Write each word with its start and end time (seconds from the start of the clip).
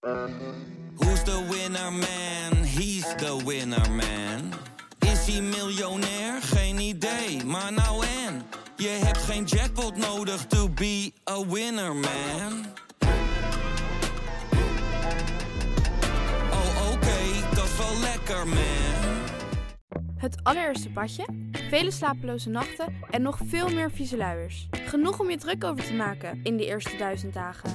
Who's 0.00 1.22
the 1.24 1.46
winner 1.50 1.90
man? 1.90 2.64
He's 2.64 3.14
the 3.16 3.42
winner 3.44 3.90
man. 3.90 4.52
Is 4.98 5.26
hij 5.26 5.42
miljonair? 5.42 6.42
Geen 6.42 6.78
idee, 6.78 7.44
maar 7.44 7.72
nou 7.72 8.06
en. 8.06 8.42
Je 8.76 8.88
hebt 8.88 9.18
geen 9.18 9.44
jackpot 9.44 9.96
nodig 9.96 10.46
to 10.46 10.68
be 10.68 11.12
a 11.30 11.46
winner 11.46 11.94
man. 11.94 12.66
Oh 16.50 16.92
oké, 16.92 17.54
dat 17.54 17.64
is 17.64 17.76
wel 17.76 18.00
lekker 18.00 18.48
man. 18.48 19.18
Het 20.16 20.36
allereerste 20.42 20.90
padje, 20.90 21.26
vele 21.52 21.90
slapeloze 21.90 22.48
nachten 22.48 22.94
en 23.10 23.22
nog 23.22 23.38
veel 23.44 23.68
meer 23.68 23.90
vieze 23.90 24.16
luiers. 24.16 24.68
Genoeg 24.70 25.18
om 25.18 25.30
je 25.30 25.36
druk 25.36 25.64
over 25.64 25.84
te 25.84 25.94
maken 25.94 26.40
in 26.42 26.56
die 26.56 26.66
eerste 26.66 26.96
duizend 26.96 27.34
dagen. 27.34 27.70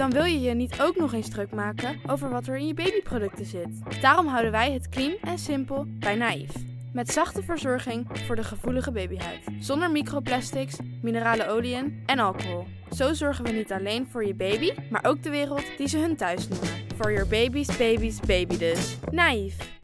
Dan 0.00 0.10
wil 0.10 0.24
je 0.24 0.40
je 0.40 0.54
niet 0.54 0.80
ook 0.80 0.96
nog 0.96 1.12
eens 1.12 1.28
druk 1.28 1.50
maken 1.50 2.00
over 2.06 2.30
wat 2.30 2.46
er 2.46 2.56
in 2.56 2.66
je 2.66 2.74
babyproducten 2.74 3.46
zit. 3.46 4.00
Daarom 4.00 4.26
houden 4.26 4.50
wij 4.50 4.72
het 4.72 4.88
clean 4.88 5.16
en 5.22 5.38
simpel 5.38 5.84
bij 5.88 6.14
Naïef. 6.14 6.50
Met 6.92 7.12
zachte 7.12 7.42
verzorging 7.42 8.06
voor 8.26 8.36
de 8.36 8.44
gevoelige 8.44 8.92
babyhuid. 8.92 9.40
Zonder 9.58 9.90
microplastics, 9.90 10.78
minerale 11.02 11.48
oliën 11.48 12.02
en 12.06 12.18
alcohol. 12.18 12.66
Zo 12.90 13.14
zorgen 13.14 13.44
we 13.44 13.50
niet 13.50 13.72
alleen 13.72 14.06
voor 14.10 14.24
je 14.24 14.34
baby, 14.34 14.70
maar 14.90 15.04
ook 15.04 15.22
de 15.22 15.30
wereld 15.30 15.64
die 15.76 15.88
ze 15.88 15.98
hun 15.98 16.16
thuis 16.16 16.48
noemen. 16.48 16.68
For 16.96 17.12
your 17.12 17.28
baby's 17.28 17.76
baby's 17.76 18.20
baby 18.20 18.56
dus. 18.56 18.96
Naïef. 19.10 19.79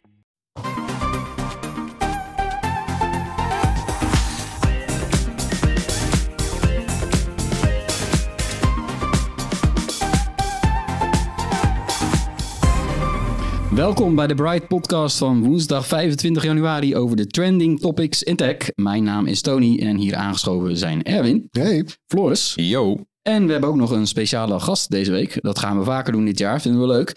Welkom 13.77 14.15
bij 14.15 14.27
de 14.27 14.35
Bright 14.35 14.67
Podcast 14.67 15.17
van 15.17 15.43
woensdag 15.43 15.87
25 15.87 16.43
januari 16.43 16.95
over 16.95 17.17
de 17.17 17.27
trending 17.27 17.79
topics 17.79 18.23
in 18.23 18.35
tech. 18.35 18.57
Mijn 18.75 19.03
naam 19.03 19.25
is 19.25 19.41
Tony 19.41 19.79
en 19.79 19.97
hier 19.97 20.15
aangeschoven 20.15 20.77
zijn 20.77 21.03
Erwin, 21.03 21.47
Hey. 21.51 21.85
Floris 22.07 22.53
Yo. 22.55 23.05
en 23.21 23.45
we 23.45 23.51
hebben 23.51 23.69
ook 23.69 23.75
nog 23.75 23.91
een 23.91 24.07
speciale 24.07 24.59
gast 24.59 24.89
deze 24.89 25.11
week. 25.11 25.41
Dat 25.41 25.59
gaan 25.59 25.77
we 25.77 25.83
vaker 25.83 26.11
doen 26.11 26.25
dit 26.25 26.37
jaar, 26.37 26.61
vinden 26.61 26.81
we 26.81 26.87
leuk. 26.87 27.09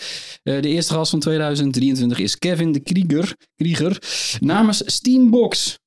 Eh, 0.42 0.62
de 0.62 0.68
eerste 0.68 0.94
gast 0.94 1.10
van 1.10 1.20
2023 1.20 2.18
is 2.18 2.38
Kevin 2.38 2.72
de 2.72 2.80
Krieger, 2.80 3.36
Krieger 3.56 4.02
namens 4.40 4.82
Steambox. 4.86 5.78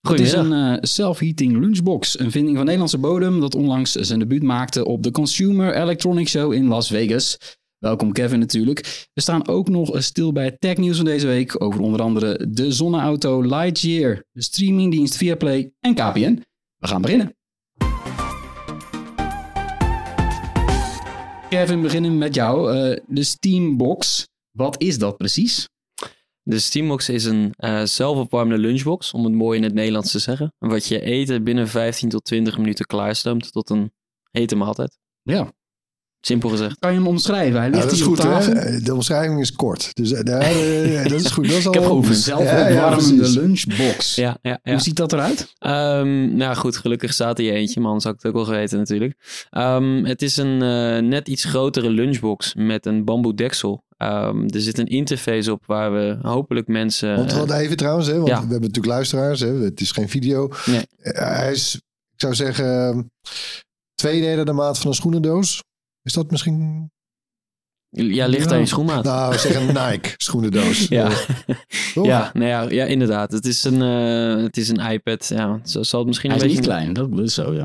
Het 0.00 0.20
is 0.20 0.32
een 0.32 0.52
eh, 0.52 0.76
self-heating 0.80 1.58
lunchbox, 1.58 2.18
een 2.18 2.30
vinding 2.30 2.56
van 2.56 2.64
Nederlandse 2.64 2.98
bodem 2.98 3.40
dat 3.40 3.54
onlangs 3.54 3.92
zijn 3.92 4.18
debuut 4.18 4.42
maakte 4.42 4.84
op 4.84 5.02
de 5.02 5.10
Consumer 5.10 5.74
Electronics 5.74 6.30
Show 6.30 6.52
in 6.52 6.66
Las 6.66 6.88
Vegas. 6.88 7.38
Welkom 7.82 8.12
Kevin 8.12 8.38
natuurlijk. 8.38 9.08
We 9.14 9.20
staan 9.20 9.48
ook 9.48 9.68
nog 9.68 10.02
stil 10.02 10.32
bij 10.32 10.44
het 10.44 10.60
technieuws 10.60 10.96
van 10.96 11.04
deze 11.04 11.26
week 11.26 11.62
over 11.62 11.80
onder 11.80 12.02
andere 12.02 12.50
de 12.50 12.72
zonneauto 12.72 13.40
Lightyear, 13.40 14.24
de 14.32 14.42
streamingdienst 14.42 15.16
Viaplay 15.16 15.72
en 15.80 15.94
KPN. 15.94 16.42
We 16.76 16.86
gaan 16.86 17.02
beginnen. 17.02 17.36
Kevin, 21.48 21.76
we 21.76 21.82
beginnen 21.82 22.18
met 22.18 22.34
jou. 22.34 22.76
Eh, 22.76 23.00
de 23.06 23.24
Steambox, 23.24 24.28
wat 24.50 24.80
is 24.80 24.98
dat 24.98 25.16
precies? 25.16 25.68
De 26.42 26.58
Steambox 26.58 27.08
is 27.08 27.24
een 27.24 27.52
eh, 27.56 27.82
zelfopwarmende 27.82 28.62
lunchbox, 28.62 29.12
om 29.12 29.24
het 29.24 29.34
mooi 29.34 29.58
in 29.58 29.64
het 29.64 29.74
Nederlands 29.74 30.10
te 30.10 30.18
zeggen. 30.18 30.52
Wat 30.58 30.86
je 30.86 31.00
eten 31.00 31.44
binnen 31.44 31.68
15 31.68 32.08
tot 32.08 32.24
20 32.24 32.58
minuten 32.58 32.86
klaarstoomt 32.86 33.52
tot 33.52 33.70
een 33.70 33.92
hete 34.30 34.56
maaltijd. 34.56 34.98
Ja, 35.22 35.52
Simpel 36.26 36.48
gezegd. 36.48 36.78
kan 36.78 36.90
je 36.92 36.96
hem 36.98 37.06
omschrijven? 37.06 37.60
Hij 37.60 37.68
Ja, 37.68 37.74
ligt 37.74 37.82
dat 37.82 37.92
is 37.92 37.98
hier 37.98 38.08
op 38.08 38.14
goed, 38.16 38.24
tafel. 38.24 38.52
hè? 38.54 38.80
De 38.80 38.94
omschrijving 38.94 39.40
is 39.40 39.52
kort. 39.52 39.90
Dus 39.94 40.12
eh, 40.12 40.22
daar, 40.24 40.40
eh, 40.40 41.02
dat 41.08 41.20
is 41.20 41.30
goed. 41.30 41.48
Dat 41.48 41.56
is 41.58 41.66
al 41.66 41.72
Ik 41.74 41.80
heb 41.80 42.04
Ja, 42.04 42.12
zelfopwarmende 42.14 42.72
ja, 42.74 42.90
precies. 42.90 43.34
lunchbox. 43.34 44.14
Ja, 44.14 44.38
ja, 44.42 44.58
ja. 44.62 44.72
Hoe 44.72 44.80
ziet 44.80 44.96
dat 44.96 45.12
eruit? 45.12 45.52
Ehm, 45.58 46.36
nou 46.36 46.56
goed, 46.56 46.76
gelukkig 46.76 47.12
staat 47.12 47.38
er 47.38 47.44
hier 47.44 47.52
eentje, 47.54 47.80
man. 47.80 48.00
Zou 48.00 48.14
ik 48.14 48.20
het 48.22 48.30
ook 48.30 48.36
wel 48.36 48.46
geweten 48.54 48.78
natuurlijk. 48.78 49.46
Ehm, 49.50 50.04
het 50.04 50.22
is 50.22 50.36
een 50.36 50.62
eh, 50.62 51.02
net 51.08 51.28
iets 51.28 51.44
grotere 51.44 51.90
lunchbox 51.90 52.54
met 52.54 52.86
een 52.86 53.04
bamboe 53.04 53.34
deksel. 53.34 53.84
Ehm, 53.96 54.44
er 54.48 54.60
zit 54.60 54.78
een 54.78 54.86
interface 54.86 55.52
op 55.52 55.66
waar 55.66 55.92
we 55.92 56.18
hopelijk 56.22 56.66
mensen... 56.68 57.16
Want 57.16 57.32
eh, 57.32 57.38
wat 57.38 57.50
even 57.52 57.76
trouwens, 57.76 58.06
hè, 58.06 58.14
want 58.16 58.28
ja. 58.28 58.34
we 58.34 58.40
hebben 58.40 58.60
natuurlijk 58.60 58.94
luisteraars. 58.94 59.40
Hè, 59.40 59.48
het 59.48 59.80
is 59.80 59.90
geen 59.92 60.08
video. 60.08 60.48
Nee. 60.66 60.86
Eh, 60.98 61.36
hij 61.36 61.52
is, 61.52 61.74
ik 62.12 62.20
zou 62.20 62.34
zeggen, 62.34 62.88
eh, 62.92 62.98
twee 63.94 64.20
derde 64.20 64.44
de 64.44 64.52
maat 64.52 64.78
van 64.78 64.88
een 64.90 64.94
schoenendoos. 64.96 65.62
Is 66.02 66.12
dat 66.12 66.30
misschien... 66.30 66.90
ja, 67.90 68.26
ligt 68.26 68.52
aan 68.52 68.58
je 68.58 68.66
schoenmaat. 68.66 69.04
Nou, 69.04 69.32
we 69.32 69.38
zeggen 69.38 69.68
een 69.68 69.74
Nike 69.90 70.14
schoenendoos. 70.16 70.88
ja. 70.88 71.10
Ja, 71.94 72.30
nou 72.32 72.46
ja, 72.46 72.62
ja, 72.62 72.84
inderdaad. 72.84 73.32
Het 73.32 73.46
is 73.46 73.64
een, 73.64 73.82
eh, 73.82 74.42
het 74.42 74.56
is 74.56 74.68
een 74.68 74.90
iPad. 74.90 75.28
Ja, 75.28 75.60
zo 75.64 75.82
zal 75.82 75.98
het 75.98 76.08
misschien 76.08 76.30
Hij 76.30 76.40
een 76.40 76.46
is 76.46 76.52
niet 76.52 76.66
beetje... 76.66 76.76
klein, 76.76 76.92
dat 76.92 77.18
is 77.18 77.34
zo, 77.34 77.54
ja. 77.54 77.64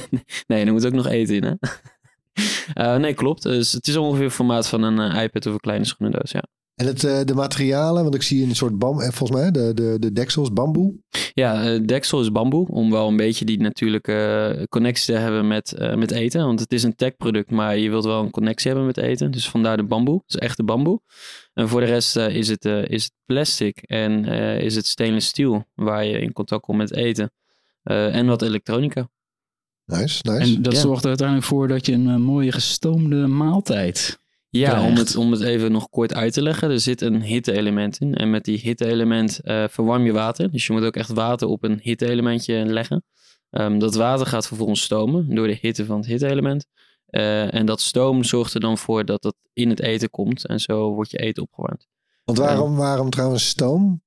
nee, 0.46 0.64
er 0.64 0.72
moet 0.72 0.86
ook 0.86 0.92
nog 0.92 1.06
eten 1.06 1.34
in, 1.34 1.44
hè? 1.44 1.54
Eh, 2.74 2.96
nee, 2.96 3.14
klopt. 3.14 3.42
Dus 3.42 3.72
het 3.72 3.86
is 3.86 3.96
ongeveer 3.96 4.24
het 4.24 4.34
formaat 4.34 4.68
van 4.68 4.82
een 4.82 5.12
eh, 5.12 5.22
iPad 5.22 5.46
of 5.46 5.52
een 5.52 5.60
kleine 5.60 5.84
schoenendoos, 5.84 6.30
ja. 6.30 6.42
En 6.74 6.86
het, 6.86 7.04
eh, 7.04 7.20
de 7.24 7.34
materialen, 7.34 8.02
want 8.02 8.14
ik 8.14 8.22
zie 8.22 8.44
een 8.44 8.54
soort 8.56 8.78
bam, 8.78 9.00
eh, 9.00 9.08
volgens 9.10 9.40
mij, 9.40 9.50
de, 9.50 9.74
de, 9.74 9.96
de 9.98 10.12
deksels, 10.12 10.52
bamboe. 10.52 10.94
Ja, 11.32 11.64
eh, 11.64 11.80
deksel 11.84 12.20
is 12.20 12.32
bamboe, 12.32 12.68
om 12.68 12.90
wel 12.90 13.08
een 13.08 13.16
beetje 13.16 13.44
die 13.44 13.60
natuurlijke 13.60 14.66
connectie 14.68 15.14
te 15.14 15.20
hebben 15.20 15.46
met, 15.46 15.72
eh, 15.72 15.94
met 15.94 16.10
eten. 16.10 16.44
Want 16.44 16.60
het 16.60 16.72
is 16.72 16.82
een 16.82 16.94
tech-product, 16.96 17.50
maar 17.50 17.76
je 17.78 17.90
wilt 17.90 18.04
wel 18.04 18.22
een 18.22 18.30
connectie 18.30 18.66
hebben 18.70 18.86
met 18.86 18.96
eten. 18.96 19.30
Dus 19.30 19.48
vandaar 19.48 19.76
de 19.76 19.84
bamboe, 19.84 20.22
dus 20.26 20.36
echte 20.40 20.62
bamboe. 20.64 21.00
En 21.54 21.68
voor 21.68 21.80
de 21.80 21.86
rest 21.86 22.16
eh, 22.16 22.28
is, 22.36 22.48
het, 22.48 22.64
eh, 22.64 22.84
is 22.88 23.04
het 23.04 23.12
plastic 23.24 23.76
en 23.82 24.24
eh, 24.24 24.60
is 24.60 24.76
het 24.76 24.86
stainless 24.86 25.28
steel, 25.28 25.64
waar 25.74 26.04
je 26.04 26.18
in 26.20 26.32
contact 26.32 26.62
komt 26.62 26.78
met 26.78 26.94
eten. 26.94 27.32
Eh, 27.82 28.14
en 28.16 28.26
wat 28.26 28.42
elektronica. 28.42 29.08
Nice, 29.84 30.20
nice. 30.22 30.54
En 30.56 30.62
dat 30.62 30.72
Ja. 30.72 30.80
zorgt 30.80 31.02
er 31.02 31.08
uiteindelijk 31.08 31.46
voor 31.48 31.68
dat 31.68 31.86
je 31.86 31.92
een 31.92 32.22
mooie 32.22 32.52
gestoomde 32.52 33.26
maaltijd. 33.26 34.18
Ja, 34.58 34.86
om 34.86 34.94
het, 34.94 35.16
om 35.16 35.30
het 35.30 35.40
even 35.40 35.72
nog 35.72 35.88
kort 35.88 36.14
uit 36.14 36.32
te 36.32 36.42
leggen. 36.42 36.70
Er 36.70 36.80
zit 36.80 37.00
een 37.00 37.22
hitte-element 37.22 38.00
in. 38.00 38.14
En 38.14 38.30
met 38.30 38.44
die 38.44 38.58
hitte-element 38.58 39.40
eh, 39.40 39.64
verwarm 39.68 40.04
je 40.04 40.12
water. 40.12 40.50
Dus 40.50 40.66
je 40.66 40.72
moet 40.72 40.84
ook 40.84 40.96
echt 40.96 41.08
water 41.08 41.48
op 41.48 41.64
een 41.64 41.78
hitte-elementje 41.82 42.64
leggen. 42.64 43.04
Ehm, 43.50 43.78
dat 43.78 43.94
water 43.94 44.26
gaat 44.26 44.46
vervolgens 44.46 44.82
stomen 44.82 45.34
door 45.34 45.46
de 45.46 45.58
hitte 45.60 45.84
van 45.84 45.96
het 45.96 46.06
hitte-element. 46.06 46.66
Eh, 47.06 47.54
en 47.54 47.66
dat 47.66 47.80
stoom 47.80 48.24
zorgt 48.24 48.54
er 48.54 48.60
dan 48.60 48.78
voor 48.78 49.04
dat 49.04 49.22
dat 49.22 49.34
in 49.52 49.68
het 49.68 49.80
eten 49.80 50.10
komt. 50.10 50.46
En 50.46 50.60
zo 50.60 50.94
wordt 50.94 51.10
je 51.10 51.18
eten 51.18 51.42
opgewarmd. 51.42 51.86
Want 52.24 52.38
waarom, 52.38 52.76
waarom 52.76 53.10
trouwens 53.10 53.48
stoom? 53.48 54.02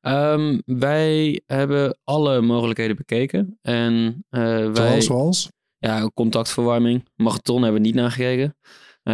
Ehm, 0.00 0.60
wij 0.64 1.42
hebben 1.46 1.98
alle 2.04 2.40
mogelijkheden 2.40 2.96
bekeken. 2.96 3.58
En 3.62 4.24
eh, 4.28 4.42
wij... 4.42 4.72
Zoals, 4.72 5.04
zoals? 5.04 5.50
Ja, 5.78 6.10
contactverwarming. 6.14 7.08
Magneton 7.14 7.62
hebben 7.62 7.80
we 7.80 7.86
niet 7.86 7.96
naar 7.96 8.10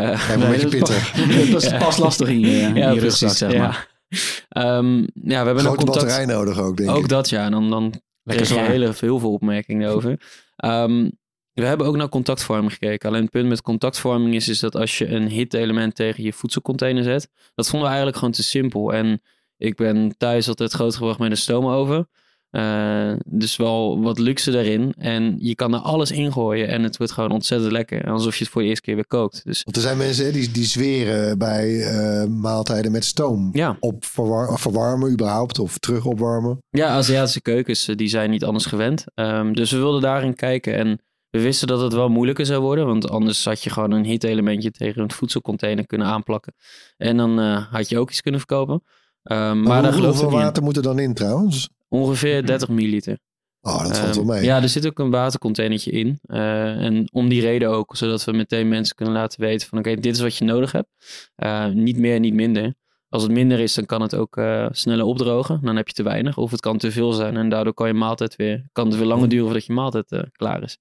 Kijk, 0.01 0.29
een 0.29 0.51
beetje 0.51 0.69
pittig. 0.69 1.13
pas- 1.13 1.51
dat 1.51 1.63
is 1.63 1.77
pas 1.85 1.97
lastig 1.97 2.29
in 2.29 2.41
je, 2.41 2.61
in 2.61 2.75
je 2.95 3.01
rugzak, 3.01 3.31
zeg 3.37 3.57
maar. 3.57 3.89
Ja. 4.09 4.19
Ehm, 4.49 4.97
ja, 4.99 5.07
we 5.15 5.35
hebben 5.35 5.55
een 5.55 5.61
Grote 5.61 5.77
contact... 5.77 6.05
batterij 6.05 6.25
nodig 6.27 6.59
ook, 6.59 6.77
denk 6.77 6.91
Ook 6.91 7.03
ik. 7.03 7.09
dat, 7.09 7.29
ja. 7.29 7.51
Dan, 7.51 7.71
dan 7.71 7.83
Lekker 8.23 8.47
kreeg 8.47 8.67
je 8.73 8.95
heel 9.07 9.19
veel 9.19 9.33
opmerkingen 9.33 9.91
over. 9.91 10.21
Ehm, 10.57 11.09
we 11.53 11.65
hebben 11.65 11.87
ook 11.87 11.97
naar 11.97 12.09
contactvorming 12.09 12.73
gekeken. 12.73 13.09
Alleen 13.09 13.23
het 13.23 13.31
punt 13.31 13.49
met 13.49 13.63
contactvorming 13.63 14.35
is, 14.35 14.49
is 14.49 14.61
dat 14.61 14.77
als 14.77 14.99
je 14.99 15.09
een 15.09 15.29
hit-element 15.29 15.95
tegen 15.95 16.25
je 16.25 16.33
voedselcontainer 16.33 17.03
zet, 17.03 17.29
dat 17.55 17.65
vonden 17.65 17.81
we 17.81 17.87
eigenlijk 17.87 18.17
gewoon 18.17 18.33
te 18.33 18.43
simpel. 18.43 18.93
En 18.93 19.23
ik 19.57 19.77
ben 19.77 20.15
thuis 20.19 20.49
altijd 20.49 20.73
grootgebracht 20.73 21.19
met 21.19 21.31
een 21.31 21.37
stoomoven. 21.37 22.09
Eh, 22.53 23.13
dus 23.27 23.57
wel 23.57 24.01
wat 24.03 24.19
luxe 24.19 24.51
daarin. 24.51 24.95
En 24.99 25.37
je 25.39 25.55
kan 25.55 25.75
er 25.75 25.81
alles 25.81 26.11
ingooien 26.11 26.69
en 26.69 26.83
het 26.83 26.97
wordt 26.97 27.13
gewoon 27.13 27.31
ontzettend 27.31 27.73
lekker. 27.73 28.11
Alsof 28.11 28.37
je 28.37 28.45
het 28.45 28.53
voor 28.53 28.63
de 28.63 28.69
eerste 28.69 28.83
keer 28.85 28.95
weer 28.95 29.07
kookt. 29.07 29.41
Dus 29.45 29.63
Want 29.63 29.77
er 29.77 29.83
zijn 29.83 29.97
mensen 29.97 30.25
hè, 30.25 30.33
die, 30.33 30.51
die 30.51 30.65
zweren 30.65 31.39
bij 31.39 31.81
eh, 31.83 32.25
maaltijden 32.29 32.93
met 32.93 33.05
stoom. 33.05 33.49
ja, 33.53 33.77
Op 33.81 34.05
verwar- 34.05 34.59
verwarmen 34.59 35.13
überhaupt, 35.13 35.59
of 35.59 35.79
terug 35.79 36.05
opwarmen. 36.05 36.63
Ja, 36.71 36.89
Aziatische 36.89 37.41
keukens 37.41 37.89
eh, 37.89 37.97
die 37.97 38.09
zijn 38.09 38.31
niet 38.31 38.45
anders 38.45 38.67
gewend. 38.67 39.05
Ehm, 39.15 39.53
dus 39.53 39.71
we 39.71 39.77
wilden 39.79 40.01
daarin 40.01 40.35
kijken 40.35 40.77
en 40.77 41.01
we 41.31 41.41
wisten 41.41 41.69
dat 41.69 41.81
het 41.81 41.93
wel 41.93 42.09
moeilijker 42.09 42.47
zou 42.47 42.63
worden. 42.63 42.87
Want 42.87 43.11
anders 43.11 43.45
had 43.45 43.63
je 43.63 43.71
gewoon 43.71 43.91
een 43.91 44.05
hit-elementje 44.05 44.71
tegen 44.71 45.03
een 45.03 45.11
voedselcontainer 45.13 45.87
kunnen 45.87 46.07
aanplakken. 46.07 46.55
En 46.97 47.17
dan 47.17 47.39
had 47.71 47.89
je 47.89 47.99
ook 47.99 48.11
iets 48.11 48.21
kunnen 48.21 48.41
verkopen. 48.41 48.83
Ehm, 49.23 49.63
maar 49.63 49.83
hoe- 49.95 50.05
hoeveel 50.05 50.25
niet 50.25 50.33
in. 50.39 50.45
water 50.45 50.63
moet 50.63 50.77
er 50.77 50.83
dan 50.83 50.99
in 50.99 51.15
trouwens? 51.15 51.69
Ongeveer 51.93 52.47
30 52.47 52.69
milliliter. 52.69 53.19
Oh, 53.61 53.83
dat 53.83 53.99
valt 53.99 54.15
wel 54.15 54.25
Ehm, 54.25 54.33
mee. 54.35 54.45
Ja, 54.45 54.63
er 54.63 54.69
zit 54.69 54.87
ook 54.87 54.99
een 54.99 55.11
watercontainertje 55.11 55.91
in. 55.91 56.19
Eh, 56.23 56.85
en 56.85 57.09
om 57.13 57.29
die 57.29 57.41
reden 57.41 57.69
ook, 57.71 57.97
zodat 57.97 58.25
we 58.25 58.33
meteen 58.33 58.69
mensen 58.69 58.97
kunnen 58.97 59.15
laten 59.15 59.41
weten 59.41 59.69
van 59.69 59.79
oké, 59.79 59.95
dit 59.95 60.15
is 60.15 60.21
wat 60.21 60.37
je 60.37 60.45
nodig 60.45 60.73
hebt. 60.73 60.89
Eh, 61.35 61.67
niet 61.69 61.97
meer, 61.97 62.21
niet 62.21 62.35
minder. 62.35 62.75
Als 63.09 63.23
het 63.23 63.33
minder 63.33 63.61
is, 63.61 63.75
dan 63.75 63.87
kan 63.87 64.03
het 64.03 64.15
ook 64.15 64.37
eh, 64.37 64.67
sneller 64.71 65.05
opdrogen. 65.05 65.61
Dan 65.63 65.77
heb 65.77 65.87
je 65.89 65.95
te 65.95 66.03
weinig. 66.03 66.37
Of 66.37 66.51
het 66.51 66.61
kan 66.61 66.79
te 66.79 66.91
veel 66.93 67.13
zijn 67.13 67.37
en 67.37 67.49
daardoor 67.49 67.75
kan 67.75 67.87
je 67.87 67.95
maaltijd 67.95 68.37
weer, 68.37 68.69
kan 68.73 68.87
het 68.87 68.97
weer 68.97 69.07
langer 69.07 69.29
duren 69.29 69.45
voordat 69.45 69.67
je 69.67 69.73
maaltijd 69.73 70.29
klaar 70.33 70.63
is. 70.63 70.79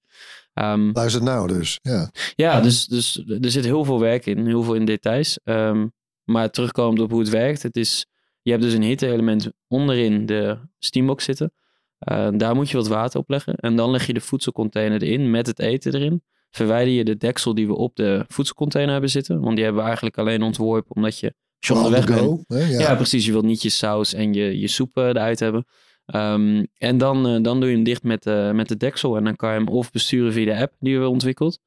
Ehm, 0.52 0.90
Luister 0.92 1.22
nou 1.22 1.48
dus. 1.48 1.78
Ja. 1.82 2.10
ja, 2.34 2.60
dus, 2.60 2.86
dus 2.86 3.22
er 3.26 3.50
zit 3.50 3.64
heel 3.64 3.84
veel 3.84 4.00
werk 4.00 4.26
in, 4.26 4.46
heel 4.46 4.62
veel 4.62 4.74
in 4.74 4.84
details. 4.84 5.38
Ehm, 5.44 5.86
maar 6.24 6.50
terugkomend 6.50 7.00
op 7.00 7.10
hoe 7.10 7.20
het 7.20 7.28
werkt, 7.28 7.62
het 7.62 7.76
is, 7.76 8.06
je 8.42 8.50
hebt 8.50 8.62
dus 8.62 8.72
een 8.72 8.82
hitte-element 8.82 9.50
onderin 9.68 10.26
de 10.26 10.58
steambox 10.78 11.24
zitten. 11.24 11.52
Eh, 11.98 12.28
daar 12.36 12.54
moet 12.54 12.70
je 12.70 12.76
wat 12.76 12.88
water 12.88 13.20
op 13.20 13.28
leggen. 13.28 13.54
En 13.54 13.76
dan 13.76 13.90
leg 13.90 14.06
je 14.06 14.12
de 14.12 14.20
voedselcontainer 14.20 15.02
erin 15.02 15.30
met 15.30 15.46
het 15.46 15.58
eten 15.58 15.94
erin. 15.94 16.22
Verwijder 16.50 16.94
je 16.94 17.04
de 17.04 17.16
deksel 17.16 17.54
die 17.54 17.66
we 17.66 17.74
op 17.74 17.96
de 17.96 18.24
voedselcontainer 18.28 18.92
hebben 18.92 19.10
zitten. 19.10 19.40
Want 19.40 19.54
die 19.54 19.64
hebben 19.64 19.80
we 19.80 19.86
eigenlijk 19.86 20.18
alleen 20.18 20.42
ontworpen 20.42 20.96
omdat 20.96 21.18
je, 21.18 21.34
onderweg 21.72 22.06
bent, 22.06 22.44
hè? 22.46 22.58
Ja. 22.58 22.78
ja. 22.78 22.94
precies. 22.94 23.26
Je 23.26 23.32
wilt 23.32 23.44
niet 23.44 23.62
je 23.62 23.68
saus 23.68 24.14
en 24.14 24.32
je, 24.32 24.58
je 24.58 24.68
soep 24.68 24.96
eh, 24.96 25.04
eruit 25.04 25.40
hebben. 25.40 25.66
Ehm, 26.06 26.64
en 26.78 26.98
dan, 26.98 27.26
eh, 27.26 27.42
dan 27.42 27.60
doe 27.60 27.68
je 27.68 27.74
hem 27.74 27.84
dicht 27.84 28.02
met, 28.02 28.24
met 28.52 28.68
de 28.68 28.76
deksel. 28.76 29.16
En 29.16 29.24
dan 29.24 29.36
kan 29.36 29.52
je 29.52 29.58
hem 29.58 29.68
of 29.68 29.90
besturen 29.90 30.32
via 30.32 30.44
de 30.44 30.60
app 30.60 30.72
die 30.78 30.88
we 30.88 30.90
hebben 30.90 31.10
ontwikkeld. 31.10 31.58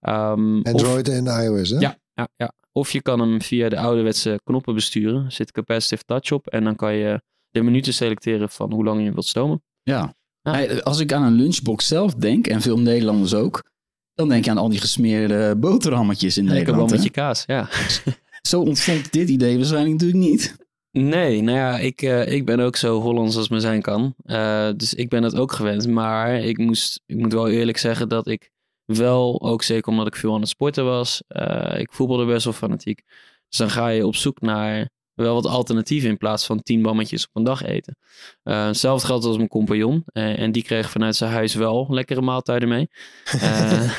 Ehm, 0.00 0.58
of, 0.58 0.72
Android 0.72 1.08
en 1.08 1.26
iOS, 1.26 1.70
hè? 1.70 1.78
ja, 1.78 1.98
ja, 2.14 2.28
ja. 2.36 2.52
Of 2.78 2.92
je 2.92 3.02
kan 3.02 3.20
hem 3.20 3.42
via 3.42 3.68
de 3.68 3.78
ouderwetse 3.78 4.40
knoppen 4.44 4.74
besturen. 4.74 5.24
Er 5.24 5.32
zit 5.32 5.52
capacitive 5.52 6.04
touch 6.04 6.32
op. 6.32 6.46
En 6.46 6.64
dan 6.64 6.76
kan 6.76 6.94
je 6.94 7.22
de 7.50 7.62
minuten 7.62 7.94
selecteren 7.94 8.48
van 8.48 8.72
hoe 8.72 8.84
lang 8.84 9.04
je 9.04 9.12
wilt 9.12 9.26
stomen. 9.26 9.62
Ja. 9.82 10.14
Als 10.82 11.00
ik 11.00 11.12
aan 11.12 11.22
een 11.22 11.32
lunchbox 11.32 11.86
zelf 11.86 12.14
denk, 12.14 12.46
en 12.46 12.60
veel 12.60 12.78
Nederlanders 12.78 13.34
ook, 13.34 13.62
dan 14.14 14.28
denk 14.28 14.44
je 14.44 14.50
aan 14.50 14.58
al 14.58 14.68
die 14.68 14.80
gesmeerde 14.80 15.56
boterhammetjes 15.56 16.36
in 16.36 16.44
Lekker 16.44 16.64
Nederland. 16.64 16.90
met 16.90 17.02
je 17.02 17.10
kaas, 17.10 17.44
ja. 17.46 17.68
Zo 18.48 18.60
ontstond 18.60 19.12
dit 19.12 19.28
idee 19.28 19.56
waarschijnlijk 19.56 19.92
natuurlijk 19.92 20.30
niet. 20.30 20.56
Nee, 20.90 21.42
nou 21.42 21.58
ja, 21.58 21.78
ik, 21.78 22.02
eh, 22.02 22.32
ik 22.32 22.44
ben 22.44 22.60
ook 22.60 22.76
zo 22.76 23.00
Hollands 23.00 23.36
als 23.36 23.48
me 23.48 23.60
zijn 23.60 23.82
kan. 23.82 24.14
Eh, 24.24 24.68
dus 24.76 24.94
ik 24.94 25.08
ben 25.08 25.22
het 25.22 25.34
ook 25.34 25.52
gewend. 25.52 25.86
Maar 25.86 26.40
ik, 26.40 26.58
moest, 26.58 27.02
ik 27.06 27.16
moet 27.16 27.32
wel 27.32 27.48
eerlijk 27.48 27.78
zeggen 27.78 28.08
dat 28.08 28.28
ik 28.28 28.50
wel, 28.96 29.42
ook 29.42 29.62
zeker 29.62 29.90
omdat 29.90 30.06
ik 30.06 30.16
veel 30.16 30.34
aan 30.34 30.40
het 30.40 30.48
sporten 30.48 30.84
was, 30.84 31.22
eh, 31.28 31.80
ik 31.80 31.92
voetbalde 31.92 32.26
best 32.26 32.44
wel 32.44 32.52
fanatiek. 32.52 33.02
Dus 33.48 33.58
dan 33.58 33.70
ga 33.70 33.88
je 33.88 34.06
op 34.06 34.14
zoek 34.16 34.40
naar 34.40 34.90
wel 35.24 35.34
wat 35.34 35.46
alternatieven 35.46 36.08
in 36.10 36.16
plaats 36.16 36.46
van 36.46 36.62
tien 36.62 36.82
bammetjes 36.82 37.22
op 37.24 37.30
een 37.32 37.44
dag 37.44 37.62
eten. 37.64 37.96
Eh, 38.42 38.66
hetzelfde 38.66 39.06
geldt 39.06 39.24
als 39.24 39.36
mijn 39.36 39.48
compagnon. 39.48 40.02
eh, 40.06 40.38
en 40.38 40.52
die 40.52 40.62
kreeg 40.62 40.90
vanuit 40.90 41.16
zijn 41.16 41.30
huis 41.30 41.54
wel 41.54 41.86
lekkere 41.90 42.20
maaltijden 42.20 42.68
mee. 42.68 42.88
Eh, 43.40 43.40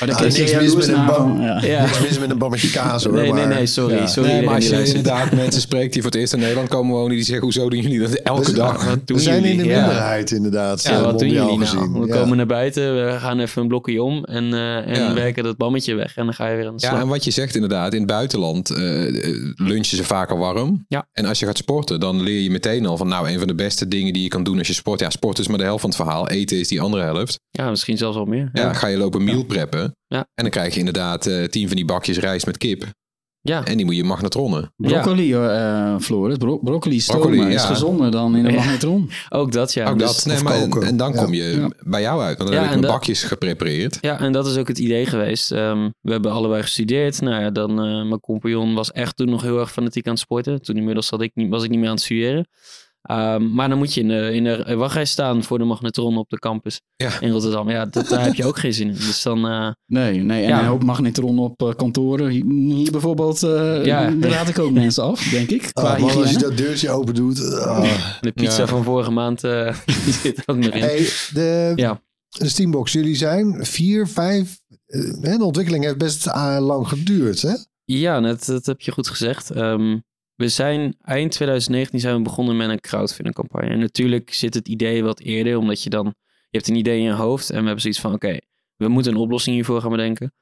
Maar 0.00 0.08
Nou, 0.08 0.22
niks 0.22 0.54
mis 0.56 0.74
met 0.74 0.88
een 0.88 1.06
bam. 1.06 1.40
Ja. 1.42 1.60
ja. 1.62 1.82
Niks 1.82 2.00
mis 2.00 2.18
met 2.18 2.30
een 2.30 2.38
bammetje 2.38 2.70
kaas, 2.70 3.04
hoor. 3.04 3.12
Nee, 3.12 3.22
nee, 3.32 3.32
maar- 3.46 3.54
nee, 3.54 3.66
sorry. 3.66 3.94
Ja. 3.96 4.06
sorry 4.06 4.30
Nee, 4.30 4.42
maar 4.44 4.54
als 4.54 4.58
die 4.64 4.68
je 4.72 4.76
luistert. 4.76 5.06
inderdaad 5.06 5.32
mensen 5.42 5.60
spreekt 5.60 5.92
die 5.92 6.02
voor 6.02 6.10
het 6.10 6.20
eerst 6.20 6.32
in 6.32 6.38
Nederland 6.38 6.68
komen 6.68 6.94
wonen, 6.94 7.16
die 7.16 7.24
zeggen, 7.24 7.44
hoezo 7.44 7.68
doen 7.70 7.80
jullie 7.80 7.98
dat 7.98 8.12
elke 8.14 8.40
Dus- 8.44 8.52
dag? 8.54 8.84
Wat 8.84 9.06
doen 9.06 9.16
We 9.16 9.22
zijn 9.22 9.44
in 9.44 9.56
de 9.56 9.64
Ja. 9.64 9.80
minderheid, 9.80 10.30
inderdaad. 10.30 10.82
Ja, 10.82 11.02
wat 11.02 11.18
doen 11.18 11.28
jullie 11.28 11.44
nou? 11.44 11.58
gezien. 11.60 12.00
We 12.00 12.06
Ja. 12.06 12.14
komen 12.16 12.36
naar 12.36 12.46
buiten, 12.46 13.04
we 13.06 13.18
gaan 13.18 13.38
even 13.40 13.62
een 13.62 13.68
blokje 13.68 14.02
om 14.02 14.24
en, 14.24 14.54
eh, 14.54 14.76
en 14.76 14.94
Ja. 14.94 15.14
werken 15.14 15.44
dat 15.44 15.56
bammetje 15.56 15.94
weg. 15.94 16.16
En 16.16 16.24
dan 16.24 16.34
ga 16.34 16.48
je 16.48 16.56
weer 16.56 16.66
aan 16.66 16.76
de 16.76 16.80
slag. 16.80 16.92
Ja, 16.92 17.00
en 17.00 17.08
wat 17.08 17.24
je 17.24 17.30
zegt 17.30 17.54
inderdaad, 17.54 17.92
in 17.92 17.98
het 17.98 18.08
buitenland 18.08 18.70
eh, 18.70 18.78
lunchen 19.56 19.96
ze 19.96 20.04
vaker 20.26 20.38
warm. 20.38 20.84
Ja. 20.88 21.08
En 21.12 21.24
als 21.24 21.38
je 21.38 21.46
gaat 21.46 21.56
sporten, 21.56 22.00
dan 22.00 22.22
leer 22.22 22.40
je 22.40 22.50
meteen 22.50 22.86
al 22.86 22.96
van 22.96 23.08
nou, 23.08 23.30
een 23.30 23.38
van 23.38 23.46
de 23.46 23.54
beste 23.54 23.88
dingen 23.88 24.12
die 24.12 24.22
je 24.22 24.28
kan 24.28 24.42
doen 24.42 24.58
als 24.58 24.66
je 24.66 24.72
sport. 24.72 25.00
Ja, 25.00 25.10
sport 25.10 25.38
is 25.38 25.48
maar 25.48 25.58
de 25.58 25.64
helft 25.64 25.80
van 25.80 25.90
het 25.90 25.98
verhaal. 25.98 26.28
Eten 26.28 26.58
is 26.58 26.68
die 26.68 26.80
andere 26.80 27.02
helft. 27.02 27.40
Ja, 27.50 27.70
misschien 27.70 27.96
zelfs 27.98 28.16
wel 28.16 28.24
meer. 28.24 28.50
Ja, 28.52 28.62
Ja, 28.62 28.72
ga 28.72 28.86
je 28.86 28.96
lopen 28.96 29.24
meal 29.24 29.44
preppen. 29.44 29.96
Ja. 30.06 30.18
En 30.18 30.42
dan 30.42 30.50
krijg 30.50 30.72
je 30.72 30.78
inderdaad 30.78 31.26
eh, 31.26 31.44
tien 31.44 31.66
van 31.66 31.76
die 31.76 31.84
bakjes 31.84 32.18
rijst 32.18 32.46
met 32.46 32.58
kip. 32.58 32.84
Ja. 33.48 33.64
En 33.64 33.76
die 33.76 33.86
moet 33.86 33.96
je 33.96 34.04
magnetronnen. 34.04 34.72
Broccoli, 34.76 35.34
eh 35.34 35.94
Floris. 35.98 36.36
Bro 36.36 36.58
broccoli 36.58 37.00
stomen 37.00 37.26
Broccoli, 37.30 37.54
is 37.54 37.62
ja. 37.62 37.68
gezonder 37.68 38.10
dan 38.10 38.36
in 38.36 38.44
een 38.44 38.50
Ja. 38.52 38.56
magnetron. 38.56 39.10
ook 39.28 39.52
dat 39.52 39.72
ja. 39.72 39.88
Ook 39.90 39.98
Dus- 39.98 40.14
dat. 40.14 40.24
Nee, 40.26 40.36
of 40.36 40.42
maar, 40.42 40.82
en, 40.82 40.96
dan 40.96 41.12
Ja. 41.12 41.22
kom 41.22 41.34
je 41.34 41.42
Ja. 41.42 41.70
bij 41.84 42.00
jou 42.00 42.22
uit. 42.22 42.38
Want 42.38 42.50
dan 42.50 42.58
Ja, 42.58 42.64
heb 42.66 42.74
ik 42.74 42.80
mijn 42.80 42.92
bakjes 42.92 43.22
geprepareerd. 43.22 43.98
Ja, 44.00 44.20
en 44.20 44.32
dat 44.32 44.46
is 44.46 44.56
ook 44.56 44.68
het 44.68 44.78
idee 44.78 45.06
geweest. 45.06 45.52
Ehm, 45.52 45.90
we 46.00 46.12
hebben 46.12 46.32
allebei 46.32 46.62
gestudeerd. 46.62 47.20
Nou 47.20 47.42
ja, 47.42 47.50
dan, 47.50 47.70
eh, 47.70 47.84
mijn 47.84 48.20
compagnon 48.20 48.74
was 48.74 48.92
echt 48.92 49.16
toen 49.16 49.28
nog 49.30 49.42
heel 49.42 49.58
erg 49.58 49.72
fanatiek 49.72 50.06
aan 50.06 50.12
het 50.12 50.20
sporten. 50.22 50.62
Toen 50.62 50.76
inmiddels 50.76 51.06
zat 51.06 51.20
ik 51.22 51.30
niet, 51.34 51.50
was 51.50 51.64
ik 51.64 51.70
niet 51.70 51.78
meer 51.78 51.88
aan 51.88 51.94
het 51.94 52.04
studeren. 52.04 52.46
Ehm, 53.06 53.54
maar 53.54 53.68
dan 53.68 53.78
moet 53.78 53.94
je 53.94 54.00
in 54.00 54.08
de, 54.08 54.32
in 54.34 54.44
de 54.44 54.74
wachtrij 54.76 55.04
staan 55.04 55.42
voor 55.44 55.58
de 55.58 55.64
magnetron 55.64 56.16
op 56.16 56.28
de 56.28 56.38
campus 56.38 56.80
Ja. 56.96 57.20
in 57.20 57.30
Rotterdam. 57.30 57.70
Ja, 57.70 57.84
dat, 57.86 58.08
daar 58.08 58.24
heb 58.24 58.34
je 58.34 58.44
ook 58.44 58.58
geen 58.58 58.72
zin 58.74 58.88
in. 58.88 58.94
Dus 58.94 59.22
dan, 59.22 59.46
eh, 59.48 59.68
Nee, 59.86 60.18
nee. 60.22 60.42
En 60.42 60.48
Ja. 60.48 60.60
een 60.60 60.66
hoop 60.66 60.84
magnetron 60.84 61.38
op 61.38 61.62
eh, 61.62 61.74
kantoren. 61.76 62.28
Hier, 62.28 62.90
bijvoorbeeld, 62.90 63.42
eh 63.42 63.84
Ja. 63.84 64.10
daar 64.10 64.30
raad 64.30 64.48
ik 64.48 64.58
ook 64.58 64.72
mensen 64.82 65.02
af, 65.02 65.22
denk 65.22 65.50
ik. 65.50 65.68
Qua 65.72 65.82
Ah, 65.94 66.00
man, 66.00 66.10
als 66.16 66.30
je 66.30 66.38
dat 66.38 66.56
deurtje 66.56 66.90
open 66.90 67.14
doet. 67.14 67.52
ah. 67.54 67.92
de 68.20 68.32
pizza 68.32 68.60
Ja. 68.62 68.66
van 68.68 68.84
vorige 68.84 69.10
maand 69.10 69.44
eh, 69.44 69.76
die 70.04 70.12
zit 70.12 70.42
ook 70.46 70.56
nog 70.56 70.66
in. 70.74 70.80
Hey, 70.80 71.08
de, 71.32 71.72
Ja. 71.76 72.00
de 72.28 72.48
Steambox, 72.48 72.92
jullie 72.92 73.16
zijn 73.16 73.64
vier, 73.66 74.06
vijf. 74.08 74.58
eh, 74.86 75.00
hè, 75.20 75.36
de 75.36 75.44
ontwikkeling 75.44 75.84
heeft 75.84 75.98
best 75.98 76.26
lang 76.58 76.88
geduurd, 76.88 77.42
hè? 77.42 77.52
Ja, 77.84 78.20
dat, 78.20 78.44
dat 78.46 78.66
heb 78.66 78.80
je 78.80 78.92
goed 78.92 79.08
gezegd. 79.08 79.50
Ehm, 79.50 79.96
we 80.36 80.48
zijn 80.48 80.96
eind 81.02 81.30
2019 81.32 82.00
zijn 82.00 82.16
we 82.16 82.22
begonnen 82.22 82.56
met 82.56 82.68
een 82.70 82.80
crowdfunding 82.80 83.34
campagne. 83.34 83.68
En 83.68 83.78
natuurlijk 83.78 84.34
zit 84.34 84.54
het 84.54 84.68
idee 84.68 85.02
wat 85.04 85.20
eerder, 85.20 85.56
omdat 85.56 85.82
je 85.82 85.90
dan 85.90 86.04
je 86.50 86.62
hebt 86.62 86.68
een 86.68 86.76
idee 86.76 86.98
in 86.98 87.04
je 87.04 87.12
hoofd 87.12 87.50
en 87.50 87.58
we 87.58 87.64
hebben 87.64 87.80
zoiets 87.80 88.00
van 88.00 88.12
oké, 88.12 88.38
we 88.76 88.88
moeten 88.88 89.12
een 89.12 89.18
oplossing 89.18 89.54
hiervoor 89.54 89.80
gaan 89.80 89.90
bedenken. 89.90 90.34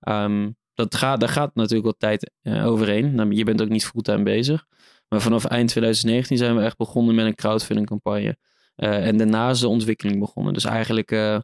Ehm, 0.00 0.50
dat 0.74 0.94
gaat, 0.94 1.20
daar 1.20 1.28
gaat 1.28 1.54
natuurlijk 1.54 1.84
wat 1.84 1.98
tijd 1.98 2.32
eh, 2.42 2.66
overheen. 2.66 3.14
Nou, 3.14 3.34
Je 3.34 3.44
bent 3.44 3.62
ook 3.62 3.68
niet 3.68 3.84
fulltime 3.86 4.22
bezig. 4.22 4.64
Maar 5.08 5.20
vanaf 5.20 5.44
eind 5.44 5.68
2019 5.68 6.36
zijn 6.36 6.56
we 6.56 6.62
echt 6.62 6.76
begonnen 6.76 7.14
met 7.14 7.26
een 7.26 7.34
crowdfunding 7.34 7.86
campagne. 7.88 8.36
Eh, 8.74 9.06
en 9.06 9.16
daarna 9.16 9.50
is 9.50 9.60
de 9.60 9.68
ontwikkeling 9.68 10.18
begonnen. 10.18 10.52
Dus 10.52 10.64
eigenlijk 10.64 11.10
eh, 11.10 11.38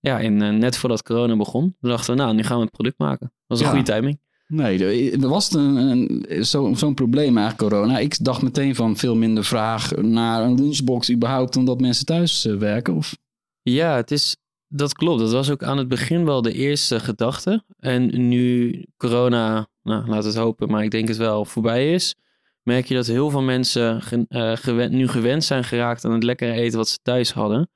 ja, 0.00 0.18
in, 0.18 0.58
net 0.58 0.76
voordat 0.76 1.02
corona 1.02 1.36
begon, 1.36 1.76
dachten 1.80 2.14
we 2.16 2.20
nou, 2.22 2.34
nu 2.34 2.42
gaan 2.42 2.56
we 2.56 2.62
het 2.62 2.72
product 2.72 2.98
maken. 2.98 3.26
Dat 3.26 3.42
was 3.46 3.60
een 3.60 3.66
Ja. 3.66 3.70
goede 3.72 3.92
timing. 3.92 4.20
Nee, 4.46 4.84
er- 5.12 5.28
was 5.28 5.52
een, 5.52 5.76
een, 5.76 6.44
zo- 6.44 6.74
zo'n 6.74 6.94
probleem 6.94 7.36
eigenlijk, 7.38 7.70
corona. 7.70 7.98
Ik 7.98 8.24
dacht 8.24 8.42
meteen 8.42 8.74
van 8.74 8.96
veel 8.96 9.16
minder 9.16 9.44
vraag 9.44 9.90
naar 9.96 10.42
een 10.42 10.54
lunchbox 10.54 11.10
überhaupt... 11.10 11.56
omdat 11.56 11.80
mensen 11.80 12.04
thuis 12.06 12.44
eh, 12.46 12.56
werken. 12.56 12.94
Of... 12.94 13.16
Ja, 13.62 13.96
het 13.96 14.10
is, 14.10 14.36
dat 14.68 14.92
klopt. 14.94 15.20
Dat 15.20 15.32
was 15.32 15.50
ook 15.50 15.62
aan 15.62 15.78
het 15.78 15.88
begin 15.88 16.24
wel 16.24 16.42
de 16.42 16.52
eerste 16.52 17.00
gedachte. 17.00 17.64
En 17.78 18.28
nu 18.28 18.82
corona, 18.96 19.68
nou, 19.82 20.04
we 20.04 20.14
het 20.14 20.34
hopen, 20.34 20.70
maar 20.70 20.84
ik 20.84 20.90
denk 20.90 21.08
het 21.08 21.16
wel, 21.16 21.44
voorbij 21.44 21.92
is, 21.92 22.14
merk 22.62 22.86
je 22.86 22.94
dat 22.94 23.06
heel 23.06 23.30
veel 23.30 23.42
mensen 23.42 24.00
eh, 24.28 24.88
nu 24.88 25.08
gewend 25.08 25.44
zijn 25.44 25.64
geraakt 25.64 26.04
aan 26.04 26.12
het 26.12 26.22
lekkere 26.24 26.52
eten 26.52 26.78
wat 26.78 26.88
ze 26.88 26.98
thuis 27.02 27.32
hadden. 27.32 27.70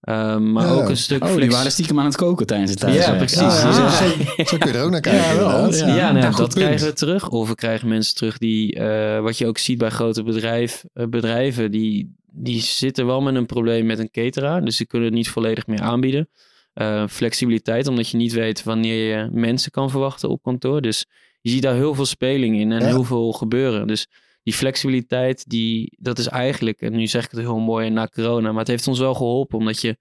Ehm, 0.00 0.52
maar 0.52 0.66
Ja. 0.66 0.72
ook 0.72 0.88
een 0.88 0.96
stuk 0.96 1.24
Oh, 1.24 1.36
die 1.36 1.50
waren 1.50 1.70
stiekem 1.72 1.98
aan 1.98 2.04
het 2.04 2.16
koken 2.16 2.46
tijdens 2.46 2.70
het 2.70 2.80
Ja, 2.80 2.86
thuiswerken. 2.86 3.16
precies. 3.18 3.38
Ah, 3.38 3.66
Dus 3.66 3.76
ja. 3.76 4.34
het- 4.36 4.48
Zo 4.48 4.56
kun 4.56 4.72
je 4.72 4.78
er 4.78 4.84
ook 4.84 4.90
naar 4.90 5.00
kijken, 5.00 5.22
Ja, 5.34 5.68
ja. 5.68 5.86
Ja, 5.86 6.12
nou, 6.12 6.24
ja, 6.24 6.30
dat 6.30 6.36
punt. 6.36 6.54
krijgen 6.54 6.86
we 6.86 6.92
terug. 6.92 7.28
Of 7.28 7.48
we 7.48 7.54
krijgen 7.54 7.88
mensen 7.88 8.14
terug 8.14 8.38
die, 8.38 8.74
eh, 8.74 9.20
wat 9.20 9.38
je 9.38 9.46
ook 9.46 9.58
ziet 9.58 9.78
bij 9.78 9.90
grote 9.90 10.22
bedrijf, 10.22 10.84
eh, 10.92 11.06
bedrijven, 11.06 11.70
die, 11.70 12.14
die 12.32 12.60
zitten 12.62 13.06
wel 13.06 13.20
met 13.20 13.34
een 13.34 13.46
probleem 13.46 13.86
met 13.86 13.98
een 13.98 14.10
cateraar. 14.10 14.64
Dus 14.64 14.76
die 14.76 14.86
kunnen 14.86 15.08
het 15.08 15.16
niet 15.16 15.28
volledig 15.28 15.66
meer 15.66 15.80
aanbieden. 15.80 16.28
Eh, 16.74 17.04
flexibiliteit, 17.08 17.86
omdat 17.86 18.08
je 18.08 18.16
niet 18.16 18.32
weet 18.32 18.62
wanneer 18.62 19.16
je 19.16 19.28
mensen 19.32 19.70
kan 19.70 19.90
verwachten 19.90 20.28
op 20.28 20.42
kantoor. 20.42 20.80
Dus 20.80 21.06
je 21.40 21.50
ziet 21.50 21.62
daar 21.62 21.74
heel 21.74 21.94
veel 21.94 22.06
speling 22.06 22.58
in 22.60 22.72
en 22.72 22.80
Ja. 22.80 22.86
heel 22.86 23.04
veel 23.04 23.32
gebeuren. 23.32 23.86
Dus 23.86 24.06
die 24.46 24.54
flexibiliteit, 24.54 25.48
die, 25.48 25.96
dat 25.98 26.18
is 26.18 26.28
eigenlijk, 26.28 26.80
en 26.80 26.92
nu 26.92 27.06
zeg 27.06 27.24
ik 27.24 27.30
het 27.30 27.40
heel 27.40 27.58
mooi 27.58 27.90
na 27.90 28.06
corona, 28.06 28.50
maar 28.50 28.58
het 28.58 28.68
heeft 28.68 28.88
ons 28.88 28.98
wel 28.98 29.14
geholpen, 29.14 29.58
omdat 29.58 29.80
je 29.80 29.98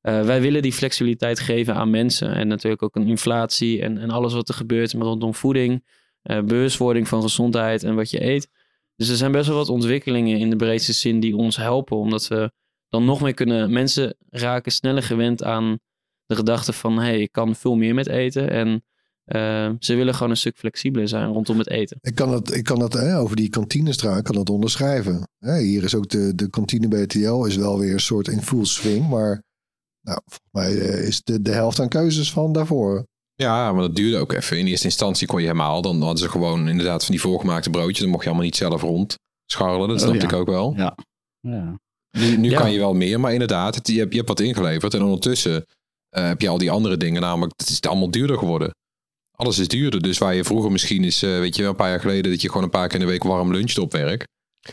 eh, 0.00 0.24
wij 0.24 0.40
willen 0.40 0.62
die 0.62 0.72
flexibiliteit 0.72 1.40
geven 1.40 1.74
aan 1.74 1.90
mensen. 1.90 2.34
En 2.34 2.48
natuurlijk 2.48 2.82
ook 2.82 2.96
een 2.96 3.08
inflatie 3.08 3.82
en, 3.82 3.98
en 3.98 4.10
alles 4.10 4.32
wat 4.32 4.48
er 4.48 4.54
gebeurt 4.54 4.92
rondom 4.92 5.34
voeding, 5.34 5.84
eh, 6.22 6.42
bewustwording 6.42 7.08
van 7.08 7.22
gezondheid 7.22 7.82
en 7.82 7.94
wat 7.94 8.10
je 8.10 8.24
eet. 8.24 8.48
Dus 8.96 9.08
er 9.08 9.16
zijn 9.16 9.32
best 9.32 9.48
wel 9.48 9.56
wat 9.56 9.68
ontwikkelingen 9.68 10.38
in 10.38 10.50
de 10.50 10.56
breedste 10.56 10.92
zin 10.92 11.20
die 11.20 11.36
ons 11.36 11.56
helpen. 11.56 11.96
Omdat 11.96 12.28
we 12.28 12.52
dan 12.88 13.04
nog 13.04 13.20
meer 13.20 13.34
kunnen. 13.34 13.72
Mensen 13.72 14.16
raken 14.30 14.72
sneller 14.72 15.02
gewend 15.02 15.44
aan 15.44 15.78
de 16.26 16.34
gedachte 16.34 16.72
van: 16.72 16.98
hé, 16.98 17.04
hey, 17.04 17.20
ik 17.20 17.32
kan 17.32 17.54
veel 17.54 17.76
meer 17.76 17.94
met 17.94 18.08
eten. 18.08 18.50
En 18.50 18.84
eh, 19.30 19.70
ze 19.78 19.94
willen 19.94 20.14
gewoon 20.14 20.30
een 20.30 20.36
stuk 20.36 20.56
flexibeler 20.58 21.08
zijn 21.08 21.32
rondom 21.32 21.58
het 21.58 21.68
eten. 21.70 21.98
Ik 22.00 22.14
kan 22.14 22.32
het, 22.32 22.54
ik 22.54 22.64
kan 22.64 22.80
het 22.80 22.92
hè, 22.92 23.18
over 23.18 23.36
die 23.36 23.48
kantinestraat 23.48 24.18
ik 24.18 24.24
kan 24.24 24.34
dat 24.34 24.50
onderschrijven. 24.50 25.28
Hè, 25.38 25.58
hier 25.58 25.84
is 25.84 25.94
ook 25.94 26.08
de, 26.08 26.34
de 26.34 26.50
kantine 26.50 26.88
BTL 26.88 27.44
is 27.44 27.56
wel 27.56 27.78
weer 27.78 27.92
een 27.92 28.00
soort 28.00 28.28
in 28.28 28.42
full 28.42 28.64
swing. 28.64 29.08
Maar 29.08 29.42
nou, 30.00 30.20
volgens 30.26 30.48
mij 30.52 30.78
eh, 30.88 31.06
is 31.06 31.22
de, 31.22 31.42
de 31.42 31.50
helft 31.52 31.80
aan 31.80 31.88
keuzes 31.88 32.32
van 32.32 32.52
daarvoor. 32.52 33.06
Ja, 33.34 33.72
maar 33.72 33.82
dat 33.82 33.96
duurde 33.96 34.18
ook 34.18 34.32
even. 34.32 34.58
In 34.58 34.66
eerste 34.66 34.86
instantie 34.86 35.26
kon 35.26 35.40
je 35.40 35.46
helemaal. 35.46 35.82
Dan 35.82 36.00
hadden 36.00 36.18
ze 36.18 36.28
gewoon 36.28 36.68
inderdaad 36.68 37.04
van 37.04 37.10
die 37.14 37.20
voorgemaakte 37.20 37.70
broodjes. 37.70 37.98
Dan 37.98 38.08
mocht 38.08 38.22
je 38.22 38.28
allemaal 38.28 38.46
niet 38.46 38.56
zelf 38.56 38.82
rond 38.82 39.14
scharrelen. 39.46 39.88
Dat 39.88 39.96
Oh, 39.96 40.02
snapte 40.02 40.20
ja. 40.26 40.32
ik 40.32 40.38
ook 40.38 40.46
wel. 40.48 40.74
Ja. 40.76 40.94
Ja. 41.40 41.78
Nu, 42.18 42.36
nu 42.36 42.50
Ja. 42.50 42.58
kan 42.60 42.72
je 42.72 42.78
wel 42.78 42.94
meer, 42.94 43.20
maar 43.20 43.32
inderdaad, 43.32 43.74
het- 43.74 43.86
je, 43.88 43.98
hebt, 43.98 44.10
je 44.10 44.16
hebt 44.16 44.28
wat 44.28 44.40
ingeleverd. 44.40 44.94
En 44.94 45.02
ondertussen 45.02 45.64
eh, 46.08 46.26
heb 46.26 46.40
je 46.40 46.48
al 46.48 46.58
die 46.58 46.70
andere 46.70 46.96
dingen. 46.96 47.20
Namelijk, 47.20 47.52
het 47.56 47.68
is 47.68 47.80
allemaal 47.82 48.10
duurder 48.10 48.38
geworden. 48.38 48.74
Alles 49.40 49.58
is 49.58 49.68
duurder. 49.68 50.02
Dus 50.02 50.18
waar 50.18 50.34
je 50.34 50.44
vroeger 50.44 50.70
misschien 50.72 51.04
is, 51.04 51.22
eh, 51.22 51.38
weet 51.38 51.56
je 51.56 51.62
wel, 51.62 51.70
een 51.70 51.76
paar 51.76 51.88
jaar 51.90 52.00
geleden... 52.00 52.30
dat 52.30 52.40
je 52.42 52.48
gewoon 52.48 52.62
een 52.62 52.70
paar 52.70 52.88
keer 52.88 53.00
in 53.00 53.06
de 53.06 53.10
week 53.12 53.22
warm 53.22 53.52
luncht 53.52 53.78
op 53.78 53.92
werk. 53.92 54.26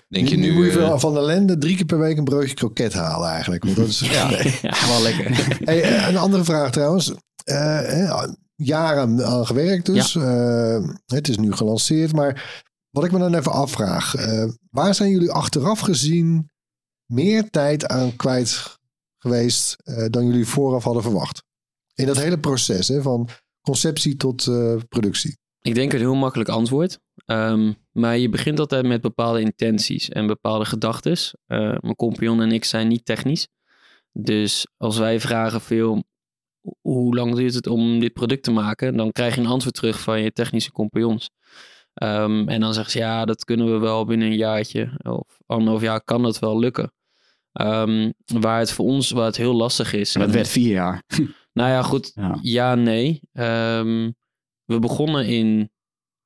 Denk 0.07 0.27
je 0.27 0.37
nu, 0.37 0.47
nu... 0.49 0.53
moet 0.53 0.65
je 0.73 0.79
eh, 0.79 0.89
van- 0.89 0.99
van 0.99 1.13
de 1.13 1.21
lende 1.21 1.57
drie 1.57 1.75
keer 1.75 1.85
per 1.85 1.99
week 1.99 2.17
een 2.17 2.23
broodje 2.23 2.53
kroket 2.53 2.93
halen 2.93 3.29
eigenlijk. 3.29 3.63
Want 3.63 3.75
dat 3.75 3.87
is, 3.87 3.99
Ja. 3.99 4.29
Nee. 4.31 4.59
Ja, 4.61 4.87
wel 4.87 5.01
lekker. 5.01 5.29
Hey, 5.69 5.81
eh, 5.81 6.07
een 6.07 6.17
andere 6.17 6.43
vraag 6.43 6.71
trouwens. 6.71 7.11
Eh, 7.43 7.55
hè, 7.81 8.25
jaren 8.55 9.25
aan 9.25 9.45
gewerkt 9.45 9.85
dus. 9.85 10.15
Eh, 10.15 10.87
het 11.05 11.27
is 11.29 11.37
nu 11.37 11.51
gelanceerd. 11.51 12.13
Maar 12.13 12.63
wat 12.89 13.03
ik 13.05 13.11
me 13.11 13.19
dan 13.19 13.35
even 13.35 13.51
afvraag. 13.51 14.15
eh, 14.15 14.45
waar 14.71 14.95
zijn 14.95 15.09
jullie 15.11 15.31
achteraf 15.31 15.79
gezien 15.79 16.49
meer 17.05 17.49
tijd 17.49 17.87
aan 17.87 18.15
kwijt 18.15 18.77
geweest 19.17 19.75
eh, 19.83 20.05
dan 20.09 20.25
jullie 20.25 20.45
vooraf 20.47 20.83
hadden 20.83 21.03
verwacht? 21.03 21.43
In 21.93 22.05
dat 22.05 22.17
hele 22.17 22.39
proces 22.39 22.87
hè, 22.87 23.01
van 23.01 23.29
conceptie 23.67 24.15
tot 24.15 24.47
eh, 24.47 24.75
productie. 24.89 25.37
Ik 25.61 25.75
denk 25.75 25.93
een 25.93 25.99
heel 25.99 26.15
makkelijk 26.15 26.49
antwoord. 26.49 26.99
Ehm, 27.25 27.73
maar 27.91 28.17
je 28.17 28.29
begint 28.29 28.59
altijd 28.59 28.85
met 28.85 29.01
bepaalde 29.01 29.41
intenties 29.41 30.09
en 30.09 30.27
bepaalde 30.27 30.65
gedachten. 30.65 31.17
mijn 31.47 31.95
compagnon 31.95 32.41
en 32.41 32.51
ik 32.51 32.65
zijn 32.65 32.87
niet 32.87 33.05
technisch. 33.05 33.47
Dus 34.11 34.67
als 34.77 34.97
wij 34.97 35.19
vragen 35.19 35.61
veel, 35.61 36.03
hoe 36.81 37.15
lang 37.15 37.35
duurt 37.35 37.53
het 37.53 37.67
om 37.67 37.99
dit 37.99 38.13
product 38.13 38.43
te 38.43 38.51
maken? 38.51 38.97
Dan 38.97 39.11
krijg 39.11 39.35
je 39.35 39.41
een 39.41 39.47
antwoord 39.47 39.75
terug 39.75 39.99
van 39.99 40.21
je 40.21 40.31
technische 40.31 40.71
compagnons. 40.71 41.29
Ehm, 41.93 42.47
en 42.47 42.59
dan 42.59 42.73
zeggen 42.73 42.91
ze, 42.91 42.97
ja, 42.97 43.25
dat 43.25 43.43
kunnen 43.43 43.71
we 43.71 43.77
wel 43.77 44.05
binnen 44.05 44.27
een 44.27 44.35
jaartje. 44.35 44.99
Of 45.03 45.37
anderhalf 45.45 45.81
jaar 45.81 46.03
kan 46.03 46.21
dat 46.21 46.39
wel 46.39 46.59
lukken. 46.59 46.93
Ehm, 47.51 48.11
waar 48.25 48.59
het 48.59 48.71
voor 48.71 48.85
ons 48.85 49.11
waar 49.11 49.25
het 49.25 49.37
heel 49.37 49.53
lastig 49.53 49.93
is. 49.93 50.13
Het 50.13 50.31
werd 50.31 50.47
vier 50.47 50.71
jaar. 50.71 51.03
Nou 51.57 51.69
ja, 51.69 51.81
goed. 51.81 52.11
Ja. 52.15 52.39
Ja, 52.41 52.75
nee. 52.75 53.21
Ehm, 53.33 54.11
we 54.65 54.79
begonnen 54.79 55.25
in 55.25 55.71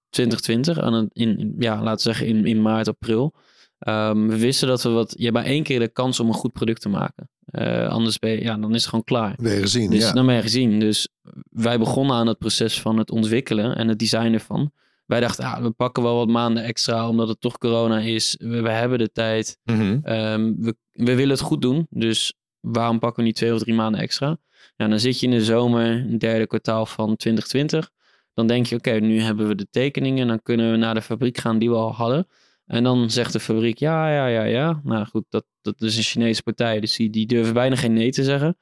2020, 0.09 0.79
aan 0.79 0.93
het, 0.93 1.09
in, 1.13 1.55
ja, 1.59 1.75
laten 1.83 2.07
we 2.07 2.13
zeggen 2.13 2.27
in, 2.27 2.45
in 2.45 2.61
maart, 2.61 2.87
april. 2.87 3.33
Ehm, 3.79 4.27
we 4.27 4.37
wisten 4.37 4.67
dat 4.67 4.83
we 4.83 4.89
wat. 4.89 5.13
Je 5.17 5.23
hebt 5.23 5.35
maar 5.35 5.45
één 5.45 5.63
keer 5.63 5.79
de 5.79 5.87
kans 5.87 6.19
om 6.19 6.27
een 6.27 6.33
goed 6.33 6.51
product 6.51 6.81
te 6.81 6.89
maken. 6.89 7.29
Eh, 7.45 7.87
anders 7.87 8.19
ben 8.19 8.31
je, 8.31 8.41
ja, 8.41 8.57
dan 8.57 8.73
is 8.73 8.81
het 8.81 8.89
gewoon 8.89 9.03
klaar. 9.03 9.33
Weer 9.37 9.61
gezien. 9.61 9.89
Dus 9.89 10.03
ja. 10.03 10.11
dan 10.11 10.25
ben 10.25 10.35
je 10.35 10.41
gezien. 10.41 10.79
Dus 10.79 11.07
wij 11.49 11.79
begonnen 11.79 12.15
aan 12.15 12.27
het 12.27 12.37
proces 12.37 12.81
van 12.81 12.97
het 12.97 13.11
ontwikkelen 13.11 13.75
en 13.75 13.87
het 13.87 13.99
design 13.99 14.33
ervan. 14.33 14.71
Wij 15.05 15.19
dachten, 15.19 15.45
ah, 15.45 15.61
we 15.61 15.71
pakken 15.71 16.03
wel 16.03 16.15
wat 16.15 16.27
maanden 16.27 16.63
extra, 16.63 17.09
omdat 17.09 17.27
het 17.27 17.41
toch 17.41 17.57
corona 17.57 17.99
is. 17.99 18.35
We, 18.39 18.61
we 18.61 18.69
hebben 18.69 18.97
de 18.97 19.11
tijd. 19.11 19.57
mhm. 19.63 19.99
Ehm, 20.03 20.53
we, 20.57 20.75
we 20.91 21.15
willen 21.15 21.29
het 21.29 21.39
goed 21.39 21.61
doen, 21.61 21.87
dus 21.89 22.33
waarom 22.61 22.99
pakken 22.99 23.19
we 23.19 23.27
niet 23.27 23.35
twee 23.35 23.53
of 23.53 23.59
drie 23.59 23.73
maanden 23.75 24.01
extra? 24.01 24.37
Ja, 24.75 24.87
dan 24.87 24.99
zit 24.99 25.19
je 25.19 25.25
in 25.25 25.31
de 25.31 25.43
zomer, 25.43 25.85
een 25.85 26.17
derde 26.17 26.47
kwartaal 26.47 26.85
van 26.85 27.15
2020. 27.15 27.89
Dan 28.33 28.47
denk 28.47 28.65
je, 28.65 28.75
oké, 28.75 28.91
nu 28.91 29.21
hebben 29.21 29.47
we 29.47 29.55
de 29.55 29.67
tekeningen. 29.69 30.27
Dan 30.27 30.41
kunnen 30.41 30.71
we 30.71 30.77
naar 30.77 30.93
de 30.93 31.01
fabriek 31.01 31.37
gaan 31.37 31.59
die 31.59 31.69
we 31.69 31.75
al 31.75 31.93
hadden. 31.93 32.27
En 32.65 32.83
dan 32.83 33.09
zegt 33.09 33.33
de 33.33 33.39
fabriek, 33.39 33.77
ja, 33.77 34.11
ja, 34.13 34.27
ja, 34.27 34.43
ja. 34.43 34.81
Nou 34.83 35.05
goed, 35.05 35.25
dat, 35.29 35.45
dat 35.61 35.81
is 35.81 35.97
een 35.97 36.03
Chinese 36.03 36.43
partij, 36.43 36.79
dus 36.79 36.95
die, 36.95 37.09
die 37.09 37.25
durven 37.25 37.53
bijna 37.53 37.75
geen 37.75 37.93
nee 37.93 38.11
te 38.11 38.23
zeggen. 38.23 38.57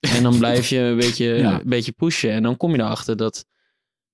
En 0.00 0.22
dan 0.22 0.38
blijf 0.38 0.68
je 0.68 0.78
een 0.78 0.96
beetje, 0.96 1.24
Ja. 1.34 1.60
een 1.60 1.68
beetje 1.68 1.92
pushen. 1.92 2.30
En 2.30 2.42
dan 2.42 2.56
kom 2.56 2.70
je 2.74 2.78
erachter 2.78 3.16
dat, 3.16 3.46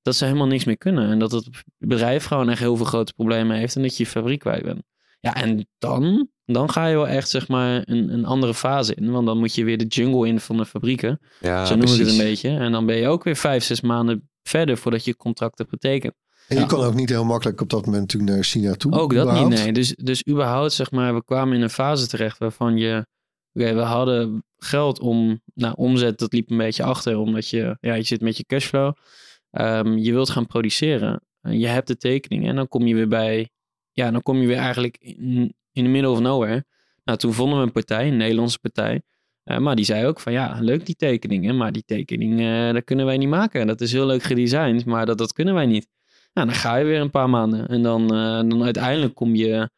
dat 0.02 0.14
ze 0.16 0.24
helemaal 0.24 0.46
niks 0.46 0.64
meer 0.64 0.78
kunnen. 0.78 1.10
En 1.10 1.18
dat 1.18 1.32
het 1.32 1.48
bedrijf 1.78 2.24
gewoon 2.24 2.48
echt 2.48 2.58
heel 2.60 2.76
veel 2.76 2.86
grote 2.86 3.12
problemen 3.12 3.56
heeft. 3.56 3.76
En 3.76 3.82
dat 3.82 3.96
je 3.96 4.02
je 4.04 4.10
fabriek 4.10 4.38
kwijt 4.38 4.62
bent. 4.62 4.82
Ja, 5.20 5.34
en 5.34 5.68
dan, 5.78 6.28
dan 6.52 6.70
ga 6.70 6.86
je 6.86 6.94
wel 6.94 7.08
echt 7.08 7.28
zeg 7.30 7.48
maar 7.48 7.82
een, 7.84 8.12
een 8.12 8.24
andere 8.24 8.54
fase 8.54 8.94
in. 8.94 9.10
Want 9.10 9.26
dan 9.26 9.38
moet 9.38 9.54
je 9.54 9.64
weer 9.64 9.78
de 9.78 9.86
jungle 9.86 10.28
in 10.28 10.40
van 10.40 10.56
de 10.56 10.66
fabrieken. 10.66 11.20
ja, 11.40 11.64
zo 11.64 11.74
noem 11.74 11.82
ik 11.82 11.88
het 11.88 11.98
precies. 11.98 12.18
een 12.18 12.24
beetje. 12.24 12.48
En 12.48 12.72
dan 12.72 12.86
ben 12.86 12.96
je 12.96 13.08
ook 13.08 13.24
weer 13.24 13.36
vijf, 13.36 13.64
zes 13.64 13.80
maanden 13.80 14.28
verder 14.42 14.76
voordat 14.76 15.04
je 15.04 15.16
contract 15.16 15.58
hebt 15.58 15.70
getekend. 15.70 16.14
En 16.48 16.56
je 16.56 16.62
Ja. 16.62 16.68
kon 16.68 16.84
ook 16.84 16.94
niet 16.94 17.08
heel 17.08 17.24
makkelijk 17.24 17.60
op 17.60 17.70
dat 17.70 17.84
moment 17.86 18.02
natuurlijk 18.02 18.32
naar 18.32 18.44
China 18.44 18.74
toe. 18.74 18.92
Ook 18.92 19.14
dat 19.14 19.22
überhaupt. 19.24 19.48
niet, 19.54 19.58
nee. 19.58 19.72
Dus, 19.72 19.94
dus 19.94 20.26
überhaupt, 20.28 20.72
zeg 20.72 20.90
maar, 20.90 21.14
we 21.14 21.24
kwamen 21.24 21.56
in 21.56 21.62
een 21.62 21.70
fase 21.70 22.06
terecht 22.08 22.38
waarvan 22.38 22.76
je... 22.76 23.06
Oké, 23.52 23.74
we 23.74 23.80
hadden 23.80 24.44
geld 24.56 25.00
om... 25.00 25.40
Nou, 25.54 25.74
omzet, 25.76 26.18
dat 26.18 26.32
liep 26.32 26.50
een 26.50 26.56
beetje 26.56 26.82
achter, 26.82 27.16
omdat 27.18 27.48
je... 27.48 27.76
Ja, 27.80 27.94
je 27.94 28.02
zit 28.02 28.20
met 28.20 28.36
je 28.36 28.44
cashflow. 28.44 28.92
Ehm, 29.50 29.96
je 29.96 30.12
wilt 30.12 30.30
gaan 30.30 30.46
produceren. 30.46 31.22
En 31.40 31.58
je 31.58 31.66
hebt 31.66 31.86
de 31.86 31.96
tekening 31.96 32.48
en 32.48 32.56
dan 32.56 32.68
kom 32.68 32.86
je 32.86 32.94
weer 32.94 33.08
bij... 33.08 33.50
Ja, 33.92 34.10
dan 34.10 34.22
kom 34.22 34.36
je 34.40 34.46
weer 34.46 34.56
eigenlijk 34.56 34.96
in, 35.00 35.54
in 35.80 35.86
the 35.86 35.90
middle 35.90 36.10
of 36.10 36.20
nowhere. 36.20 36.64
Nou, 37.04 37.18
toen 37.18 37.32
vonden 37.32 37.58
we 37.58 37.64
een 37.64 37.72
partij, 37.72 38.08
een 38.08 38.16
Nederlandse 38.16 38.58
partij. 38.58 39.02
Eh, 39.44 39.58
maar 39.58 39.76
die 39.76 39.84
zei 39.84 40.06
ook 40.06 40.20
van, 40.20 40.32
ja, 40.32 40.58
leuk 40.60 40.86
die 40.86 40.94
tekeningen. 40.94 41.56
Maar 41.56 41.72
die 41.72 41.82
tekening, 41.86 42.40
eh, 42.40 42.72
dat 42.72 42.84
kunnen 42.84 43.06
wij 43.06 43.16
niet 43.16 43.28
maken. 43.28 43.66
Dat 43.66 43.80
is 43.80 43.92
heel 43.92 44.06
leuk 44.06 44.22
gedesigned, 44.22 44.84
maar 44.84 45.06
dat, 45.06 45.18
dat 45.18 45.32
kunnen 45.32 45.54
wij 45.54 45.66
niet. 45.66 45.88
Nou, 46.32 46.46
dan 46.46 46.56
ga 46.56 46.76
je 46.76 46.84
weer 46.84 47.00
een 47.00 47.10
paar 47.10 47.30
maanden. 47.30 47.68
En 47.68 47.82
dan, 47.82 48.02
eh, 48.02 48.48
dan 48.48 48.64
uiteindelijk 48.64 49.14
kom 49.14 49.34
je, 49.34 49.70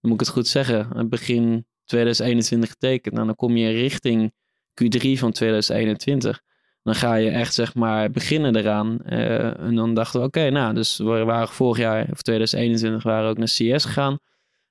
moet 0.00 0.12
ik 0.12 0.20
het 0.20 0.28
goed 0.28 0.48
zeggen, 0.48 1.08
begin 1.08 1.66
2021 1.84 2.70
getekend. 2.70 3.14
Nou, 3.14 3.26
dan 3.26 3.36
kom 3.36 3.56
je 3.56 3.70
richting 3.70 4.32
Q3 4.74 5.18
van 5.18 5.32
2021. 5.32 6.40
Dan 6.82 6.94
ga 6.94 7.14
je 7.14 7.30
echt, 7.30 7.54
zeg 7.54 7.74
maar, 7.74 8.10
beginnen 8.10 8.56
eraan. 8.56 9.00
En 9.00 9.74
dan 9.74 9.94
dachten 9.94 10.20
we, 10.20 10.26
oké, 10.26 10.50
nou, 10.50 10.74
dus 10.74 10.98
we 10.98 11.24
waren 11.24 11.48
vorig 11.48 11.78
jaar, 11.78 12.06
of 12.10 12.22
2021, 12.22 13.02
waren 13.02 13.24
we 13.24 13.30
ook 13.30 13.38
naar 13.38 13.46
CS 13.46 13.84
gegaan. 13.84 14.18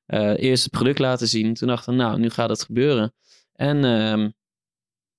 Eh, 0.10 0.34
eerst 0.38 0.64
het 0.64 0.72
product 0.72 1.00
laten 1.00 1.28
zien. 1.28 1.54
Toen 1.54 1.68
dachten 1.68 1.94
we, 1.94 2.00
nou, 2.04 2.20
nu 2.20 2.30
gaat 2.30 2.50
het 2.50 2.64
gebeuren. 2.64 3.14
En 3.54 3.86
ehm, 3.86 4.30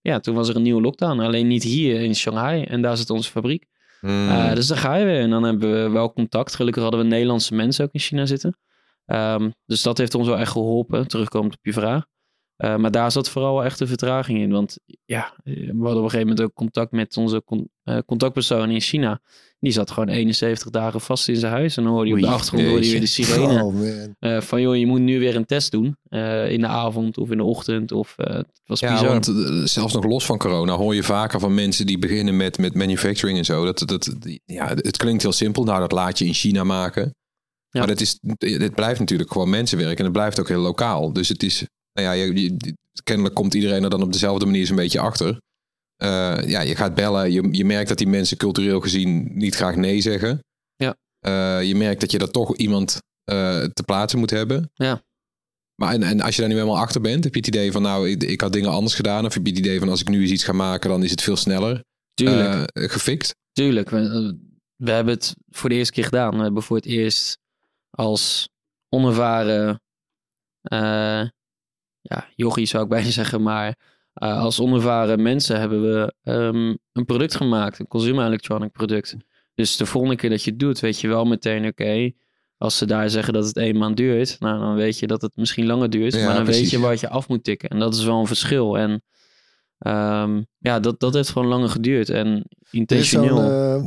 ja, 0.00 0.20
toen 0.20 0.35
was 0.35 0.49
er 0.49 0.56
een 0.56 0.62
nieuwe 0.62 0.80
lockdown. 0.80 1.20
Alleen 1.20 1.47
niet 1.47 1.62
hier 1.62 2.00
in 2.00 2.14
Shanghai. 2.14 2.62
En 2.62 2.82
daar 2.82 2.97
zit 2.97 3.11
onze 3.11 3.30
fabriek. 3.30 3.66
Mm. 4.00 4.28
Uh, 4.28 4.54
dus 4.54 4.66
dan 4.66 4.76
ga 4.76 4.94
je 4.94 5.04
weer. 5.04 5.20
En 5.20 5.30
dan 5.30 5.42
hebben 5.42 5.82
we 5.82 5.90
wel 5.90 6.12
contact. 6.12 6.54
Gelukkig 6.54 6.82
hadden 6.82 7.00
we 7.00 7.06
Nederlandse 7.06 7.54
mensen 7.54 7.85
ook 7.85 7.92
in 7.92 8.00
China 8.00 8.26
zitten. 8.26 8.59
Um, 9.06 9.54
dus 9.66 9.82
dat 9.82 9.99
heeft 9.99 10.14
ons 10.14 10.26
wel 10.26 10.38
echt 10.38 10.52
geholpen. 10.52 11.09
Terugkomend 11.09 11.54
op 11.54 11.64
je 11.64 11.73
vraag. 11.73 12.06
Uh, 12.64 12.76
maar 12.76 12.90
daar 12.90 13.12
zat 13.12 13.29
vooral 13.29 13.64
echt 13.64 13.79
de 13.79 13.87
vertraging 13.87 14.38
in. 14.38 14.50
Want 14.50 14.79
ja, 15.05 15.35
we 15.45 15.52
hadden 15.67 15.81
op 15.81 15.87
een 15.87 16.02
gegeven 16.02 16.19
moment 16.19 16.40
ook 16.40 16.55
contact 16.55 16.93
met 16.93 17.17
onze 17.17 17.43
con 17.45 17.71
uh, 17.85 17.99
contactpersoon 18.07 18.71
in 18.71 18.81
China. 18.81 19.21
Die 19.61 19.73
zat 19.73 19.90
gewoon 19.90 20.09
71 20.09 20.71
dagen 20.71 21.00
vast 21.00 21.29
in 21.29 21.37
zijn 21.37 21.52
huis. 21.52 21.76
En 21.76 21.83
dan 21.83 21.93
hoorde 21.93 22.09
je 22.09 22.14
op 22.14 22.21
de 22.21 22.26
achtergrond 22.26 22.69
hoorde 22.69 22.85
je 22.85 22.90
weer 22.90 23.00
de 23.00 23.07
sirene. 23.07 23.64
Oh. 23.64 23.85
Uh, 24.21 24.40
van 24.40 24.61
joh, 24.61 24.76
je 24.76 24.87
moet 24.87 25.00
nu 25.00 25.19
weer 25.19 25.37
een 25.37 25.47
test 25.47 25.71
doen. 25.71 25.97
In 26.49 26.61
de 26.61 26.67
avond 26.67 27.19
of 27.19 27.31
in 27.31 27.37
de 27.37 27.45
ochtend. 27.45 27.93
Of, 27.93 28.14
het 28.17 28.61
was 28.64 28.81
ja, 28.81 28.93
bizar. 28.93 29.09
want 29.09 29.33
zelfs 29.71 29.95
nog 29.95 30.05
los 30.05 30.25
van 30.25 30.38
corona 30.38 30.76
hoor 30.76 30.95
je 30.95 31.02
vaker 31.02 31.40
van 31.40 31.55
mensen 31.55 31.87
die 31.87 31.99
beginnen 31.99 32.37
met, 32.37 32.59
met 32.59 32.75
manufacturing 32.75 33.38
en 33.38 33.45
zo. 33.45 33.64
Dat, 33.64 33.83
dat, 33.87 34.17
ja, 34.45 34.69
het 34.69 34.97
klinkt 34.97 35.23
heel 35.23 35.33
simpel. 35.33 35.64
Nou, 35.64 35.81
dat 35.81 35.93
laat 35.93 36.19
je 36.19 36.25
in 36.25 36.35
China 36.35 36.64
maken. 36.64 37.14
Ja. 37.71 37.79
Maar 37.79 37.88
dat 37.88 38.00
is, 38.00 38.19
het 38.38 38.75
blijft 38.75 39.00
natuurlijk 39.00 39.33
gewoon 39.33 39.50
mensenwerk. 39.50 39.99
En 39.99 40.05
het 40.05 40.12
blijft 40.12 40.40
ook 40.40 40.49
heel 40.49 40.61
lokaal. 40.61 41.12
Dus 41.12 41.29
het 41.29 41.43
is, 41.43 41.67
nou 41.92 42.06
ja, 42.06 42.12
je, 42.12 42.40
je, 42.40 42.75
kennelijk 43.04 43.35
komt 43.35 43.54
iedereen 43.54 43.85
er 43.85 43.90
dan 43.90 44.02
op 44.02 44.12
dezelfde 44.12 44.47
manier 44.47 44.70
een 44.70 44.76
beetje 44.76 45.00
achter. 45.00 45.40
Uh, 46.02 46.38
ja, 46.47 46.61
je 46.61 46.76
gaat 46.76 46.94
bellen. 46.94 47.32
Je, 47.32 47.49
je 47.52 47.64
merkt 47.64 47.88
dat 47.88 47.99
die 47.99 48.06
mensen 48.06 48.37
cultureel 48.37 48.80
gezien 48.80 49.38
niet 49.38 49.54
graag 49.54 49.76
nee 49.76 50.00
zeggen. 50.00 50.44
Ja. 50.76 50.97
Uh, 51.26 51.68
je 51.68 51.75
merkt 51.75 52.00
dat 52.00 52.11
je 52.11 52.18
er 52.18 52.30
toch 52.30 52.56
iemand 52.56 52.99
uh, 53.30 53.64
te 53.64 53.82
plaatsen 53.82 54.18
moet 54.18 54.30
hebben. 54.30 54.70
Ja. 54.75 55.02
Maar 55.75 55.92
en, 55.92 56.02
en 56.02 56.20
als 56.20 56.35
je 56.35 56.40
daar 56.40 56.50
nu 56.50 56.56
helemaal 56.56 56.78
achter 56.78 57.00
bent, 57.00 57.25
heb 57.25 57.35
je 57.35 57.40
het 57.40 57.49
idee 57.49 57.73
van 57.73 57.82
nou, 57.82 58.09
ik, 58.09 58.23
ik 58.23 58.40
had 58.40 58.52
dingen 58.52 58.70
anders 58.70 58.94
gedaan. 58.94 59.26
Of 59.26 59.35
heb 59.35 59.44
je 59.47 59.50
het 59.50 59.59
idee 59.59 59.78
van 59.78 59.88
als 59.88 60.00
ik 60.00 60.09
nu 60.09 60.20
eens 60.20 60.30
iets 60.30 60.44
ga 60.44 60.52
maken, 60.52 60.90
dan 60.90 61.02
is 61.02 61.11
het 61.11 61.23
veel 61.23 61.37
sneller 61.37 61.85
Tuurlijk. 62.14 62.70
Gefixt. 62.92 63.35
Tuurlijk. 63.52 63.90
We, 63.90 64.38
we 64.76 64.90
hebben 64.90 65.14
het 65.14 65.35
voor 65.49 65.68
de 65.68 65.75
eerste 65.75 65.92
keer 65.92 66.04
gedaan. 66.04 66.37
We 66.37 66.42
hebben 66.42 66.62
voor 66.62 66.76
het 66.76 66.87
eerst 66.87 67.38
als 67.90 68.49
onervaren 68.88 69.80
ja, 72.00 72.28
jochie 72.35 72.66
zou 72.66 72.83
ik 72.83 72.88
bijna 72.97 73.11
zeggen, 73.11 73.42
maar 73.42 73.78
uh, 74.23 74.40
als 74.40 74.61
onervaren 74.61 75.23
mensen 75.23 75.61
hebben 75.61 75.83
we 75.83 76.14
um, 76.23 76.78
een 76.92 77.04
product 77.04 77.35
gemaakt, 77.35 77.78
een 77.78 77.88
consumer 77.88 78.26
electronic 78.26 78.73
product. 78.73 79.16
Dus 79.54 79.76
de 79.76 79.87
volgende 79.87 80.16
keer 80.16 80.30
dat 80.30 80.45
je 80.45 80.50
het 80.50 80.61
doet, 80.61 80.80
weet 80.80 81.00
je 81.00 81.09
wel 81.09 81.25
meteen, 81.25 81.66
oké, 81.66 81.83
okay, 81.83 82.16
als 82.57 82.78
ze 82.78 82.87
daar 82.87 83.11
zeggen 83.11 83.33
dat 83.33 83.47
het 83.47 83.57
één 83.57 83.78
maand 83.78 83.97
duurt, 83.97 84.37
nou 84.40 84.61
dan 84.61 84.75
weet 84.75 84.99
je 84.99 85.07
dat 85.07 85.23
het 85.23 85.37
misschien 85.37 85.66
langer 85.66 85.90
duurt, 85.90 86.14
ja, 86.14 86.25
maar 86.25 86.35
dan 86.35 86.45
precies. 86.45 86.62
weet 86.62 86.71
je 86.71 86.78
wat 86.78 87.00
je 87.00 87.09
af 87.09 87.28
moet 87.28 87.45
tikken. 87.45 87.69
En 87.69 87.78
dat 87.78 87.95
is 87.95 88.04
wel 88.04 88.21
een 88.21 88.26
verschil. 88.26 88.78
En 88.78 88.90
um, 89.78 90.47
ja, 90.59 90.80
dat, 90.80 91.00
dat 91.00 91.14
heeft 91.14 91.28
gewoon 91.28 91.49
langer 91.49 91.69
geduurd 91.69 92.09
en 92.09 92.49
intentioneel. 92.71 93.40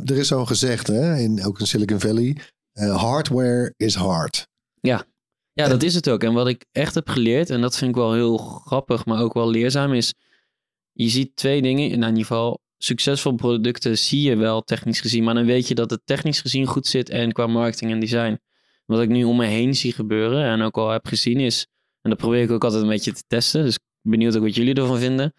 Er 0.05 0.17
is 0.17 0.27
zo'n 0.27 0.41
uh, 0.41 0.47
gezegd, 0.47 0.87
hè, 0.87 1.17
in, 1.17 1.45
ook 1.45 1.59
in 1.59 1.67
Silicon 1.67 1.99
Valley, 1.99 2.37
uh, 2.73 3.01
hardware 3.01 3.73
is 3.77 3.95
hard. 3.95 4.47
Ja, 4.79 5.05
ja, 5.53 5.67
dat 5.67 5.83
is 5.83 5.95
het 5.95 6.09
ook. 6.09 6.23
En 6.23 6.33
wat 6.33 6.47
ik 6.47 6.65
echt 6.71 6.95
heb 6.95 7.09
geleerd, 7.09 7.49
en 7.49 7.61
dat 7.61 7.77
vind 7.77 7.89
ik 7.89 7.95
wel 7.95 8.13
heel 8.13 8.37
grappig, 8.37 9.05
maar 9.05 9.21
ook 9.21 9.33
wel 9.33 9.49
leerzaam, 9.49 9.93
is 9.93 10.13
je 10.91 11.09
ziet 11.09 11.35
twee 11.35 11.61
dingen. 11.61 11.89
In 11.89 11.99
ieder 11.99 12.15
geval, 12.15 12.61
succesvolle 12.77 13.35
producten 13.35 13.97
zie 13.97 14.21
je 14.21 14.35
wel 14.35 14.61
technisch 14.61 15.01
gezien, 15.01 15.23
maar 15.23 15.33
dan 15.33 15.45
weet 15.45 15.67
je 15.67 15.75
dat 15.75 15.89
het 15.89 16.01
technisch 16.05 16.41
gezien 16.41 16.65
goed 16.65 16.87
zit 16.87 17.09
en 17.09 17.31
qua 17.31 17.47
marketing 17.47 17.91
en 17.91 17.99
design. 17.99 18.39
Wat 18.85 19.01
ik 19.01 19.09
nu 19.09 19.23
om 19.23 19.37
me 19.37 19.45
heen 19.45 19.75
zie 19.75 19.93
gebeuren 19.93 20.43
en 20.45 20.61
ook 20.61 20.77
al 20.77 20.89
heb 20.89 21.07
gezien 21.07 21.39
is, 21.39 21.67
en 22.01 22.09
dat 22.09 22.19
probeer 22.19 22.41
ik 22.41 22.51
ook 22.51 22.63
altijd 22.63 22.83
een 22.83 22.89
beetje 22.89 23.13
te 23.13 23.23
testen, 23.27 23.63
dus 23.63 23.79
benieuwd 24.01 24.35
ook 24.35 24.43
wat 24.43 24.55
jullie 24.55 24.73
ervan 24.73 24.99
vinden. 24.99 25.33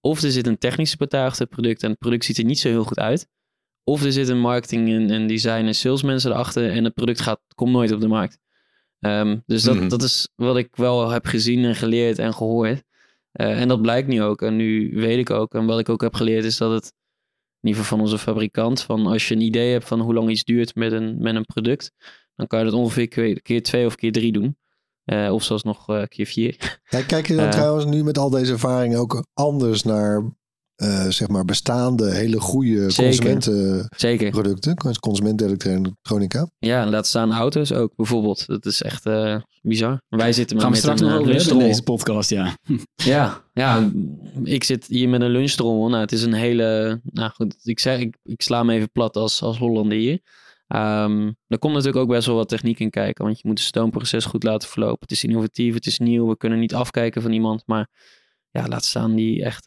Of 0.00 0.22
er 0.22 0.30
zit 0.30 0.46
een 0.46 0.58
technische 0.58 0.96
partij 0.96 1.24
achter 1.24 1.42
het 1.42 1.50
product 1.50 1.82
en 1.82 1.90
het 1.90 1.98
product 1.98 2.24
ziet 2.24 2.38
er 2.38 2.44
niet 2.44 2.58
zo 2.58 2.68
heel 2.68 2.84
goed 2.84 2.98
uit. 2.98 3.26
Of 3.84 4.02
er 4.02 4.12
zit 4.12 4.28
een 4.28 4.40
marketing 4.40 4.88
en, 4.88 5.10
en 5.10 5.26
design 5.26 5.64
en 5.64 5.74
salesmensen 5.74 6.30
erachter 6.30 6.70
en 6.70 6.84
het 6.84 6.94
product 6.94 7.20
gaat, 7.20 7.40
komt 7.54 7.72
nooit 7.72 7.92
op 7.92 8.00
de 8.00 8.08
markt. 8.08 8.38
Ehm, 9.00 9.38
dus 9.46 9.62
dat, 9.62 9.74
Mhm. 9.76 9.88
dat 9.88 10.02
is 10.02 10.28
wat 10.34 10.56
ik 10.56 10.76
wel 10.76 11.10
heb 11.10 11.26
gezien 11.26 11.64
en 11.64 11.74
geleerd 11.74 12.18
en 12.18 12.34
gehoord. 12.34 12.82
Eh, 13.32 13.60
en 13.60 13.68
dat 13.68 13.82
blijkt 13.82 14.08
nu 14.08 14.22
ook. 14.22 14.42
En 14.42 14.56
nu 14.56 14.92
weet 14.94 15.18
ik 15.18 15.30
ook. 15.30 15.54
En 15.54 15.66
wat 15.66 15.78
ik 15.78 15.88
ook 15.88 16.00
heb 16.00 16.14
geleerd 16.14 16.44
is 16.44 16.56
dat 16.56 16.72
het, 16.72 16.92
in 17.60 17.68
ieder 17.68 17.82
geval 17.82 17.98
van 17.98 18.06
onze 18.06 18.18
fabrikant, 18.18 18.82
van 18.82 19.06
als 19.06 19.28
je 19.28 19.34
een 19.34 19.40
idee 19.40 19.72
hebt 19.72 19.84
van 19.88 20.00
hoe 20.00 20.14
lang 20.14 20.30
iets 20.30 20.44
duurt 20.44 20.74
met 20.74 20.92
een, 20.92 21.16
met 21.18 21.34
een 21.34 21.44
product, 21.44 21.92
dan 22.34 22.46
kan 22.46 22.58
je 22.58 22.64
dat 22.64 22.74
ongeveer 22.74 23.08
keer, 23.42 23.62
twee 23.62 23.86
of 23.86 23.94
keer 23.94 24.12
drie 24.12 24.32
doen. 24.32 24.58
Eh, 25.04 25.32
of 25.32 25.42
zelfs 25.42 25.62
nog 25.62 25.88
eh, 25.88 26.02
keer 26.02 26.26
vier. 26.26 26.80
Kijk, 26.88 27.06
kijk 27.06 27.26
je 27.26 27.36
dan 27.36 27.50
trouwens 27.50 27.84
nu 27.84 28.04
met 28.04 28.18
al 28.18 28.30
deze 28.30 28.52
ervaring 28.52 28.96
ook 28.96 29.24
anders 29.34 29.82
naar 29.82 30.22
eh, 30.80 31.08
zeg 31.08 31.28
maar 31.28 31.44
bestaande 31.44 32.14
hele 32.14 32.40
goede 32.40 32.94
consumentenproducten, 32.94 34.72
Zeker. 34.72 35.00
consumentenelektronica? 35.00 36.50
Ja, 36.58 36.82
en 36.82 36.90
laat 36.90 37.06
staan 37.06 37.32
auto's 37.32 37.72
ook 37.72 37.96
bijvoorbeeld. 37.96 38.46
Dat 38.46 38.66
is 38.66 38.82
echt 38.82 39.06
eh, 39.06 39.36
bizar. 39.62 40.02
Wij 40.08 40.32
zitten 40.32 40.58
we 40.58 40.68
met 40.68 40.78
straks 40.78 41.00
een 41.00 41.06
nog 41.06 41.14
eh, 41.14 41.20
over 41.20 41.34
hebben 41.34 41.52
in 41.52 41.58
deze 41.58 41.82
podcast, 41.82 42.30
ja. 42.30 42.56
Ja, 42.94 43.44
ja, 43.52 43.90
ik 44.44 44.64
zit 44.64 44.86
hier 44.86 45.08
met 45.08 45.20
een 45.20 45.30
lunchtrommel. 45.30 45.88
Nou, 45.88 46.00
het 46.00 46.12
is 46.12 46.22
een 46.22 46.32
hele. 46.32 47.00
Nou 47.04 47.30
goed, 47.30 47.56
ik 47.62 47.80
zeg, 47.80 47.98
ik, 47.98 48.16
ik 48.22 48.42
sla 48.42 48.58
hem 48.58 48.70
even 48.70 48.90
plat 48.90 49.16
als, 49.16 49.42
als 49.42 49.58
Hollander 49.58 49.98
hier. 49.98 50.20
Ehm 50.66 51.30
er 51.46 51.58
komt 51.58 51.74
natuurlijk 51.74 52.02
ook 52.02 52.10
best 52.10 52.26
wel 52.26 52.36
wat 52.36 52.48
techniek 52.48 52.78
in 52.78 52.90
kijken, 52.90 53.24
want 53.24 53.40
je 53.40 53.48
moet 53.48 53.58
het 53.58 53.68
stoomproces 53.68 54.24
goed 54.24 54.42
laten 54.42 54.68
verlopen. 54.68 54.98
Het 55.00 55.10
is 55.10 55.24
innovatief, 55.24 55.74
het 55.74 55.86
is 55.86 55.98
nieuw, 55.98 56.28
we 56.28 56.36
kunnen 56.36 56.58
niet 56.58 56.74
afkijken 56.74 57.22
van 57.22 57.32
iemand, 57.32 57.62
maar 57.66 57.88
ja, 58.50 58.68
laat 58.68 58.84
staan 58.84 59.14
die 59.14 59.44
echt. 59.44 59.66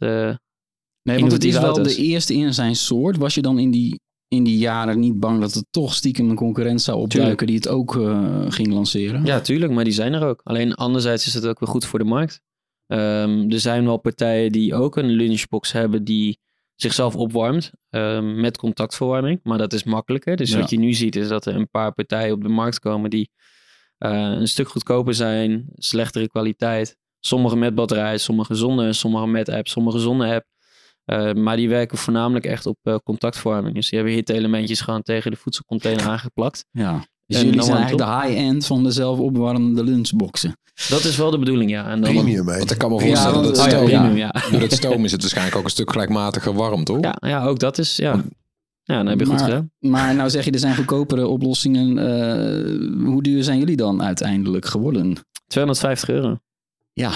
Nee, 1.03 1.19
want 1.19 1.31
het 1.31 1.43
is 1.43 1.53
wel 1.53 1.63
auto's. 1.63 1.95
de 1.95 2.01
eerste 2.03 2.33
in 2.33 2.53
zijn 2.53 2.75
soort. 2.75 3.17
Was 3.17 3.36
je 3.36 3.41
dan 3.41 3.60
in 3.60 3.72
die, 3.72 4.00
in 4.27 4.43
die 4.43 4.57
jaren 4.57 5.00
niet 5.00 5.19
bang 5.19 5.41
dat 5.41 5.55
er 5.55 5.63
toch 5.72 5.93
stiekem 5.93 6.29
een 6.29 6.36
concurrent 6.36 6.81
zou 6.81 7.00
opduiken 7.00 7.48
die 7.48 7.55
het 7.55 7.67
ook 7.67 7.95
eh, 7.95 8.45
ging 8.48 8.74
lanceren? 8.74 9.25
Ja, 9.25 9.39
tuurlijk, 9.41 9.72
maar 9.72 9.83
die 9.83 9.93
zijn 9.93 10.13
er 10.13 10.25
ook. 10.27 10.41
Alleen 10.43 10.74
anderzijds 10.74 11.27
is 11.27 11.33
het 11.33 11.45
ook 11.48 11.60
weer 11.60 11.69
goed 11.69 11.86
voor 11.86 12.00
de 12.00 12.05
markt. 12.05 12.41
Ehm, 12.88 13.50
er 13.51 13.60
zijn 13.60 13.86
wel 13.86 13.98
partijen 13.98 14.51
die 14.51 14.75
ook 14.75 14.98
een 14.98 15.10
lunchbox 15.10 15.72
hebben 15.72 16.03
die 16.03 16.39
zichzelf 16.75 17.15
opwarmt 17.15 17.72
ehm, 17.89 18.39
met 18.39 18.57
contactverwarming. 18.57 19.39
Maar 19.43 19.57
dat 19.57 19.74
is 19.74 19.83
makkelijker. 19.83 20.36
Dus 20.36 20.51
Ja. 20.51 20.60
wat 20.60 20.69
je 20.69 20.77
nu 20.79 20.93
ziet 20.93 21.15
is 21.15 21.27
dat 21.27 21.45
er 21.45 21.55
een 21.55 21.69
paar 21.69 21.93
partijen 21.93 22.33
op 22.33 22.41
de 22.41 22.50
markt 22.50 22.79
komen 22.79 23.10
die 23.10 23.29
eh, 23.98 24.12
een 24.12 24.48
stuk 24.48 24.67
goedkoper 24.67 25.13
zijn, 25.13 25.65
slechtere 25.75 26.27
kwaliteit. 26.27 26.98
Sommige 27.19 27.55
met 27.55 27.75
batterij, 27.75 28.17
sommige 28.17 28.55
zonder, 28.55 28.95
sommige 28.95 29.27
met 29.27 29.50
app, 29.50 29.67
sommige 29.67 30.00
zonder 30.00 30.33
app. 30.33 30.45
Eh, 31.05 31.33
maar 31.33 31.55
die 31.55 31.69
werken 31.69 31.98
voornamelijk 31.98 32.45
echt 32.45 32.65
op 32.65 32.77
eh, 32.81 32.95
contactverwarming. 33.03 33.75
Dus 33.75 33.89
die 33.89 33.98
hebben 34.00 34.15
hitte-elementjes 34.15 34.81
gewoon 34.81 35.01
tegen 35.01 35.31
de 35.31 35.38
voedselcontainer 35.38 36.07
aangeplakt. 36.07 36.65
Ja. 36.72 37.05
Dus 37.25 37.38
En 37.38 37.45
jullie 37.45 37.63
zijn 37.63 37.77
eigenlijk 37.77 38.10
de 38.10 38.27
high-end 38.27 38.65
van 38.65 38.83
de 38.83 38.91
zelfopwarmende 38.91 39.83
lunchboxen. 39.83 40.57
Dat 40.89 41.03
is 41.03 41.17
wel 41.17 41.31
de 41.31 41.39
bedoeling, 41.39 41.69
ja. 41.69 41.89
En 41.89 42.01
dan, 42.01 42.12
Premium, 42.13 42.48
hè? 42.48 42.57
Want 42.57 42.72
ik 42.72 42.77
kan 42.77 42.91
me 42.91 43.00
Ja, 43.00 43.05
voorstellen 43.05 43.43
dat 43.43 43.57
Oh 43.57 43.63
ja, 43.63 43.69
stoom, 43.69 43.86
premium, 43.86 44.15
ja. 44.17 44.33
door 44.51 44.62
het 44.62 44.74
stoom 44.74 45.05
is 45.05 45.12
het 45.12 45.22
waarschijnlijk 45.22 45.57
ook 45.57 45.63
een 45.63 45.69
stuk 45.69 45.91
gelijkmatiger 45.91 46.53
warm, 46.53 46.83
toch? 46.83 47.00
Ja, 47.01 47.15
ja, 47.19 47.45
ook 47.45 47.60
dat 47.60 47.77
is, 47.77 47.95
ja. 47.95 48.24
Ja, 48.83 48.95
dan 48.95 49.05
heb 49.07 49.19
je 49.19 49.25
goed 49.25 49.41
gedaan. 49.41 49.72
Maar 49.79 50.15
nou 50.15 50.29
zeg 50.29 50.45
je, 50.45 50.51
er 50.51 50.60
zijn 50.60 50.75
goedkopere 50.75 51.27
oplossingen. 51.27 51.98
Eh, 51.98 53.05
hoe 53.05 53.24
duur 53.24 53.43
zijn 53.43 53.60
jullie 53.60 53.75
dan 53.75 54.03
uiteindelijk 54.03 54.65
geworden? 54.65 55.15
250 55.48 56.10
euro. 56.10 56.38
Ja, 56.93 57.12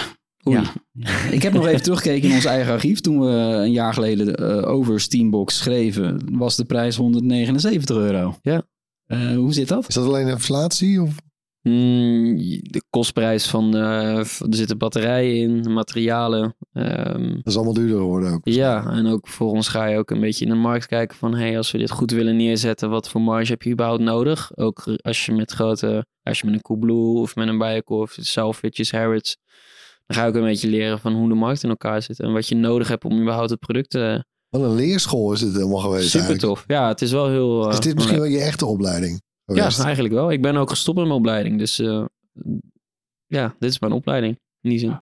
Oei. 0.46 0.58
ja. 0.92 1.30
Ik 1.30 1.42
heb 1.42 1.52
nog 1.52 1.66
even 1.66 1.82
teruggekeken 1.82 2.28
in 2.28 2.34
ons 2.34 2.44
eigen 2.56 2.72
archief. 2.72 3.00
Toen 3.00 3.20
we 3.20 3.26
een 3.30 3.72
jaar 3.72 3.94
geleden 3.94 4.34
eh, 4.34 4.68
over 4.70 5.00
Steambox 5.00 5.56
schreven, 5.58 6.36
was 6.38 6.56
de 6.56 6.64
prijs 6.64 6.96
179 6.96 7.96
euro. 7.96 8.36
Ja. 8.42 8.62
Eh, 9.06 9.36
hoe 9.36 9.52
zit 9.52 9.68
dat? 9.68 9.88
Is 9.88 9.94
dat 9.94 10.04
alleen 10.06 10.28
inflatie? 10.28 11.02
Of? 11.02 11.14
Mm, 11.62 12.36
de 12.62 12.82
kostprijs 12.90 13.46
van, 13.46 13.76
eh, 13.76 14.16
er 14.18 14.26
zitten 14.50 14.78
batterijen 14.78 15.36
in, 15.64 15.72
materialen. 15.72 16.56
ehm, 16.72 17.28
Dat 17.34 17.46
is 17.46 17.54
allemaal 17.56 17.74
duurder 17.74 17.96
geworden 17.98 18.32
ook. 18.32 18.40
ja, 18.42 18.86
en 18.90 19.06
ook 19.06 19.28
voor 19.28 19.50
ons 19.50 19.68
ga 19.68 19.86
je 19.86 19.98
ook 19.98 20.10
een 20.10 20.20
beetje 20.20 20.44
in 20.44 20.50
de 20.50 20.56
markt 20.56 20.86
kijken 20.86 21.16
van... 21.16 21.34
hey, 21.34 21.56
als 21.56 21.70
we 21.70 21.78
dit 21.78 21.90
goed 21.90 22.10
willen 22.10 22.36
neerzetten, 22.36 22.90
wat 22.90 23.08
voor 23.08 23.20
marge 23.20 23.50
heb 23.50 23.62
je 23.62 23.70
überhaupt 23.70 24.02
nodig? 24.02 24.56
Ook 24.56 24.96
als 25.02 25.26
je 25.26 25.32
met 25.32 25.50
grote, 25.52 26.06
als 26.22 26.38
je 26.40 26.46
met 26.46 26.54
een 26.54 26.62
Coolblue 26.62 27.20
of 27.20 27.34
met 27.36 27.48
een 27.48 27.58
Bijenkorf, 27.58 28.16
Salvages, 28.20 28.92
Harrods... 28.92 29.36
dan 30.08 30.16
ga 30.16 30.22
je 30.22 30.28
ook 30.28 30.34
een 30.34 30.42
beetje 30.42 30.68
leren 30.68 30.98
van 30.98 31.12
hoe 31.14 31.28
de 31.28 31.34
markt 31.34 31.62
in 31.62 31.68
elkaar 31.68 32.02
zit... 32.02 32.20
en 32.20 32.32
wat 32.32 32.48
je 32.48 32.54
nodig 32.54 32.88
hebt 32.88 33.04
om 33.04 33.20
überhaupt 33.20 33.50
het 33.50 33.58
product 33.60 33.90
te... 33.90 34.24
Wat 34.48 34.62
een 34.62 34.74
leerschool 34.74 35.32
is 35.32 35.40
het 35.40 35.52
helemaal 35.54 35.78
geweest 35.78 36.10
Super 36.10 36.26
eigenlijk. 36.26 36.54
tof. 36.54 36.64
Ja, 36.66 36.88
het 36.88 37.02
is 37.02 37.12
wel 37.12 37.28
heel... 37.28 37.66
eh, 37.66 37.72
Is 37.72 37.80
dit 37.80 37.94
misschien 37.94 38.18
wel 38.18 38.26
je 38.26 38.40
echte 38.40 38.66
opleiding 38.66 39.22
Ja, 39.44 39.70
eigenlijk 39.84 40.14
wel. 40.14 40.30
Ik 40.32 40.42
ben 40.42 40.56
ook 40.56 40.70
gestopt 40.70 40.96
met 40.98 41.06
mijn 41.06 41.18
opleiding. 41.18 41.58
Dus 41.58 41.78
eh, 41.78 42.04
ja, 43.26 43.54
dit 43.58 43.70
is 43.70 43.78
mijn 43.78 43.92
opleiding. 43.92 44.38
In 44.60 44.70
die 44.70 44.78
zin. 44.78 45.00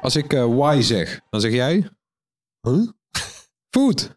Als 0.00 0.16
ik 0.16 0.32
eh 0.32 0.44
why 0.56 0.80
zeg, 0.80 1.20
dan 1.30 1.40
zeg 1.40 1.52
jij 1.52 1.88
Huh? 2.68 2.88
food. 3.70 4.16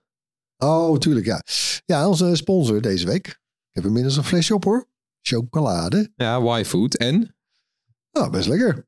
Oh, 0.57 0.97
tuurlijk, 0.97 1.25
ja. 1.25 1.41
Ja, 1.85 2.07
onze 2.07 2.35
sponsor 2.35 2.81
deze 2.81 3.05
week. 3.05 3.27
Ik 3.27 3.35
heb 3.71 3.83
inmiddels 3.85 4.17
een 4.17 4.23
flesje 4.23 4.53
op 4.53 4.63
hoor. 4.63 4.87
Chocolade. 5.21 6.11
Ja, 6.15 6.41
why 6.41 6.63
food. 6.63 6.95
En? 6.95 7.35
Nou, 8.11 8.31
best 8.31 8.47
lekker. 8.47 8.87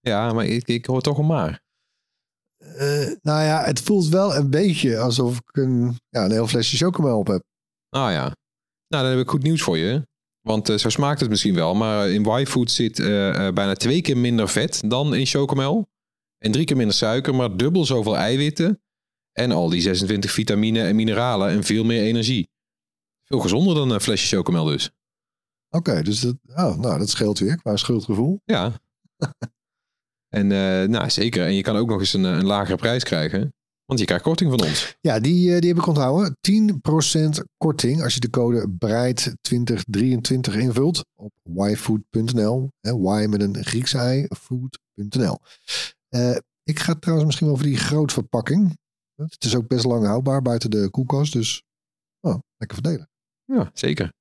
Ja, 0.00 0.32
maar 0.32 0.46
ik, 0.46 0.68
ik 0.68 0.86
hoor 0.86 1.00
toch 1.00 1.18
een 1.18 1.26
maar. 1.26 1.62
Eh, 2.56 3.10
nou 3.22 3.44
ja, 3.44 3.64
het 3.64 3.80
voelt 3.80 4.08
wel 4.08 4.34
een 4.36 4.50
beetje 4.50 4.98
alsof 4.98 5.36
ik 5.36 5.56
een, 5.56 5.96
ja, 6.08 6.24
een 6.24 6.30
heel 6.30 6.46
flesje 6.46 6.76
chocomel 6.76 7.18
op 7.18 7.26
heb. 7.26 7.42
Ah 7.88 8.12
ja. 8.12 8.36
Nou, 8.88 9.04
dan 9.04 9.12
heb 9.12 9.18
ik 9.20 9.30
goed 9.30 9.42
nieuws 9.42 9.62
voor 9.62 9.78
je. 9.78 10.08
Want 10.40 10.68
eh, 10.68 10.76
zo 10.76 10.88
smaakt 10.88 11.20
het 11.20 11.28
misschien 11.30 11.54
wel. 11.54 11.74
Maar 11.74 12.10
in 12.10 12.24
Y-food 12.24 12.70
zit 12.70 12.98
eh, 12.98 13.06
bijna 13.52 13.74
twee 13.74 14.00
keer 14.00 14.16
minder 14.16 14.48
vet 14.48 14.82
dan 14.86 15.14
in 15.14 15.26
chocomel. 15.26 15.88
En 16.38 16.52
drie 16.52 16.64
keer 16.64 16.76
minder 16.76 16.96
suiker, 16.96 17.34
maar 17.34 17.56
dubbel 17.56 17.84
zoveel 17.84 18.16
eiwitten. 18.16 18.82
En 19.32 19.52
al 19.52 19.68
die 19.68 19.80
26 19.80 20.30
vitamine 20.30 20.82
en 20.82 20.96
mineralen 20.96 21.48
en 21.48 21.64
veel 21.64 21.84
meer 21.84 22.02
energie. 22.02 22.50
Veel 23.24 23.40
gezonder 23.40 23.74
dan 23.74 23.90
een 23.90 24.00
flesje 24.00 24.36
chocomel 24.36 24.64
dus. 24.64 24.90
Oké, 25.70 26.02
dus 26.02 26.20
dat, 26.20 26.36
oh, 26.46 26.76
nou, 26.76 26.98
dat 26.98 27.10
scheelt 27.10 27.38
weer 27.38 27.56
qua 27.56 27.76
schuldgevoel. 27.76 28.40
Ja. 28.44 28.72
en 30.38 30.52
eh, 30.52 30.88
nou, 30.88 31.10
zeker. 31.10 31.46
En 31.46 31.54
je 31.54 31.62
kan 31.62 31.76
ook 31.76 31.88
nog 31.88 32.00
eens 32.00 32.12
een, 32.12 32.24
eh, 32.24 32.32
een 32.32 32.46
lagere 32.46 32.76
prijs 32.76 33.04
krijgen. 33.04 33.54
Want 33.84 33.98
je 34.00 34.06
krijgt 34.06 34.24
korting 34.24 34.50
van 34.50 34.68
ons. 34.68 34.96
Ja, 35.00 35.20
die, 35.20 35.54
eh, 35.54 35.60
die 35.60 35.68
heb 35.68 35.78
ik 35.78 35.86
onthouden. 35.86 36.36
10% 36.40 37.44
korting 37.56 38.02
als 38.02 38.14
je 38.14 38.20
de 38.20 38.30
code 38.30 38.68
BREID2023 38.68 40.56
invult 40.56 41.04
op 41.14 41.32
yfood.nl. 41.54 42.70
Y 42.80 43.26
met 43.28 43.42
een 43.42 43.64
Griekse 43.64 43.98
i, 43.98 44.26
food.nl. 44.36 45.38
Ik 46.62 46.78
ga 46.78 46.94
trouwens 46.94 47.26
misschien 47.26 47.46
wel 47.46 47.56
voor 47.56 47.66
die 47.66 47.76
grootverpakking. 47.76 48.78
Het 49.14 49.44
is 49.44 49.56
ook 49.56 49.68
best 49.68 49.84
lang 49.84 50.06
houdbaar 50.06 50.42
buiten 50.42 50.70
de 50.70 50.90
koelkast, 50.90 51.32
dus 51.32 51.62
oh, 52.20 52.38
lekker 52.56 52.78
verdelen. 52.82 53.10
Ja, 53.44 53.70
zeker. 53.74 54.12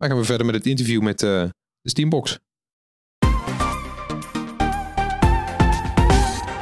Dan 0.00 0.08
gaan 0.08 0.18
we 0.18 0.24
verder 0.24 0.46
met 0.46 0.54
het 0.54 0.66
interview 0.66 1.02
met 1.02 1.22
eh, 1.22 1.42
de 1.80 1.90
Steambox. 1.90 2.38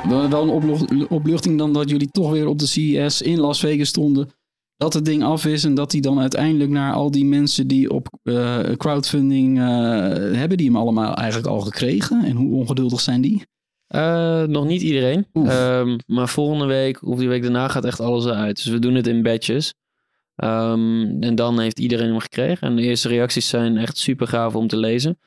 Wel 0.08 0.28
wel 0.28 0.62
een 0.62 1.08
opluchting 1.08 1.58
dan 1.58 1.72
dat 1.72 1.90
jullie 1.90 2.10
toch 2.10 2.30
weer 2.30 2.46
op 2.46 2.58
de 2.58 2.66
CES 2.66 3.22
in 3.22 3.40
Las 3.40 3.60
Vegas 3.60 3.88
stonden. 3.88 4.30
Dat 4.76 4.94
het 4.94 5.04
ding 5.04 5.22
af 5.22 5.44
is 5.44 5.64
en 5.64 5.74
dat 5.74 5.90
die 5.90 6.00
dan 6.00 6.20
uiteindelijk 6.20 6.70
naar 6.70 6.92
al 6.92 7.10
die 7.10 7.24
mensen 7.24 7.66
die 7.66 7.90
op 7.90 8.18
eh, 8.22 8.60
crowdfunding 8.76 9.58
eh, 9.58 9.64
hebben, 10.38 10.56
die 10.56 10.66
hem 10.66 10.76
allemaal 10.76 11.14
eigenlijk 11.14 11.48
al 11.48 11.60
gekregen. 11.60 12.24
En 12.24 12.36
hoe 12.36 12.54
ongeduldig 12.54 13.00
zijn 13.00 13.20
die? 13.20 13.42
Eh, 13.86 14.42
nog 14.42 14.66
niet 14.66 14.82
iedereen. 14.82 15.26
Ehm, 15.32 15.98
maar 16.06 16.28
volgende 16.28 16.66
week 16.66 17.06
of 17.06 17.18
die 17.18 17.28
week 17.28 17.42
daarna 17.42 17.68
gaat 17.68 17.84
echt 17.84 18.00
alles 18.00 18.24
eruit. 18.24 18.56
Dus 18.56 18.66
we 18.66 18.78
doen 18.78 18.94
het 18.94 19.06
in 19.06 19.22
batches. 19.22 19.74
Ehm, 20.38 21.22
en 21.22 21.34
dan 21.34 21.60
heeft 21.60 21.78
iedereen 21.78 22.08
hem 22.08 22.18
gekregen. 22.18 22.68
En 22.68 22.76
de 22.76 22.82
eerste 22.82 23.08
reacties 23.08 23.48
zijn 23.48 23.76
echt 23.76 23.98
super 23.98 24.26
gaaf 24.26 24.54
om 24.54 24.68
te 24.68 24.76
lezen. 24.76 25.18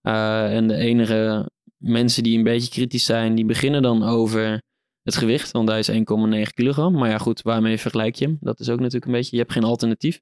Eh, 0.00 0.56
en 0.56 0.66
de 0.66 0.74
enige 0.74 1.50
mensen 1.76 2.22
die 2.22 2.38
een 2.38 2.44
beetje 2.44 2.70
kritisch 2.70 3.04
zijn, 3.04 3.34
die 3.34 3.44
beginnen 3.44 3.82
dan 3.82 4.02
over 4.02 4.62
het 5.02 5.16
gewicht. 5.16 5.50
Want 5.50 5.68
hij 5.68 5.78
is 5.78 5.88
1,9 5.88 6.54
kilogram. 6.54 6.92
Maar 6.92 7.08
ja, 7.08 7.18
goed, 7.18 7.42
waarmee 7.42 7.78
vergelijk 7.78 8.14
je 8.14 8.24
hem? 8.24 8.36
Dat 8.40 8.60
is 8.60 8.68
ook 8.68 8.78
natuurlijk 8.78 9.06
een 9.06 9.12
beetje, 9.12 9.36
je 9.36 9.42
hebt 9.42 9.52
geen 9.52 9.64
alternatief. 9.64 10.20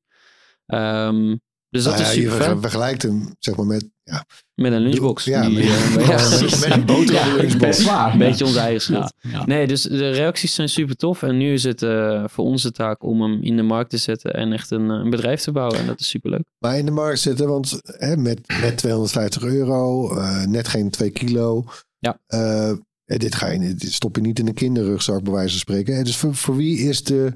Ehm, 0.67 1.37
dus 1.77 1.85
dat 1.85 1.93
Nou 1.99 2.05
is 2.07 2.15
ja, 2.15 2.21
je 2.21 2.29
super 2.29 2.45
fijn. 2.45 2.61
vergelijkt 2.61 3.03
hem 3.03 3.35
zeg 3.39 3.57
maar 3.57 3.67
met 3.67 3.89
ja, 4.03 4.25
Met 4.55 4.73
een 4.73 4.81
lunchbox. 4.81 5.25
Ja, 5.25 5.47
Die, 5.49 5.55
met- 5.55 5.65
eh, 5.65 5.95
ja, 6.09 6.17
met- 6.17 6.39
precies. 6.39 6.61
met 6.61 6.71
een 6.73 6.85
boterham 6.87 7.29
Ja, 7.29 7.37
lunchbox. 7.37 7.79
Een 7.79 7.85
Ja. 7.85 8.17
beetje 8.17 8.45
onze 8.45 8.59
eigen 8.59 8.81
schuld. 8.81 9.13
Ja. 9.21 9.47
Nee, 9.47 9.67
dus 9.67 9.83
de 9.83 10.11
reacties 10.11 10.55
zijn 10.55 10.69
super 10.69 10.97
tof. 10.97 11.23
En 11.23 11.37
nu 11.37 11.53
is 11.53 11.63
het 11.65 11.83
eh, 11.83 12.25
voor 12.29 12.45
ons 12.45 12.63
de 12.63 12.71
taak 12.73 13.03
om 13.03 13.23
hem 13.23 13.43
in 13.43 13.57
de 13.57 13.63
markt 13.63 13.91
te 13.91 13.97
zetten 13.97 14.35
en 14.35 14.53
echt 14.53 14.71
een, 14.71 14.91
eh, 14.91 14.97
een 14.97 15.11
bedrijf 15.11 15.41
te 15.41 15.53
bouwen. 15.53 15.79
En 15.79 15.87
dat 15.87 16.01
is 16.01 16.09
super 16.09 16.31
leuk. 16.31 16.45
maar 16.59 16.79
in 16.79 16.85
de 16.85 16.91
markt 16.91 17.19
zitten. 17.21 17.49
Want 17.49 17.81
hè, 17.83 18.17
met, 18.17 18.41
met 18.61 18.77
250 18.77 19.43
euro, 19.45 20.11
eh, 20.17 20.45
net 20.45 20.69
geen 20.69 20.91
2 20.91 21.11
kilo. 21.11 21.65
Ja. 21.99 22.19
Eh, 22.27 22.71
eh, 22.71 22.77
dit, 23.05 23.35
ga 23.35 23.51
je, 23.51 23.59
niet- 23.59 23.81
dit 23.81 23.93
stop 23.93 24.17
je 24.17 24.23
niet 24.23 24.39
in 24.39 24.47
een 24.47 24.55
kinderrugzak, 24.55 25.23
bij 25.23 25.33
wijze 25.33 25.51
van 25.51 25.59
spreken. 25.59 26.05
Dus 26.05 26.17
voor, 26.17 26.35
voor 26.35 26.57
wie 26.57 26.79
is 26.79 27.05
de. 27.05 27.33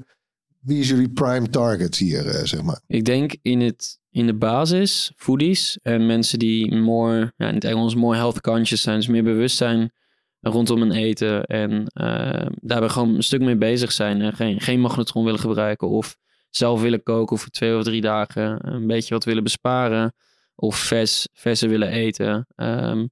Wie 0.59 0.79
is 0.79 0.89
jullie 0.89 1.09
prime 1.09 1.49
target 1.49 1.95
hier, 1.95 2.39
zeg 2.43 2.61
maar? 2.61 2.81
Ik 2.87 3.05
denk 3.05 3.35
in 3.41 3.59
het 3.59 3.99
in 4.11 4.25
de 4.25 4.33
basis, 4.33 5.11
foodies 5.15 5.79
en 5.81 6.05
mensen 6.05 6.39
die 6.39 6.75
more, 6.75 7.33
ja, 7.37 7.47
in 7.47 7.55
het 7.55 7.63
Engels 7.63 7.95
more 7.95 8.15
health 8.15 8.41
conscious 8.41 8.81
zijn, 8.81 8.97
dus 8.97 9.07
meer 9.07 9.23
bewust 9.23 9.57
zijn 9.57 9.91
rondom 10.39 10.79
hun 10.79 10.91
eten 10.91 11.45
en 11.45 11.71
uh, 11.71 12.47
daarbij 12.55 12.89
gewoon 12.89 13.15
een 13.15 13.23
stuk 13.23 13.41
mee 13.41 13.57
bezig 13.57 13.91
zijn 13.91 14.21
en 14.21 14.33
geen, 14.33 14.61
geen 14.61 14.79
magnetron 14.79 15.23
willen 15.23 15.39
gebruiken 15.39 15.89
of 15.89 16.17
zelf 16.49 16.81
willen 16.81 17.03
koken 17.03 17.37
voor 17.37 17.49
twee 17.49 17.77
of 17.77 17.83
drie 17.83 18.01
dagen, 18.01 18.73
een 18.73 18.87
beetje 18.87 19.13
wat 19.13 19.23
willen 19.23 19.43
besparen 19.43 20.13
of 20.55 20.75
vers, 20.75 21.27
verse 21.33 21.67
willen 21.67 21.87
eten. 21.87 22.47
Um, 22.55 23.09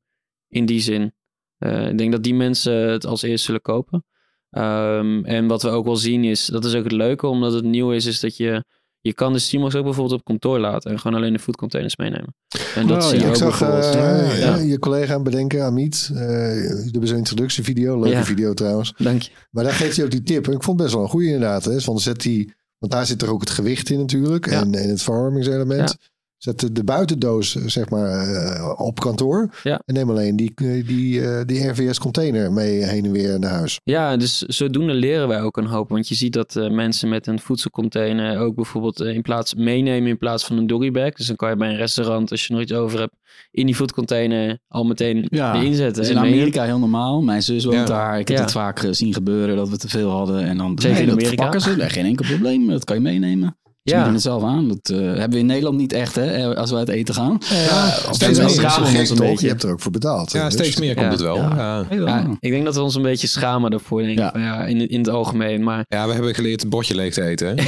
in 0.50 0.66
die 0.66 0.80
zin. 0.80 1.14
Uh, 1.60 1.90
ik 1.90 1.98
denk 1.98 2.12
dat 2.12 2.24
die 2.24 2.34
mensen 2.34 2.74
het 2.74 3.06
als 3.06 3.22
eerst 3.22 3.46
zullen 3.46 3.62
kopen. 3.62 4.06
Um, 4.50 5.26
en 5.26 5.48
wat 5.48 5.62
we 5.62 5.70
ook 5.70 5.86
wel 5.86 5.96
zien 5.96 6.24
is, 6.24 6.46
dat 6.46 6.66
is 6.66 6.76
ook 6.76 6.84
het 6.84 6.92
leuke 6.92 7.28
omdat 7.28 7.54
het 7.54 7.64
nieuw 7.64 7.92
is, 7.92 8.06
is 8.06 8.20
dat 8.20 8.38
je 8.38 8.64
je 9.02 9.14
kan 9.14 9.34
de 9.34 9.40
Simox 9.40 9.76
ook 9.76 9.84
bijvoorbeeld 9.84 10.20
op 10.20 10.26
kantoor 10.26 10.60
laten 10.60 10.92
en 10.92 11.00
gewoon 11.00 11.18
alleen 11.18 11.34
de 11.34 11.40
foodcontainers 11.40 11.96
meenemen. 11.98 12.36
En 12.76 12.88
dat 12.88 13.04
oh, 13.04 13.10
zie 13.10 13.18
je 13.18 13.24
ik 13.24 13.30
ook 13.30 13.36
zag 13.36 13.60
bijvoorbeeld. 13.60 13.96
uh, 13.96 14.40
ja. 14.40 14.56
je 14.56 14.80
collega 14.80 15.20
bedenken, 15.20 15.64
Amit, 15.64 16.10
uh, 16.14 17.02
is 17.02 17.10
een 17.10 17.18
introductievideo, 17.18 18.00
leuke 18.00 18.18
Ja. 18.18 18.24
video 18.24 18.54
trouwens. 18.54 18.94
Dank 18.98 19.22
je. 19.22 19.32
Maar 19.52 19.64
daar 19.64 19.74
geeft 19.74 19.96
hij 19.96 20.06
ook 20.06 20.12
die 20.12 20.24
tip. 20.24 20.48
En 20.48 20.54
ik 20.54 20.64
vond 20.64 20.78
het 20.80 20.88
best 20.88 20.94
wel 20.94 21.04
een 21.04 21.10
goede 21.10 21.26
inderdaad. 21.26 21.66
Hè? 21.66 21.80
Want, 21.80 22.02
zet 22.02 22.22
die, 22.22 22.54
want 22.78 22.92
daar 22.92 23.06
zit 23.06 23.22
er 23.22 23.32
ook 23.32 23.42
het 23.42 23.50
gewicht 23.50 23.90
in 23.90 24.00
natuurlijk. 24.00 24.50
Ja. 24.50 24.62
En, 24.62 24.76
en 24.76 24.90
het 24.90 25.02
verwarmingselement. 25.02 25.98
Zet 26.40 26.76
de, 26.76 26.84
buitendoos 26.84 27.52
zeg 27.56 27.90
maar 27.90 28.28
eh, 28.30 28.74
op 28.80 29.00
kantoor. 29.00 29.50
Ja. 29.64 29.82
En 29.86 29.94
neem 29.94 30.10
alleen 30.10 30.36
die, 30.36 30.52
die, 30.56 30.84
die, 30.84 31.22
eh, 31.28 31.46
die 31.46 31.68
RVS 31.68 32.00
container 32.00 32.52
mee 32.52 32.84
heen 32.84 33.06
en 33.06 33.12
weer 33.12 33.40
naar 33.40 33.52
huis. 33.52 33.80
Ja, 33.84 34.18
dus 34.18 34.38
zodoende 34.42 34.94
leren 34.94 35.28
wij 35.28 35.42
ook 35.42 35.58
een 35.58 35.66
hoop. 35.66 35.90
Want 35.90 36.08
je 36.08 36.16
ziet 36.16 36.34
dat 36.34 36.56
eh, 36.56 36.70
mensen 36.70 37.10
met 37.10 37.28
een 37.28 37.40
voedselcontainer 37.40 38.40
ook 38.40 38.56
bijvoorbeeld 38.56 39.00
eh, 39.00 39.14
in 39.16 39.22
plaats 39.22 39.54
meenemen 39.56 40.10
in 40.10 40.18
plaats 40.18 40.46
van 40.46 40.58
een 40.58 40.68
doggybag. 40.68 41.12
Dus 41.14 41.28
dan 41.28 41.36
kan 41.36 41.50
je 41.50 41.56
bij 41.56 41.70
een 41.70 41.76
restaurant, 41.76 42.32
als 42.32 42.48
je 42.48 42.54
nog 42.54 42.62
iets 42.62 42.74
over 42.74 43.00
hebt, 43.00 43.14
in 43.52 43.66
die 43.66 43.76
foodcontainer 43.76 44.60
al 44.68 44.84
meteen 44.86 45.26
Ja, 45.30 45.56
erin 45.56 45.68
Dat 45.68 45.76
zetten. 45.76 46.04
is 46.04 46.10
in. 46.10 46.18
Amerika 46.18 46.64
heel 46.64 46.80
normaal. 46.80 47.22
Mijn 47.22 47.44
zus 47.44 47.64
woont 47.66 47.78
Ja. 47.78 47.86
daar. 47.86 48.20
Ik 48.20 48.28
heb 48.28 48.38
Ja. 48.38 48.44
het 48.44 48.52
vaak 48.52 48.80
gezien 48.80 49.14
gebeuren 49.14 49.56
dat 49.56 49.70
we 49.70 49.78
te 49.78 49.90
veel 49.90 50.10
hadden. 50.10 50.44
En 50.44 50.58
dan 50.58 50.72
Zeker 50.76 50.90
nee, 50.92 51.00
in 51.02 51.10
dat 51.10 51.18
Amerika. 51.18 51.44
pakken 51.44 51.62
ze. 51.62 51.76
Nee, 51.76 51.90
geen 51.90 52.06
enkel 52.06 52.26
probleem. 52.26 52.68
Dat 52.68 52.84
kan 52.84 52.96
je 52.96 53.02
meenemen. 53.02 53.58
Ze 53.90 53.96
bieden 53.96 54.14
het 54.14 54.22
zelf 54.22 54.44
aan. 54.44 54.68
Dat 54.68 54.90
eh, 54.90 54.98
hebben 55.00 55.30
we 55.30 55.38
in 55.38 55.46
Nederland 55.46 55.78
niet 55.78 55.94
echt, 55.94 56.16
hè, 56.16 56.26
eh, 56.52 56.58
als 56.58 56.72
we 56.72 56.78
uit 56.78 56.90
eten 56.90 57.14
gaan. 57.16 57.38
Ja, 57.50 57.90
steeds 58.12 58.38
wel 58.38 58.48
meer. 58.56 58.70
Gek, 58.70 59.06
toch? 59.06 59.42
Je 59.42 59.48
hebt 59.48 59.64
er 59.64 59.72
ook 59.72 59.80
voor 59.80 59.92
betaald. 59.92 60.32
Ja, 60.32 60.44
Dus- 60.46 60.54
steeds 60.54 60.80
meer 60.80 60.94
komt 60.94 61.06
Ja. 61.06 61.12
het 61.12 61.22
wel. 61.22 61.36
Ja. 61.36 61.56
Ja. 61.56 61.86
Ja. 61.90 62.06
ja, 62.06 62.38
ik 62.40 62.52
denk 62.52 62.66
dat 62.66 62.76
we 62.76 62.82
ons 62.82 62.96
een 62.96 63.02
beetje 63.02 63.28
schamen 63.28 63.72
daarvoor, 63.72 64.00
denk 64.02 64.12
ik. 64.12 64.18
Ja. 64.20 64.32
Van, 64.32 64.42
Ja, 64.42 64.66
in, 64.66 64.90
in 64.90 65.00
het 65.00 65.10
algemeen. 65.10 65.64
Maar 65.64 65.86
Ja, 65.88 66.08
we 66.08 66.14
hebben 66.14 66.36
geleerd 66.36 66.60
het 66.62 66.70
bordje 66.70 66.96
leeg 66.96 67.14
te 67.14 67.24
eten. 67.24 67.48
Hè? 67.48 67.54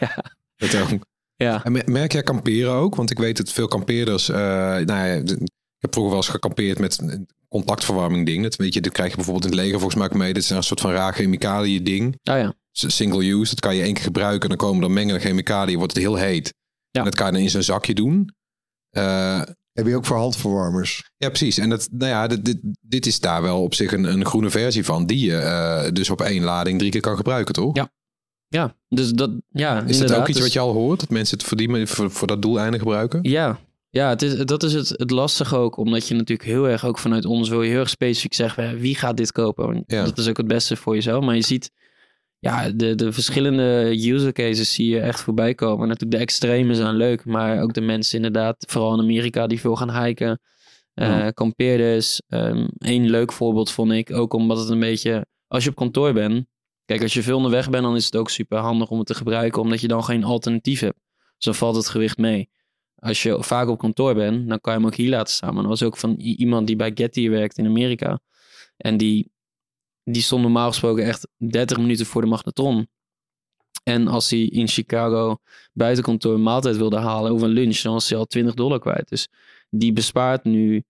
ja, 0.00 0.24
Dat 0.56 0.76
ook. 0.80 0.88
ja, 1.36 1.64
En 1.64 1.72
me- 1.72 1.82
merk 1.86 2.12
jij 2.12 2.22
kamperen 2.22 2.72
ook? 2.72 2.94
Want 2.94 3.10
ik 3.10 3.18
weet 3.18 3.36
dat 3.36 3.52
veel 3.52 3.68
kampeerders... 3.68 4.28
eh, 4.28 4.36
nou 4.38 4.86
ja, 4.86 5.04
ik 5.04 5.28
heb 5.78 5.92
vroeger 5.92 6.12
wel 6.14 6.22
eens 6.22 6.28
gekampeerd 6.30 6.78
met 6.78 6.98
een 7.02 7.28
contactverwarming 7.48 8.26
ding. 8.26 8.42
Dat, 8.42 8.56
weet 8.56 8.74
je, 8.74 8.80
dat 8.80 8.92
krijg 8.92 9.10
je 9.10 9.16
bijvoorbeeld 9.16 9.44
in 9.44 9.50
het 9.52 9.60
leger 9.60 9.78
volgens 9.80 10.00
mij 10.00 10.08
ook 10.10 10.14
mee. 10.16 10.32
Dit 10.32 10.42
is 10.42 10.50
een 10.50 10.62
soort 10.62 10.80
van 10.80 10.90
raar 10.92 11.12
chemicaliën 11.12 11.84
ding. 11.84 12.04
oh 12.30 12.36
ja. 12.36 12.54
Single 12.86 13.24
use, 13.30 13.50
dat 13.50 13.60
kan 13.60 13.76
je 13.76 13.82
één 13.82 13.94
keer 13.94 14.02
gebruiken. 14.02 14.42
En 14.42 14.48
dan 14.48 14.68
komen 14.68 14.82
er 14.84 14.90
mengende 14.90 15.20
chemicaliën, 15.20 15.78
wordt 15.78 15.92
het 15.94 16.02
heel 16.02 16.14
heet. 16.16 16.54
Ja. 16.90 16.98
En 17.00 17.04
dat 17.04 17.14
kan 17.14 17.26
je 17.26 17.32
dan 17.32 17.40
in 17.42 17.50
zo'n 17.50 17.62
zakje 17.62 17.94
doen. 17.94 18.30
Eh, 18.90 19.40
Heb 19.72 19.86
je 19.86 19.96
ook 19.96 20.04
voor 20.06 20.16
handverwarmers. 20.16 21.10
ja, 21.16 21.28
precies. 21.28 21.58
En 21.58 21.68
dat, 21.70 21.88
nou 21.92 22.10
ja, 22.10 22.26
dit, 22.26 22.44
dit, 22.44 22.58
dit 22.80 23.06
is 23.06 23.20
daar 23.20 23.42
wel 23.42 23.62
op 23.62 23.74
zich 23.74 23.92
een, 23.92 24.04
een 24.04 24.24
groene 24.26 24.50
versie 24.50 24.84
van. 24.84 25.06
Die 25.06 25.26
je 25.26 25.36
eh, 25.36 25.92
dus 25.92 26.10
op 26.10 26.20
één 26.20 26.42
lading 26.42 26.78
drie 26.78 26.90
keer 26.90 27.00
kan 27.00 27.16
gebruiken, 27.16 27.54
toch? 27.54 27.76
Ja, 27.76 27.92
Ja, 28.48 28.74
dus 28.88 29.10
dat, 29.12 29.30
ja, 29.48 29.82
Is 29.82 29.98
dat 29.98 30.12
ook 30.12 30.28
iets 30.28 30.32
Dus- 30.36 30.42
wat 30.46 30.52
je 30.52 30.58
al 30.58 30.72
hoort? 30.72 31.00
Dat 31.00 31.10
mensen 31.10 31.38
het 31.38 31.46
voor, 31.46 31.56
die, 31.56 31.86
voor, 31.86 32.10
voor 32.10 32.26
dat 32.26 32.42
doeleinde 32.42 32.78
gebruiken? 32.78 33.18
Ja, 33.22 33.58
ja 33.90 34.08
het 34.08 34.22
is, 34.22 34.36
dat 34.36 34.62
is 34.62 34.72
het, 34.72 34.88
het 34.88 35.10
lastige 35.10 35.56
ook. 35.56 35.76
Omdat 35.76 36.08
je 36.08 36.14
natuurlijk 36.14 36.48
heel 36.48 36.68
erg, 36.68 36.84
ook 36.84 36.98
vanuit 36.98 37.24
ons, 37.24 37.48
wil 37.48 37.62
je 37.62 37.70
heel 37.70 37.80
erg 37.80 37.88
specifiek 37.90 38.34
zeggen... 38.34 38.78
wie 38.78 38.94
gaat 38.96 39.16
dit 39.16 39.32
kopen? 39.32 39.84
Ja. 39.86 40.04
Dat 40.04 40.18
is 40.18 40.28
ook 40.28 40.36
het 40.36 40.46
beste 40.48 40.76
voor 40.76 40.94
jezelf. 40.94 41.24
Maar 41.24 41.34
je 41.34 41.42
ziet, 41.44 41.70
ja, 42.40 42.70
de, 42.70 42.94
de 42.94 43.12
verschillende 43.12 43.90
user 43.90 44.32
cases 44.32 44.72
zie 44.72 44.88
je 44.88 45.00
echt 45.00 45.20
voorbij 45.20 45.54
komen. 45.54 45.82
En 45.82 45.88
natuurlijk 45.88 46.16
de 46.16 46.22
extreme 46.22 46.74
zijn 46.74 46.94
leuk. 46.94 47.24
Maar 47.24 47.62
ook 47.62 47.72
de 47.72 47.80
mensen 47.80 48.16
inderdaad, 48.16 48.64
vooral 48.68 48.94
in 48.94 49.00
Amerika, 49.00 49.46
die 49.46 49.60
veel 49.60 49.76
gaan 49.76 50.04
hiken. 50.04 50.40
eh 50.94 51.08
Ja. 51.08 51.30
kampeerders. 51.30 52.22
Ehm 52.28 52.68
Eén 52.78 53.10
leuk 53.10 53.32
voorbeeld 53.32 53.70
vond 53.70 53.92
ik, 53.92 54.12
ook 54.12 54.32
omdat 54.32 54.58
het 54.58 54.68
een 54.68 54.80
beetje... 54.80 55.26
Als 55.46 55.64
je 55.64 55.70
op 55.70 55.76
kantoor 55.76 56.12
bent... 56.12 56.46
Kijk, 56.84 57.02
als 57.02 57.14
je 57.14 57.22
veel 57.22 57.36
onderweg 57.36 57.70
bent, 57.70 57.82
dan 57.84 57.96
is 57.96 58.04
het 58.04 58.16
ook 58.16 58.30
super 58.30 58.58
handig 58.58 58.90
om 58.90 58.98
het 58.98 59.06
te 59.06 59.14
gebruiken. 59.14 59.62
Omdat 59.62 59.80
je 59.80 59.88
dan 59.88 60.04
geen 60.04 60.24
alternatief 60.24 60.80
hebt. 60.80 60.98
Dan 61.38 61.54
valt 61.54 61.76
het 61.76 61.88
gewicht 61.88 62.18
mee 62.18 62.50
als 63.00 63.22
je 63.22 63.42
vaak 63.42 63.68
op 63.68 63.78
kantoor 63.78 64.14
bent, 64.14 64.48
dan 64.48 64.60
kan 64.60 64.72
je 64.72 64.78
hem 64.78 64.88
ook 64.88 64.94
hier 64.94 65.08
laten 65.08 65.34
staan. 65.34 65.52
Maar 65.54 65.62
dat 65.62 65.70
was 65.70 65.82
ook 65.82 65.96
van 65.96 66.14
iemand 66.14 66.66
die 66.66 66.76
bij 66.76 66.90
Getty 66.94 67.28
werkt 67.28 67.58
in 67.58 67.66
Amerika. 67.66 68.20
En 68.76 68.96
die, 68.96 69.30
die 70.12 70.22
stond 70.22 70.42
normaal 70.42 70.68
gesproken 70.68 71.04
echt 71.04 71.28
30 71.36 71.78
minuten 71.78 72.06
voor 72.06 72.22
de 72.22 72.28
magnetron. 72.28 72.88
En 73.82 74.08
als 74.08 74.30
hij 74.30 74.40
in 74.42 74.68
Chicago 74.68 75.38
buiten 75.72 76.04
kantoor 76.04 76.34
een 76.34 76.42
maaltijd 76.42 76.76
wilde 76.76 76.98
halen 76.98 77.32
of 77.32 77.42
een 77.42 77.48
lunch, 77.50 77.76
dan 77.80 77.92
was 77.92 78.08
hij 78.08 78.18
al 78.18 78.24
20 78.26 78.54
dollar 78.54 78.78
kwijt. 78.78 79.08
Dus 79.08 79.28
die 79.70 79.92
bespaart 79.92 80.44
nu 80.44 80.82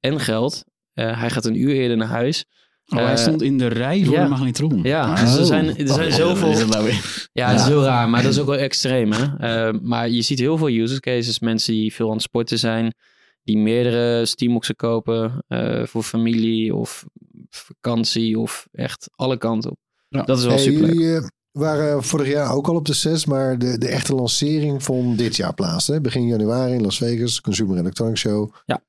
en 0.00 0.20
geld. 0.20 0.64
Eh, 0.92 1.20
hij 1.20 1.30
gaat 1.30 1.44
een 1.44 1.60
uur 1.60 1.74
eerder 1.74 1.96
naar 1.96 2.08
huis. 2.08 2.44
Oh, 2.86 2.98
hij 2.98 3.10
Eh, 3.12 3.16
stond 3.16 3.42
in 3.42 3.58
de 3.58 3.66
rij 3.66 4.04
voor 4.04 4.14
ja. 4.14 4.22
de 4.22 4.28
magnetron. 4.28 4.82
Ja, 4.82 5.10
Oh. 5.12 5.20
dus 5.20 5.36
er 5.36 5.44
zijn, 5.44 5.76
er 5.76 5.88
zijn 5.88 6.08
Oh, 6.08 6.14
zoveel... 6.14 6.66
nou? 6.66 6.92
Ja, 7.32 7.50
het 7.50 7.60
is 7.60 7.66
heel 7.66 7.82
raar, 7.84 8.08
maar 8.08 8.22
dat 8.22 8.32
is 8.32 8.38
ook 8.38 8.46
wel 8.46 8.56
extreem. 8.56 9.12
Hè? 9.12 9.24
Eh, 9.68 9.80
maar 9.82 10.08
je 10.08 10.22
ziet 10.22 10.38
heel 10.38 10.58
veel 10.58 10.68
use 10.68 11.00
cases. 11.00 11.38
Mensen 11.38 11.72
die 11.72 11.94
veel 11.94 12.06
aan 12.06 12.12
het 12.12 12.22
sporten 12.22 12.58
zijn. 12.58 12.94
Die 13.42 13.58
meerdere 13.58 14.26
Steamoxen 14.26 14.76
kopen. 14.76 15.44
voor 15.84 16.02
familie 16.02 16.74
of 16.74 17.04
vakantie 17.50 18.38
of 18.38 18.66
echt 18.72 19.08
alle 19.14 19.36
kanten 19.38 19.70
op. 19.70 19.76
Ja. 20.08 20.22
Dat 20.22 20.38
is 20.38 20.44
wel 20.44 20.54
Hey, 20.54 20.62
super 20.62 20.80
leuk. 20.82 20.92
jullie 20.92 21.16
eh, 21.16 21.26
waren 21.52 22.04
vorig 22.04 22.28
jaar 22.28 22.52
ook 22.52 22.68
al 22.68 22.74
op 22.74 22.86
de 22.86 22.92
6, 22.92 23.24
maar 23.24 23.58
de, 23.58 23.78
de 23.78 23.88
echte 23.88 24.14
lancering 24.14 24.82
vond 24.82 25.18
dit 25.18 25.36
jaar 25.36 25.54
plaats. 25.54 25.86
Hè? 25.86 26.00
Begin 26.00 26.26
januari 26.26 26.72
in 26.72 26.82
Las 26.82 26.98
Vegas, 26.98 27.40
Consumer 27.40 27.78
Electronics 27.78 28.20
Show. 28.20 28.54
Ja. 28.66 28.82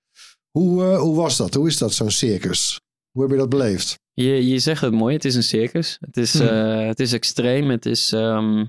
Hoe, 0.51 0.83
eh, 0.83 0.99
hoe 0.99 1.15
was 1.15 1.37
dat? 1.37 1.53
Hoe 1.53 1.67
is 1.67 1.77
dat, 1.77 1.93
zo'n 1.93 2.11
circus? 2.11 2.79
Hoe 3.11 3.21
heb 3.21 3.31
je 3.31 3.37
dat 3.37 3.49
beleefd? 3.49 3.99
Je, 4.13 4.47
je 4.47 4.59
zegt 4.59 4.81
het 4.81 4.93
mooi, 4.93 5.15
het 5.15 5.25
is 5.25 5.35
een 5.35 5.43
circus. 5.43 5.97
Het 5.99 6.17
is, 6.17 6.33
Hm. 6.33 6.43
eh, 6.43 6.87
het 6.87 6.99
is 6.99 7.13
extreem. 7.13 7.69
Het 7.69 7.85
is... 7.85 8.11
ehm, 8.11 8.65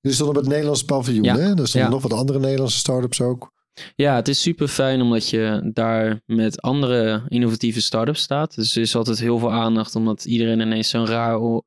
Je 0.00 0.12
stond 0.12 0.28
op 0.30 0.34
het 0.36 0.46
Nederlandse 0.46 0.84
paviljoen, 0.84 1.24
Ja. 1.24 1.36
hè? 1.36 1.40
Er 1.42 1.68
stonden 1.68 1.70
Ja. 1.72 1.88
nog 1.88 2.02
wat 2.02 2.12
andere 2.12 2.38
Nederlandse 2.38 2.78
start-ups 2.78 3.20
ook. 3.20 3.52
Ja, 3.94 4.14
het 4.14 4.28
is 4.28 4.40
super 4.42 4.68
fijn 4.68 5.00
omdat 5.00 5.28
je 5.28 5.70
daar 5.72 6.20
met 6.26 6.62
andere 6.62 7.22
innovatieve 7.28 7.80
start-ups 7.80 8.20
staat. 8.20 8.54
Dus 8.54 8.76
er 8.76 8.82
is 8.82 8.96
altijd 8.96 9.18
heel 9.18 9.38
veel 9.38 9.52
aandacht 9.52 9.94
omdat 9.94 10.24
iedereen 10.24 10.60
ineens 10.60 10.88
zo'n 10.88 11.06
raar 11.06 11.62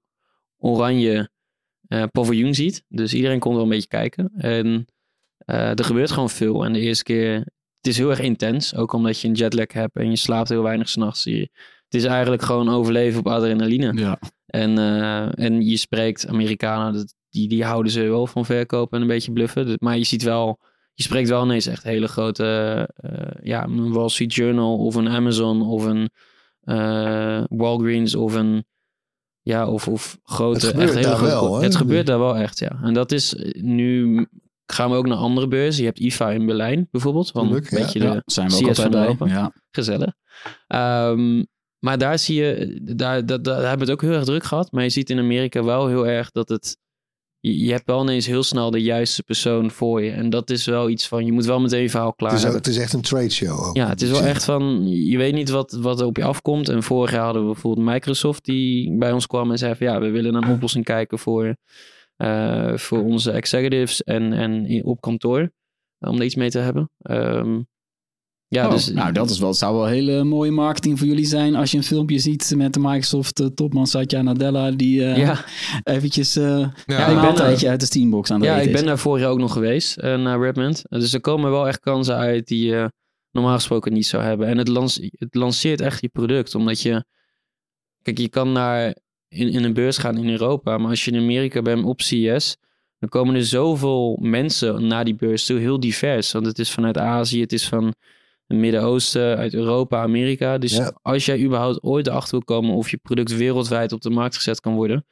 oranje 0.58 1.30
eh, 1.88 2.04
paviljoen 2.12 2.54
ziet. 2.54 2.84
Dus 2.88 3.14
iedereen 3.14 3.40
komt 3.40 3.56
wel 3.56 3.64
een 3.64 3.70
beetje 3.70 3.88
kijken. 3.88 4.32
En 4.38 4.86
eh, 5.38 5.80
er 5.80 5.84
gebeurt 5.84 6.12
gewoon 6.12 6.30
veel. 6.30 6.66
En 6.66 6.74
de 6.74 6.80
eerste 6.80 7.04
keer, 7.04 7.34
het 7.78 7.88
is 7.88 7.98
heel 7.98 8.10
erg 8.10 8.20
intens. 8.20 8.76
Ook 8.76 8.94
omdat 8.94 9.20
je 9.20 9.28
een 9.28 9.34
jetlag 9.34 9.74
hebt 9.74 9.96
en 9.96 10.10
je 10.10 10.16
slaapt 10.16 10.50
heel 10.50 10.64
weinig 10.64 10.90
s'nachts. 10.90 11.24
Het 11.24 11.50
is 11.90 12.04
eigenlijk 12.04 12.42
gewoon 12.42 12.70
overleven 12.70 13.20
op 13.20 13.28
adrenaline. 13.28 13.94
Ja. 13.94 14.20
En, 14.46 14.78
eh, 14.78 15.46
en 15.46 15.66
je 15.66 15.78
spreekt 15.78 16.28
Amerikanen, 16.28 17.14
die, 17.30 17.48
die 17.48 17.64
houden 17.64 17.92
ze 17.92 18.02
wel 18.02 18.28
van 18.28 18.46
verkopen 18.46 18.96
en 18.96 19.02
een 19.02 19.10
beetje 19.10 19.32
bluffen. 19.32 19.66
Dus- 19.66 19.78
Maar 19.80 19.98
je 19.98 20.04
ziet 20.04 20.24
wel, 20.24 20.60
je 21.02 21.08
spreekt 21.08 21.30
wel 21.30 21.44
ineens 21.44 21.66
echt 21.66 21.84
hele 21.84 22.08
grote, 22.08 22.46
eh, 22.96 23.12
ja, 23.44 23.64
een 23.64 23.92
Wall 23.94 24.10
Street 24.10 24.34
Journal 24.34 24.78
of 24.78 24.96
een 24.96 25.10
Amazon 25.10 25.62
of 25.62 25.86
een 25.86 26.10
eh, 26.62 27.44
Walgreens 27.50 28.16
of 28.16 28.34
een, 28.34 28.66
ja, 29.42 29.68
of, 29.68 29.88
of 29.88 30.20
grote, 30.24 30.60
Het 30.60 30.66
gebeurt 30.66 30.88
echt 30.90 30.98
hele 30.98 31.08
daar 31.08 31.18
grote- 31.18 31.32
wel, 31.46 31.56
hè? 31.58 31.64
Het 31.64 31.76
gebeurt 31.76 32.06
daar 32.08 32.20
wel 32.20 32.36
echt, 32.38 32.60
ja. 32.60 32.80
En 32.84 32.94
dat 32.94 33.12
is, 33.12 33.36
nu 33.54 34.28
gaan 34.66 34.90
we 34.90 34.96
ook 34.96 35.08
naar 35.08 35.18
andere 35.18 35.48
beurzen. 35.48 35.82
Je 35.84 35.88
hebt 35.88 36.00
IFA 36.00 36.32
in 36.32 36.46
Berlijn 36.46 36.88
bijvoorbeeld, 36.92 37.32
een 37.36 37.50
beetje 37.50 38.00
Ja, 38.04 38.14
de 38.14 38.22
zijn 38.26 38.48
we 38.50 38.54
ook 38.56 38.62
CS 38.62 38.68
altijd 38.68 38.82
van 38.82 38.92
bij. 38.92 39.02
Europa 39.02 39.26
Ja. 39.28 39.54
gezellig. 39.72 40.14
Ehm, 40.68 41.44
maar 41.80 41.98
daar 41.98 42.20
zie 42.20 42.36
je, 42.44 42.80
daar, 42.96 43.26
daar, 43.26 43.42
daar 43.42 43.56
hebben 43.56 43.78
we 43.78 43.84
het 43.84 43.92
ook 43.92 44.02
heel 44.02 44.12
erg 44.18 44.24
druk 44.24 44.44
gehad. 44.44 44.72
Maar 44.72 44.84
je 44.84 44.90
ziet 44.90 45.10
in 45.10 45.20
Amerika 45.20 45.64
wel 45.64 45.88
heel 45.88 46.08
erg 46.08 46.32
dat 46.32 46.50
het, 46.50 46.78
je, 47.42 47.72
hebt 47.72 47.86
wel 47.86 48.02
ineens 48.02 48.26
heel 48.26 48.44
snel 48.44 48.72
de 48.72 48.82
juiste 48.82 49.24
persoon 49.24 49.72
voor 49.72 50.04
je. 50.04 50.12
En 50.12 50.30
dat 50.30 50.50
is 50.50 50.66
wel 50.66 50.90
iets 50.90 51.08
van, 51.08 51.26
je 51.26 51.32
moet 51.32 51.46
wel 51.46 51.60
meteen 51.60 51.82
je 51.82 51.90
verhaal 51.90 52.14
klaar 52.14 52.32
Het 52.32 52.40
is, 52.40 52.48
ook- 52.48 52.54
het 52.54 52.68
is 52.68 52.78
echt 52.78 52.94
een 52.94 53.02
trade 53.02 53.30
show 53.30 53.60
ook. 53.68 53.76
Ja, 53.76 53.88
het 53.90 54.02
is 54.02 54.10
wel 54.10 54.22
echt 54.24 54.44
van, 54.44 54.88
je 54.90 55.18
weet 55.18 55.34
niet 55.34 55.50
wat, 55.50 55.72
wat 55.72 56.00
er 56.00 56.06
op 56.06 56.18
je 56.18 56.24
afkomt. 56.24 56.70
En 56.70 56.84
vorig 56.84 57.12
jaar 57.12 57.24
hadden 57.24 57.46
we 57.48 57.52
bijvoorbeeld 57.52 57.88
Microsoft 57.88 58.46
die 58.46 58.98
bij 58.98 59.12
ons 59.12 59.28
kwam 59.28 59.52
en 59.52 59.58
zei 59.58 59.76
van, 59.76 59.88
ja, 59.88 60.00
we 60.00 60.10
willen 60.10 60.34
naar 60.34 60.44
een 60.44 60.54
oplossing 60.54 60.86
kijken 60.86 61.20
voor, 61.20 61.56
eh, 62.16 62.78
voor 62.78 63.04
onze 63.04 63.32
executives 63.32 64.04
en, 64.04 64.34
en 64.34 64.82
op 64.86 65.02
kantoor. 65.02 65.52
Om 66.00 66.18
er 66.18 66.24
iets 66.24 66.36
mee 66.36 66.50
te 66.50 66.60
hebben. 66.60 66.90
Ehm, 67.02 67.60
Ja, 68.54 68.66
Oh, 68.66 68.72
dus 68.72 68.88
nou, 68.90 69.12
dat 69.12 69.30
is 69.30 69.40
wel, 69.40 69.50
het 69.50 69.58
zou 69.58 69.76
wel 69.76 69.86
hele 69.86 70.24
mooie 70.24 70.52
marketing 70.52 70.98
voor 70.98 71.08
jullie 71.08 71.26
zijn 71.26 71.56
als 71.56 71.72
je 71.72 71.78
een 71.78 71.84
filmpje 71.84 72.20
ziet 72.20 72.54
met 72.56 72.74
de 72.74 72.80
Microsoft 72.80 73.40
eh, 73.40 73.46
topman 73.46 73.88
Satya 73.88 74.22
Nadella 74.22 74.72
die 74.72 75.06
eh, 75.06 75.18
ja, 75.18 75.44
eventjes 75.84 76.36
eh 76.36 76.44
Ja, 76.44 76.66
ik 76.86 77.08
een 77.08 77.14
ben, 77.14 77.16
maaltijdje 77.16 77.70
uit 77.70 77.80
de 77.80 77.86
Steambox 77.86 78.32
aan 78.32 78.40
de 78.40 78.46
ja, 78.46 78.56
ik 78.56 78.72
ben 78.72 78.86
daar 78.86 78.98
vorig 78.98 79.22
jaar 79.22 79.32
ook 79.32 79.40
nog 79.40 79.54
geweest 79.54 79.98
eh, 79.98 80.22
naar 80.22 80.40
Redmond. 80.42 80.82
Dus 80.90 81.14
er 81.14 81.22
komen 81.22 81.52
wel 81.52 81.68
echt 81.68 81.80
kansen 81.80 82.16
uit 82.16 82.48
die 82.48 82.66
je 82.66 82.92
normaal 83.32 83.56
gesproken 83.56 83.94
niet 83.94 84.06
zou 84.06 84.24
hebben. 84.24 84.48
En 84.48 84.58
het, 84.58 84.68
lance- 84.68 85.10
het 85.18 85.36
lanceert 85.36 85.82
echt 85.82 86.02
je 86.02 86.08
product, 86.10 86.56
omdat 86.56 86.82
je... 86.82 87.06
Kijk, 88.02 88.18
je 88.18 88.30
kan 88.30 88.52
naar 88.52 88.96
in, 89.28 89.50
in 89.50 89.64
een 89.64 89.74
beurs 89.74 89.98
gaan 89.98 90.18
in 90.18 90.30
Europa, 90.30 90.78
maar 90.78 90.90
als 90.90 91.06
je 91.06 91.12
in 91.12 91.20
Amerika 91.22 91.62
bent 91.62 91.84
op 91.86 92.02
CES, 92.02 92.58
dan 93.00 93.10
komen 93.10 93.36
er 93.36 93.46
zoveel 93.46 94.18
mensen 94.22 94.88
naar 94.88 95.06
die 95.06 95.16
beurs 95.16 95.46
toe, 95.46 95.60
heel 95.60 95.80
divers. 95.80 96.32
Want 96.32 96.46
het 96.46 96.60
is 96.60 96.72
vanuit 96.72 96.98
Azië, 96.98 97.42
het 97.42 97.54
is 97.54 97.68
van 97.68 97.94
het 98.52 98.60
Midden-Oosten, 98.60 99.38
uit 99.38 99.54
Europa, 99.54 100.02
Amerika. 100.02 100.58
Dus 100.58 100.76
Ja. 100.76 100.98
als 101.02 101.26
jij 101.26 101.44
überhaupt 101.44 101.84
ooit 101.84 102.08
erachter 102.08 102.32
wil 102.32 102.44
komen 102.44 102.76
of 102.76 102.90
je 102.92 102.98
product 102.98 103.36
wereldwijd 103.36 103.92
op 103.92 104.02
de 104.02 104.10
markt 104.10 104.36
gezet 104.36 104.60
kan 104.60 104.74
worden, 104.74 105.06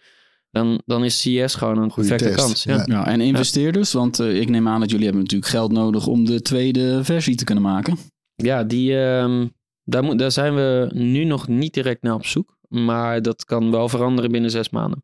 dan, 0.52 0.82
dan 0.86 1.04
is 1.04 1.21
CES 1.21 1.56
gewoon 1.56 1.78
een 1.78 1.91
Goeie 1.91 2.10
perfecte 2.10 2.36
test, 2.36 2.47
kans. 2.47 2.63
Ja. 2.63 2.75
ja. 2.75 2.84
Ja, 2.86 3.08
en 3.08 3.21
investeerders, 3.21 3.91
want 3.93 4.19
eh, 4.19 4.39
ik 4.41 4.49
neem 4.49 4.67
aan 4.67 4.80
dat 4.80 4.89
jullie 4.89 5.06
hebben 5.06 5.23
natuurlijk 5.23 5.52
geld 5.52 5.71
nodig 5.71 6.08
om 6.08 6.25
de 6.25 6.41
tweede 6.41 7.04
versie 7.04 7.36
te 7.36 7.43
kunnen 7.43 7.63
maken. 7.63 7.97
Ja, 8.36 8.63
die, 8.63 8.99
ehm, 9.06 9.47
daar, 9.84 10.04
moet, 10.04 10.19
daar 10.19 10.32
zijn 10.32 10.56
we 10.56 10.89
nu 10.93 11.23
nog 11.23 11.47
niet 11.47 11.73
direct 11.73 12.02
naar 12.02 12.13
op 12.13 12.25
zoek. 12.25 12.58
Maar 12.67 13.21
dat 13.21 13.45
kan 13.45 13.71
wel 13.71 13.89
veranderen 13.89 14.32
binnen 14.32 14.52
zes 14.52 14.69
maanden. 14.69 15.04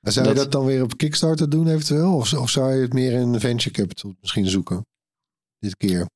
Maar 0.00 0.12
zou 0.12 0.28
je 0.28 0.34
Dat- 0.34 0.42
dat 0.42 0.52
dan 0.52 0.64
weer 0.64 0.82
op 0.82 0.96
Kickstarter 0.96 1.50
doen 1.50 1.68
eventueel? 1.68 2.14
Of, 2.14 2.34
of 2.34 2.50
zou 2.50 2.74
je 2.74 2.80
het 2.82 2.92
meer 2.92 3.12
in 3.12 3.40
venture 3.40 3.70
capital 3.74 4.14
misschien 4.20 4.46
zoeken? 4.48 4.86
Dit 5.58 5.76
keer. 5.76 6.08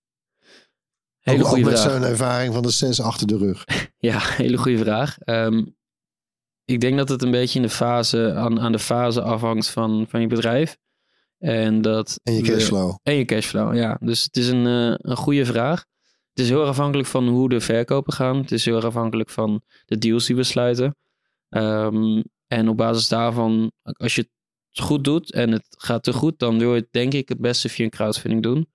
Hele 1.25 1.39
ook, 1.39 1.45
ook 1.45 1.51
goede 1.51 1.71
met 1.71 1.81
vraag. 1.81 1.93
zo'n 1.93 2.03
ervaring 2.03 2.55
van 2.55 2.63
de 2.63 2.71
zes 2.71 3.01
achter 3.01 3.27
de 3.27 3.37
rug. 3.37 3.65
Ja, 3.99 4.19
hele 4.21 4.57
goede 4.57 4.79
vraag. 4.79 5.19
Ehm, 5.19 5.65
ik 6.65 6.81
denk 6.81 6.97
dat 6.97 7.09
het 7.09 7.23
een 7.23 7.31
beetje 7.31 7.59
in 7.59 7.65
de 7.65 7.71
fase, 7.71 8.35
aan, 8.35 8.61
aan 8.61 8.73
de 8.73 8.79
fase 8.79 9.23
afhangt 9.23 9.69
van, 9.69 10.07
van 10.09 10.21
je 10.21 10.27
bedrijf. 10.27 10.77
En, 11.39 11.83
dat 11.83 12.21
En 12.23 12.35
je 12.35 12.43
cashflow. 12.43 12.97
En 13.03 13.15
je 13.15 13.25
cashflow, 13.25 13.75
ja. 13.75 13.97
Dus 14.01 14.23
het 14.23 14.37
is 14.37 14.49
een, 14.49 14.67
eh, 14.67 14.95
een 14.97 15.17
goede 15.17 15.45
vraag. 15.45 15.85
Het 16.35 16.45
is 16.45 16.49
heel 16.49 16.61
erg 16.61 16.69
afhankelijk 16.69 17.09
van 17.09 17.29
hoe 17.29 17.49
de 17.49 17.61
verkopen 17.61 18.13
gaan. 18.13 18.37
Het 18.37 18.53
is 18.53 18.65
heel 18.65 18.77
erg 18.77 18.85
afhankelijk 18.85 19.31
van 19.31 19.63
de 19.85 19.99
deals 19.99 20.27
die 20.27 20.37
we 20.37 20.43
sluiten. 20.43 20.97
Ehm, 21.49 22.23
en 22.47 22.69
op 22.69 22.77
basis 22.77 23.09
daarvan, 23.09 23.73
als 23.83 24.15
je 24.15 24.21
het 24.21 24.31
goed 24.85 25.05
doet 25.05 25.33
en 25.33 25.51
het 25.51 25.67
gaat 25.71 26.03
te 26.03 26.13
goed, 26.13 26.39
dan 26.39 26.59
wil 26.59 26.75
je 26.75 26.81
het 26.81 26.93
denk 26.93 27.13
ik 27.13 27.29
het 27.29 27.41
beste 27.41 27.69
via 27.69 27.85
een 27.85 27.91
crowdfunding 27.91 28.43
doen. 28.43 28.69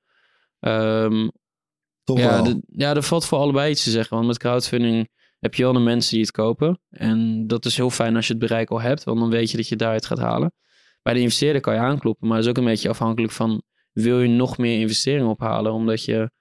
Ehm, 0.59 1.27
Toch 2.15 2.19
ja, 2.19 2.41
de- 2.41 2.61
ja, 2.67 2.95
er 2.95 3.03
valt 3.03 3.25
voor 3.25 3.37
allebei 3.37 3.71
iets 3.71 3.83
te 3.83 3.89
zeggen. 3.89 4.15
Want 4.15 4.27
met 4.27 4.37
crowdfunding 4.37 5.09
heb 5.39 5.55
je 5.55 5.63
wel 5.63 5.73
de 5.73 5.79
mensen 5.79 6.11
die 6.11 6.21
het 6.21 6.31
kopen. 6.31 6.79
En 6.89 7.47
dat 7.47 7.65
is 7.65 7.77
heel 7.77 7.89
fijn 7.89 8.15
als 8.15 8.27
je 8.27 8.33
het 8.33 8.41
bereik 8.41 8.69
al 8.69 8.81
hebt, 8.81 9.03
want 9.03 9.19
dan 9.19 9.29
weet 9.29 9.51
je 9.51 9.57
dat 9.57 9.65
je 9.65 9.71
het 9.71 9.79
daaruit 9.79 10.05
gaat 10.05 10.19
halen. 10.19 10.53
Bij 11.01 11.13
de 11.13 11.19
investeerder 11.19 11.61
kan 11.61 11.73
je 11.73 11.79
aankloppen, 11.79 12.27
maar 12.27 12.37
het 12.37 12.45
is 12.45 12.51
ook 12.51 12.57
een 12.57 12.65
beetje 12.65 12.89
afhankelijk 12.89 13.33
van... 13.33 13.61
wil 13.91 14.21
je 14.21 14.27
nog 14.27 14.57
meer 14.57 14.79
investeringen 14.79 15.29
ophalen, 15.29 15.71
omdat 15.73 16.03
je 16.03 16.31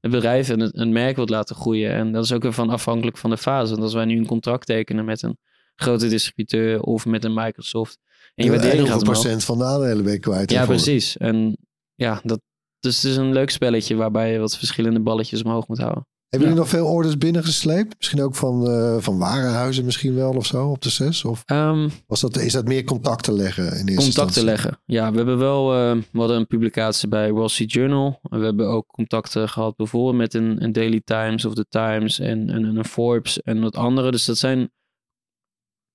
het 0.00 0.10
bedrijf 0.10 0.48
en 0.48 0.60
het, 0.60 0.76
het 0.76 0.88
merk 0.88 1.16
wilt 1.16 1.30
laten 1.30 1.56
groeien. 1.56 1.92
En 1.92 2.12
dat 2.12 2.24
is 2.24 2.32
ook 2.32 2.42
weer 2.42 2.52
van 2.52 2.70
afhankelijk 2.70 3.16
van 3.16 3.30
de 3.30 3.36
fase. 3.36 3.70
Want 3.70 3.82
als 3.82 3.94
wij 3.94 4.04
nu 4.04 4.18
een 4.18 4.26
contract 4.26 4.66
tekenen 4.66 5.04
met 5.04 5.22
een 5.22 5.38
grote 5.76 6.08
distributeur 6.08 6.80
of 6.80 7.06
met 7.06 7.24
een 7.24 7.34
Microsoft... 7.34 7.98
en 8.34 8.44
je 8.44 8.50
waardering 8.50 8.88
gaat 8.88 9.00
omhoog. 9.00 9.20
procent 9.20 9.44
van 9.44 9.58
de 9.58 9.64
aandelen 9.64 10.04
ben 10.04 10.12
je 10.12 10.18
kwijt. 10.18 10.50
Ja, 10.50 10.66
precies. 10.66 11.16
En 11.16 11.56
ja, 11.94 12.20
dat, 12.24 12.40
dus 12.80 12.96
het 13.02 13.10
is 13.10 13.16
een 13.16 13.32
leuk 13.32 13.50
spelletje 13.50 13.94
waarbij 13.96 14.32
je 14.32 14.38
wat 14.38 14.56
verschillende 14.58 15.00
balletjes 15.00 15.42
omhoog 15.42 15.68
moet 15.68 15.78
houden. 15.78 16.06
Hebben 16.28 16.48
Ja. 16.48 16.54
jullie 16.54 16.70
nog 16.72 16.80
veel 16.82 16.92
orders 16.94 17.18
binnengesleept? 17.18 17.94
Misschien 17.98 18.22
ook 18.22 18.34
van, 18.34 18.66
eh, 18.70 18.96
van 18.98 19.18
warenhuizen 19.18 19.84
misschien 19.84 20.14
wel 20.14 20.32
of 20.32 20.46
zo 20.46 20.68
op 20.70 20.82
de 20.82 20.90
zes? 20.90 21.24
Of 21.24 21.42
Ehm, 21.46 21.88
was 22.06 22.20
dat, 22.20 22.36
is 22.36 22.52
dat 22.52 22.64
meer 22.64 22.84
contacten 22.84 23.32
leggen 23.34 23.64
in 23.64 23.70
eerste 23.70 23.84
contacten 23.94 24.10
instantie? 24.22 24.44
leggen. 24.44 24.80
Ja, 24.84 25.10
we 25.10 25.16
hebben 25.16 25.38
wel 25.38 25.72
eh, 25.74 26.02
we 26.12 26.18
hadden 26.18 26.36
een 26.36 26.46
publicatie 26.46 27.08
bij 27.08 27.32
Wall 27.32 27.48
Street 27.48 27.72
Journal. 27.72 28.18
We 28.22 28.44
hebben 28.44 28.68
ook 28.68 28.86
contacten 28.86 29.48
gehad 29.48 29.76
bijvoorbeeld 29.76 30.16
met 30.16 30.34
een, 30.34 30.62
een 30.64 30.72
Daily 30.72 31.00
Times 31.04 31.44
of 31.44 31.54
The 31.54 31.66
Times 31.68 32.18
en, 32.18 32.50
en, 32.50 32.64
een 32.64 32.84
Forbes 32.84 33.42
en 33.42 33.60
wat 33.60 33.76
andere. 33.76 34.10
Dus 34.10 34.24
dat 34.24 34.38
zijn... 34.38 34.70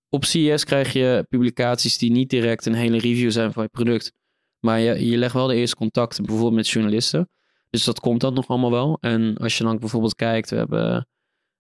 Op 0.10 0.26
CES 0.26 0.64
krijg 0.64 0.94
je 0.94 1.26
publicaties 1.30 1.98
die 1.98 2.12
niet 2.12 2.30
direct 2.30 2.66
een 2.66 2.74
hele 2.74 2.98
review 2.98 3.32
zijn 3.32 3.54
van 3.54 3.64
je 3.64 3.70
product. 3.70 4.12
Maar 4.60 4.80
je, 4.80 5.10
je 5.10 5.18
legt 5.18 5.34
wel 5.34 5.48
de 5.48 5.56
eerste 5.56 5.76
contacten, 5.76 6.24
bijvoorbeeld 6.24 6.56
met 6.56 6.70
journalisten. 6.70 7.30
Dus 7.70 7.84
dat 7.84 8.00
komt 8.00 8.22
dan 8.22 8.34
nog 8.34 8.48
allemaal 8.48 8.72
wel. 8.72 8.98
En 9.02 9.38
als 9.38 9.58
je 9.58 9.64
dan 9.64 9.80
bijvoorbeeld 9.80 10.16
kijkt, 10.16 10.50
we 10.50 10.56
hebben 10.56 11.08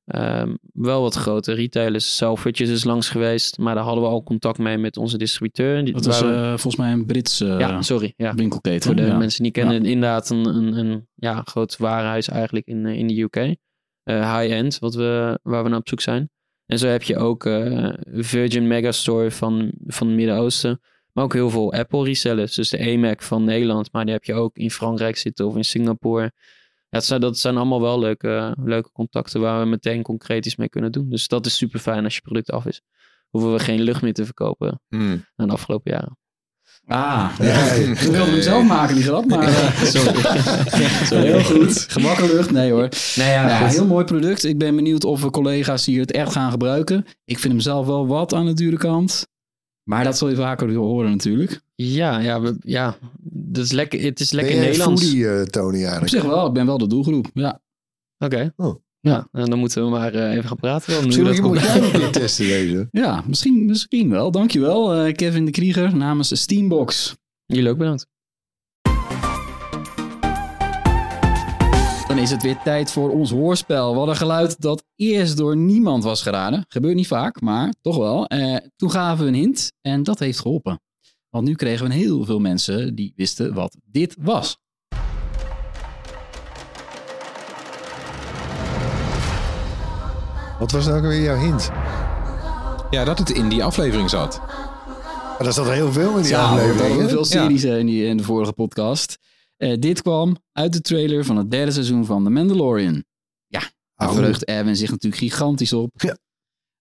ehm, 0.05 0.55
wel 0.73 1.01
wat 1.01 1.15
grote 1.15 1.53
retailers. 1.53 2.15
Selfridges 2.15 2.69
is 2.69 2.83
langs 2.83 3.09
geweest, 3.09 3.57
maar 3.57 3.75
daar 3.75 3.83
hadden 3.83 4.03
we 4.03 4.09
al 4.09 4.23
contact 4.23 4.57
mee 4.57 4.77
met 4.77 4.97
onze 4.97 5.17
distributeur. 5.17 5.91
Dat 5.93 6.05
was 6.05 6.21
we- 6.21 6.45
volgens 6.47 6.75
mij 6.75 6.91
een 6.91 7.05
Brits 7.05 7.37
ja, 7.37 7.81
sorry. 7.81 8.13
Ja. 8.17 8.33
winkelketen. 8.33 8.81
Voor 8.81 8.95
de 8.95 9.05
ja. 9.07 9.17
mensen 9.17 9.43
die 9.43 9.51
kennen, 9.51 9.85
inderdaad 9.85 10.29
een, 10.29 10.45
een, 10.45 10.77
een 10.77 11.07
ja, 11.15 11.41
groot 11.45 11.77
warenhuis 11.77 12.27
eigenlijk 12.29 12.65
in, 12.67 12.85
eh, 12.85 12.97
in 12.97 13.07
de 13.07 13.21
UK. 13.21 13.35
Eh, 13.35 14.37
High-end, 14.37 14.79
wat 14.79 14.95
we, 14.95 15.39
waar 15.43 15.63
we 15.63 15.69
naar 15.69 15.79
op 15.79 15.89
zoek 15.89 16.01
zijn. 16.01 16.29
En 16.65 16.79
zo 16.79 16.87
heb 16.87 17.03
je 17.03 17.17
ook 17.17 17.43
Virgin 18.11 18.67
Megastore 18.67 19.31
van, 19.31 19.71
van 19.85 20.07
het 20.07 20.15
Midden-Oosten. 20.15 20.79
Maar 21.15 21.23
ook 21.23 21.33
heel 21.33 21.49
veel 21.49 21.73
Apple 21.73 22.03
resellers. 22.03 22.55
Dus 22.55 22.69
de 22.69 22.79
AMAC 22.93 23.21
van 23.21 23.43
Nederland. 23.43 23.91
Maar 23.91 24.03
die 24.05 24.13
heb 24.13 24.23
je 24.23 24.33
ook 24.33 24.57
in 24.57 24.71
Frankrijk 24.71 25.17
zitten 25.17 25.45
of 25.47 25.55
in 25.55 25.65
Singapore. 25.65 26.31
Ja, 26.89 26.99
zijn, 26.99 27.21
dat 27.21 27.37
zijn 27.39 27.57
allemaal 27.57 27.81
wel 27.81 27.99
leuke, 27.99 28.55
leuke 28.63 28.91
contacten 28.91 29.41
waar 29.41 29.59
we 29.59 29.65
meteen 29.65 30.01
concreet 30.01 30.45
iets 30.45 30.55
mee 30.55 30.69
kunnen 30.69 30.91
doen. 30.91 31.09
Dus 31.09 31.27
dat 31.27 31.45
is 31.45 31.57
super 31.57 31.79
fijn 31.79 32.03
als 32.03 32.15
je 32.15 32.21
product 32.21 32.51
af 32.51 32.65
is. 32.65 32.81
Hoeven 33.29 33.53
we 33.53 33.59
geen 33.59 33.81
lucht 33.81 34.01
meer 34.01 34.13
te 34.13 34.25
verkopen 34.25 34.81
Hmm. 34.89 35.25
na 35.35 35.45
de 35.45 35.51
afgelopen 35.51 35.91
jaren. 35.91 36.17
Ah, 36.87 37.29
Ja, 37.39 37.45
ja. 37.45 37.73
we 37.93 38.11
wilden 38.11 38.31
hem 38.33 38.41
zelf 38.41 38.63
maken, 38.67 38.95
die 38.95 39.03
grap, 39.03 39.25
maar 39.25 39.43
eh, 39.47 39.81
Sorry. 39.83 40.19
Sorry. 41.05 41.25
heel 41.25 41.43
goed. 41.43 41.85
Gebakken 41.89 42.27
lucht, 42.27 42.51
nee 42.51 42.71
hoor. 42.71 42.89
Nou 43.15 43.29
ja, 43.29 43.67
heel 43.67 43.85
mooi 43.87 44.05
product. 44.05 44.43
Ik 44.43 44.57
ben 44.57 44.75
benieuwd 44.75 45.03
of 45.03 45.21
we 45.21 45.29
collega's 45.29 45.85
hier 45.85 45.99
het 46.01 46.11
echt 46.11 46.31
gaan 46.31 46.51
gebruiken. 46.51 47.05
Ik 47.25 47.39
vind 47.39 47.53
hem 47.53 47.61
zelf 47.61 47.85
wel 47.85 48.07
wat 48.07 48.33
aan 48.33 48.45
de 48.45 48.53
dure 48.53 48.77
kant. 48.77 49.27
Maar 49.89 50.03
dat 50.03 50.17
zul 50.17 50.29
je 50.29 50.35
vaker 50.35 50.73
horen 50.73 51.09
natuurlijk. 51.11 51.61
Ja, 51.75 52.19
ja, 52.19 52.41
we, 52.41 52.55
ja. 52.59 52.97
Dat 53.23 53.63
is 53.63 53.71
lekker, 53.71 54.01
het 54.01 54.19
is 54.19 54.29
Ben 54.29 54.39
lekker 54.39 54.55
jij 54.55 54.65
Nederlands. 54.65 55.03
foodie, 55.03 55.27
eh, 55.29 55.41
Tony, 55.41 55.67
Op 55.77 55.81
eigenlijk? 55.81 56.09
zich 56.09 56.23
wel, 56.23 56.47
ik 56.47 56.53
ben 56.53 56.65
wel 56.65 56.77
de 56.77 56.87
doelgroep. 56.87 57.27
Ja. 57.33 57.61
Oké. 58.17 58.53
Oh. 58.55 58.75
Ja, 58.99 59.27
en 59.31 59.45
dan 59.49 59.59
moeten 59.59 59.83
we 59.83 59.89
maar 59.89 60.13
eh, 60.13 60.31
even 60.31 60.47
gaan 60.47 60.57
praten. 60.57 60.93
Dan 60.93 61.03
Misschien 61.05 61.25
dat 61.25 61.41
moet, 61.41 61.59
jij 61.59 61.79
nog 61.79 61.93
een 61.93 61.99
keer 61.99 62.11
testen 62.21 62.45
deze. 62.47 62.87
Ja, 62.91 63.23
misschien, 63.27 63.65
misschien 63.65 64.09
wel. 64.09 64.31
Dankjewel, 64.31 64.93
eh 64.93 65.13
Kevin 65.13 65.45
de 65.45 65.51
Krieger 65.51 65.95
namens 65.95 66.41
Steambox. 66.41 67.15
Jullie 67.45 67.69
ook 67.69 67.77
bedankt. 67.77 68.07
Dan 72.15 72.23
is 72.23 72.31
het 72.31 72.43
weer 72.43 72.57
tijd 72.63 72.91
voor 72.91 73.09
ons 73.11 73.31
hoorspel. 73.31 73.89
We 73.89 73.95
hadden 73.97 74.13
een 74.13 74.19
geluid 74.19 74.61
dat 74.61 74.83
eerst 74.95 75.37
door 75.37 75.57
niemand 75.57 76.03
was 76.03 76.21
geraden. 76.21 76.65
Gebeurt 76.67 76.95
niet 76.95 77.07
vaak, 77.07 77.41
maar 77.41 77.73
toch 77.81 77.97
wel. 77.97 78.25
Eh, 78.25 78.55
toen 78.75 78.91
gaven 78.91 79.23
we 79.25 79.31
een 79.31 79.37
hint 79.37 79.71
en 79.81 80.03
dat 80.03 80.19
heeft 80.19 80.39
geholpen. 80.39 80.81
Want 81.29 81.45
nu 81.47 81.55
kregen 81.55 81.87
we 81.87 81.93
heel 81.93 82.25
veel 82.25 82.39
mensen 82.39 82.95
die 82.95 83.13
wisten 83.15 83.53
wat 83.53 83.77
dit 83.85 84.15
was. 84.21 84.57
Wat 90.59 90.71
was 90.71 90.85
nou 90.85 90.97
ook 90.97 91.03
weer 91.03 91.21
jouw 91.21 91.37
hint? 91.37 91.71
Ja, 92.89 93.03
dat 93.03 93.19
het 93.19 93.29
in 93.29 93.49
die 93.49 93.63
aflevering 93.63 94.09
zat. 94.09 94.41
Daar 95.39 95.53
zat 95.53 95.67
er 95.67 95.73
heel 95.73 95.91
veel 95.91 96.15
in 96.15 96.21
die 96.21 96.31
Ja, 96.31 96.43
aflevering. 96.49 97.01
hè? 97.01 97.09
veel 97.09 97.25
series 97.25 97.63
eh, 97.63 97.77
in, 97.79 97.85
die, 97.85 98.05
in 98.05 98.17
de 98.17 98.23
vorige 98.23 98.53
podcast. 98.53 99.17
Eh, 99.57 99.79
dit 99.79 100.01
kwam 100.01 100.37
uit 100.51 100.73
de 100.73 100.81
trailer 100.81 101.25
van 101.25 101.37
het 101.37 101.51
derde 101.51 101.71
seizoen 101.71 102.05
van 102.05 102.23
The 102.23 102.29
Mandalorian. 102.29 103.03
Daar 103.97 104.07
Oh. 104.09 104.13
verheugt 104.15 104.45
Erwin 104.45 104.75
zich 104.75 104.89
natuurlijk 104.91 105.21
gigantisch 105.21 105.73
op. 105.73 105.89
Ja. 106.01 106.17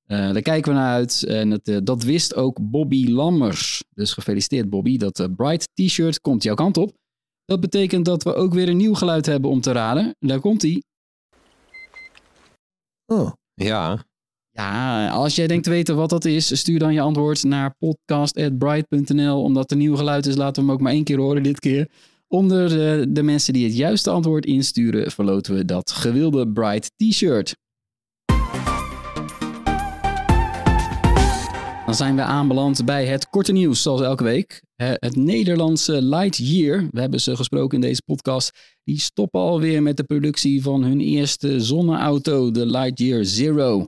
Eh, 0.04 0.32
daar 0.32 0.42
kijken 0.42 0.72
we 0.72 0.78
naar 0.78 0.92
uit. 0.92 1.22
En 1.24 1.50
het, 1.50 1.68
eh, 1.68 1.76
dat 1.82 2.02
wist 2.02 2.34
ook 2.34 2.58
Bobby 2.70 3.08
Lammers. 3.08 3.84
Dus 3.90 4.12
gefeliciteerd 4.12 4.70
Bobby. 4.70 4.96
Dat 4.96 5.28
Bright 5.36 5.68
T-shirt 5.74 6.20
komt 6.20 6.42
jouw 6.42 6.54
kant 6.54 6.76
op. 6.76 6.92
Dat 7.44 7.60
betekent 7.60 8.04
dat 8.04 8.22
we 8.22 8.34
ook 8.34 8.54
weer 8.54 8.68
een 8.68 8.76
nieuw 8.76 8.94
geluid 8.94 9.26
hebben 9.26 9.50
om 9.50 9.60
te 9.60 9.72
raden. 9.72 10.16
Daar 10.18 10.40
komt 10.40 10.62
hij. 10.62 10.82
Oh. 13.06 13.32
Ja, 13.54 14.04
Ja, 14.50 15.08
als 15.08 15.34
jij 15.34 15.46
denkt 15.46 15.64
te 15.64 15.70
weten 15.70 15.96
wat 15.96 16.10
dat 16.10 16.24
is, 16.24 16.58
stuur 16.58 16.78
dan 16.78 16.94
je 16.94 17.00
antwoord 17.00 17.42
naar 17.42 17.74
podcast.bright.nl. 17.78 19.42
Omdat 19.42 19.62
het 19.62 19.72
een 19.72 19.78
nieuw 19.78 19.96
geluid 19.96 20.26
is, 20.26 20.36
laten 20.36 20.54
we 20.62 20.68
hem 20.68 20.76
ook 20.76 20.82
maar 20.82 20.92
één 20.92 21.04
keer 21.04 21.18
horen 21.18 21.42
dit 21.42 21.60
keer. 21.60 21.90
Onder 22.28 22.68
de, 22.68 23.06
de 23.08 23.22
mensen 23.22 23.52
die 23.52 23.64
het 23.64 23.76
juiste 23.76 24.10
antwoord 24.10 24.46
insturen, 24.46 25.10
verloten 25.10 25.54
we 25.54 25.64
dat 25.64 25.90
gewilde 25.90 26.48
Bright 26.48 26.90
T-shirt. 26.96 27.54
Dan 31.84 31.94
zijn 31.94 32.16
we 32.16 32.22
aanbeland 32.22 32.84
bij 32.84 33.06
het 33.06 33.28
korte 33.28 33.52
nieuws, 33.52 33.82
zoals 33.82 34.00
elke 34.00 34.24
week. 34.24 34.62
Het 34.76 35.16
Nederlandse 35.16 36.02
Lightyear, 36.02 36.88
we 36.90 37.00
hebben 37.00 37.20
ze 37.20 37.36
gesproken 37.36 37.74
in 37.74 37.80
deze 37.80 38.02
podcast, 38.04 38.76
die 38.84 39.00
stoppen 39.00 39.40
alweer 39.40 39.82
met 39.82 39.96
de 39.96 40.04
productie 40.04 40.62
van 40.62 40.82
hun 40.82 41.00
eerste 41.00 41.60
zonneauto, 41.60 42.50
de 42.50 42.66
Lightyear 42.66 43.24
Zero. 43.24 43.86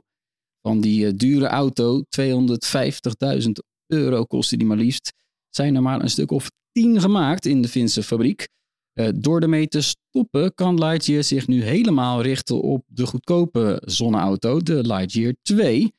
Van 0.61 0.81
die 0.81 1.07
eh, 1.07 1.13
dure 1.15 1.47
auto, 1.47 2.03
250.000 2.21 3.51
euro 3.87 4.23
kostte 4.23 4.57
die 4.57 4.67
maar 4.67 4.77
liefst, 4.77 5.13
zijn 5.49 5.75
er 5.75 5.81
maar 5.81 6.01
een 6.01 6.09
stuk 6.09 6.31
of 6.31 6.47
tien 6.77 7.01
gemaakt 7.01 7.45
in 7.45 7.61
de 7.61 7.67
Finse 7.67 8.03
fabriek. 8.03 8.47
Eh, 8.93 9.09
door 9.15 9.41
ermee 9.41 9.67
te 9.67 9.81
stoppen 9.81 10.53
kan 10.53 10.77
Lightyear 10.77 11.23
zich 11.23 11.47
nu 11.47 11.63
helemaal 11.63 12.21
richten 12.21 12.61
op 12.61 12.83
de 12.87 13.05
goedkope 13.05 13.81
zonneauto, 13.85 14.59
de 14.59 14.87
Lightyear 14.87 15.33
2. 15.41 15.93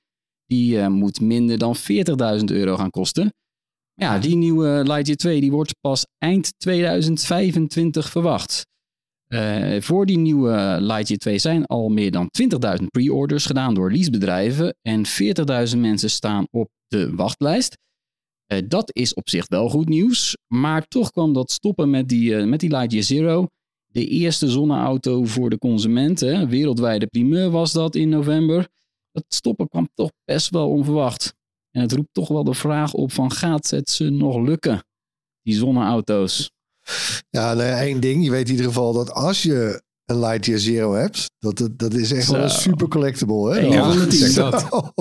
Die 0.46 0.80
eh, 0.80 0.86
moet 0.86 1.20
minder 1.20 1.58
dan 1.58 1.76
40.000 1.76 2.44
euro 2.44 2.76
gaan 2.76 2.90
kosten. 2.90 3.34
Ja, 3.94 4.18
die 4.18 4.36
nieuwe 4.36 4.82
Lightyear 4.86 5.16
2 5.16 5.40
die 5.40 5.50
wordt 5.50 5.74
pas 5.80 6.06
eind 6.18 6.52
2025 6.58 8.10
verwacht. 8.10 8.66
Eh, 9.26 9.80
voor 9.80 10.06
die 10.06 10.18
nieuwe 10.18 10.76
Lightyear 10.80 11.20
2 11.20 11.38
zijn 11.38 11.66
al 11.66 11.88
meer 11.88 12.10
dan 12.10 12.30
20.000 12.30 12.84
pre-orders 12.90 13.46
gedaan 13.46 13.74
door 13.74 13.92
leasebedrijven 13.92 14.76
en 14.82 15.06
40.000 15.06 15.78
mensen 15.78 16.10
staan 16.10 16.46
op 16.50 16.68
de 16.88 17.14
wachtlijst. 17.14 17.76
Eh, 18.48 18.62
dat 18.68 18.90
is 18.94 19.14
op 19.14 19.28
zich 19.28 19.48
wel 19.48 19.68
goed 19.68 19.88
nieuws, 19.88 20.36
maar 20.46 20.86
toch 20.86 21.10
kwam 21.10 21.32
dat 21.32 21.50
stoppen 21.50 21.90
met 21.90 22.08
die, 22.08 22.36
eh, 22.36 22.44
met 22.44 22.60
die 22.60 22.70
Lightyear 22.70 23.04
Zero. 23.04 23.46
De 23.86 24.06
eerste 24.06 24.48
zonneauto 24.48 25.24
voor 25.24 25.50
de 25.50 25.58
consumenten, 25.58 26.48
wereldwijde 26.48 27.06
primeur 27.06 27.50
was 27.50 27.72
dat 27.72 27.94
in 27.94 28.08
november. 28.08 28.68
Dat 29.12 29.24
stoppen 29.28 29.68
kwam 29.68 29.88
toch 29.94 30.10
best 30.24 30.50
wel 30.50 30.68
onverwacht. 30.68 31.34
En 31.70 31.80
het 31.80 31.92
roept 31.92 32.12
toch 32.12 32.28
wel 32.28 32.44
de 32.44 32.54
vraag 32.54 32.92
op 32.92 33.12
van 33.12 33.32
gaat 33.32 33.70
het 33.70 33.90
ze 33.90 34.10
nog 34.10 34.36
lukken, 34.36 34.84
die 35.42 35.54
zonneauto's? 35.54 36.50
Ja, 37.30 37.54
nou 37.54 37.78
één 37.78 38.00
ding. 38.00 38.24
Je 38.24 38.30
weet 38.30 38.46
in 38.46 38.50
ieder 38.50 38.66
geval 38.66 38.92
dat 38.92 39.12
als 39.12 39.42
je 39.42 39.82
een 40.08 40.18
Lightyear 40.18 40.58
Zero 40.60 40.94
hebt, 40.94 41.30
dat, 41.38 41.58
dat, 41.58 41.78
dat 41.78 41.94
is 41.94 42.12
echt 42.12 42.28
wel 42.30 42.40
een 42.42 42.50
super 42.50 42.88
collectible. 42.88 43.54
Hè? 43.54 43.58
Ja, 43.60 43.92
tien. 44.06 44.12
zeg 44.12 44.50
dat. 44.50 44.66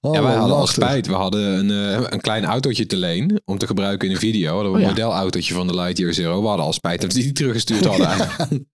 Oh, 0.00 0.14
Ja, 0.14 0.22
wij 0.22 0.34
hadden 0.34 0.56
al 0.56 0.66
spijt. 0.66 1.06
We 1.06 1.12
hadden 1.12 1.40
een, 1.40 1.70
eh, 2.00 2.06
een 2.08 2.20
klein 2.20 2.44
autootje 2.44 2.86
te 2.86 2.96
leen 2.96 3.40
om 3.44 3.58
te 3.58 3.66
gebruiken 3.66 4.08
in 4.08 4.14
een 4.14 4.20
video. 4.20 4.54
Hadden 4.54 4.72
we 4.72 4.78
een 4.78 4.84
Oh 4.84 4.96
ja. 4.96 5.02
modelautootje 5.04 5.54
van 5.54 5.66
de 5.66 5.74
Lightyear 5.74 6.12
Zero. 6.12 6.40
We 6.40 6.46
hadden 6.46 6.66
al 6.66 6.72
spijt 6.72 7.00
dat 7.00 7.12
we 7.12 7.20
die 7.22 7.32
teruggestuurd 7.32 7.84
hadden. 7.84 8.28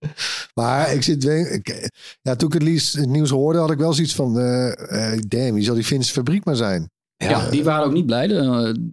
Maar 0.53 0.93
ik 0.93 1.03
zit 1.03 1.25
ik- 1.25 1.89
ja, 2.21 2.35
toen 2.35 2.47
ik 2.47 2.53
het, 2.53 2.63
liefst, 2.63 2.93
het 2.95 3.09
nieuws 3.09 3.29
hoorde, 3.29 3.59
had 3.59 3.71
ik 3.71 3.77
wel 3.77 3.93
zoiets 3.93 4.15
van: 4.15 4.39
eh, 4.39 5.13
eh, 5.13 5.19
damn, 5.27 5.53
wie 5.53 5.63
zal 5.63 5.75
die 5.75 5.83
Finse 5.83 6.11
fabriek 6.13 6.45
maar 6.45 6.55
zijn? 6.55 6.89
Ja, 7.17 7.49
die 7.49 7.63
waren 7.63 7.85
ook 7.85 7.93
niet 7.93 8.05
blij. 8.05 8.27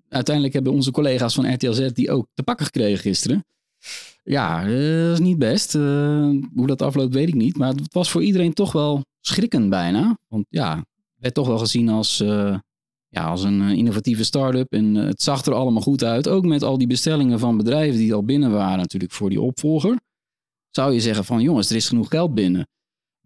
Uiteindelijk 0.08 0.54
hebben 0.54 0.72
onze 0.72 0.90
collega's 0.90 1.34
van 1.34 1.52
RTL 1.54 1.72
Z 1.72 1.88
die 1.92 2.10
ook 2.10 2.26
te 2.34 2.42
pakken 2.42 2.66
gekregen 2.66 2.98
gisteren. 2.98 3.44
Ja, 4.28 4.66
eh, 4.66 5.04
dat 5.04 5.12
is 5.12 5.18
niet 5.18 5.38
best. 5.38 5.74
Eh, 5.74 6.30
hoe 6.54 6.66
dat 6.66 6.82
afloopt 6.82 7.14
weet 7.14 7.28
ik 7.28 7.34
niet. 7.34 7.56
Maar 7.56 7.68
het 7.68 7.94
was 7.94 8.10
voor 8.10 8.22
iedereen 8.22 8.52
toch 8.52 8.72
wel 8.72 9.04
schrikkend 9.20 9.70
bijna. 9.70 10.18
Want 10.26 10.44
ja, 10.48 10.76
het 10.76 11.16
werd 11.16 11.34
toch 11.34 11.46
wel 11.46 11.58
gezien 11.58 11.88
als, 11.88 12.20
eh, 12.20 12.58
ja, 13.08 13.24
als 13.24 13.42
een 13.42 13.60
innovatieve 13.60 14.24
start-up. 14.24 14.72
En 14.72 14.94
het 14.94 15.22
zag 15.22 15.44
er 15.44 15.54
allemaal 15.54 15.82
goed 15.82 16.04
uit. 16.04 16.28
Ook 16.28 16.44
met 16.44 16.62
al 16.62 16.78
die 16.78 16.86
bestellingen 16.86 17.38
van 17.38 17.56
bedrijven 17.56 17.98
die 17.98 18.14
al 18.14 18.24
binnen 18.24 18.50
waren 18.50 18.78
natuurlijk 18.78 19.12
voor 19.12 19.30
die 19.30 19.40
opvolger. 19.40 19.96
Zou 20.70 20.92
je 20.92 21.00
zeggen 21.00 21.24
van 21.24 21.40
jongens, 21.40 21.70
er 21.70 21.76
is 21.76 21.88
genoeg 21.88 22.08
geld 22.08 22.34
binnen. 22.34 22.68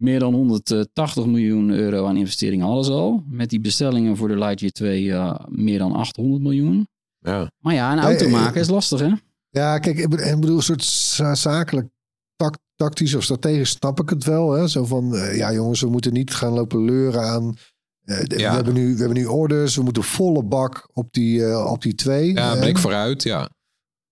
Meer 0.01 0.19
dan 0.19 0.33
180 0.33 1.25
miljoen 1.25 1.69
euro 1.69 2.05
aan 2.05 2.17
investeringen 2.17 2.65
hadden 2.65 2.85
ze 2.85 2.91
al. 2.91 3.23
Met 3.29 3.49
die 3.49 3.59
bestellingen 3.59 4.17
voor 4.17 4.27
de 4.27 4.37
Lightyear 4.37 4.71
2 4.71 5.11
eh, 5.11 5.35
meer 5.49 5.77
dan 5.79 5.91
800 5.91 6.41
miljoen. 6.41 6.87
ja. 7.19 7.51
Maar 7.59 7.73
ja, 7.73 7.91
een 7.91 7.99
auto 7.99 8.29
maken 8.29 8.61
is 8.61 8.69
lastig 8.69 8.99
hè? 8.99 9.11
Ja, 9.53 9.79
kijk, 9.79 9.97
ik 9.97 10.09
bedoel, 10.09 10.25
ik 10.27 10.39
bedoel 10.39 10.55
een 10.57 10.63
soort 10.63 10.83
za- 10.83 11.35
zakelijk, 11.35 11.87
tak- 12.35 12.57
tactisch 12.75 13.13
of 13.15 13.23
strategisch 13.23 13.69
snap 13.69 13.99
ik 14.01 14.09
het 14.09 14.23
wel. 14.23 14.51
Hè? 14.51 14.67
Zo 14.67 14.85
van, 14.85 15.15
eh, 15.15 15.37
ja 15.37 15.53
jongens, 15.53 15.81
we 15.81 15.89
moeten 15.89 16.13
niet 16.13 16.33
gaan 16.33 16.53
lopen 16.53 16.85
leuren 16.85 17.21
aan... 17.21 17.55
eh, 18.03 18.17
Ja. 18.23 18.49
we, 18.49 18.55
hebben 18.55 18.73
nu, 18.73 18.93
we 18.93 18.99
hebben 18.99 19.17
nu 19.17 19.25
orders, 19.25 19.75
we 19.75 19.83
moeten 19.83 20.03
volle 20.03 20.43
bak 20.43 20.89
op 20.93 21.13
die, 21.13 21.45
eh, 21.45 21.71
op 21.71 21.81
die 21.81 21.95
twee. 21.95 22.33
ja, 22.33 22.55
blik 22.59 22.77
vooruit. 22.77 23.23
Ja. 23.23 23.49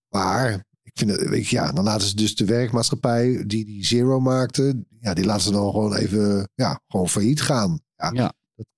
Maar 0.10 0.54
ik 0.84 0.92
vind 0.94 1.12
het, 1.12 1.30
weet 1.30 1.48
je, 1.48 1.56
ja, 1.56 1.72
dan 1.72 1.84
laten 1.84 2.08
ze 2.08 2.16
dus 2.16 2.36
de 2.36 2.46
werkmaatschappij 2.46 3.44
die 3.48 3.66
die 3.66 3.86
Zero 3.86 4.20
maakte, 4.20 4.84
ja, 5.00 5.14
die 5.14 5.26
laten 5.26 5.44
ze 5.44 5.52
dan 5.52 5.72
gewoon 5.72 5.96
even, 5.96 6.50
ja, 6.56 6.80
gewoon 6.88 7.10
failliet 7.10 7.42
gaan. 7.42 7.80
Ja, 7.96 8.12
Ja. 8.14 8.34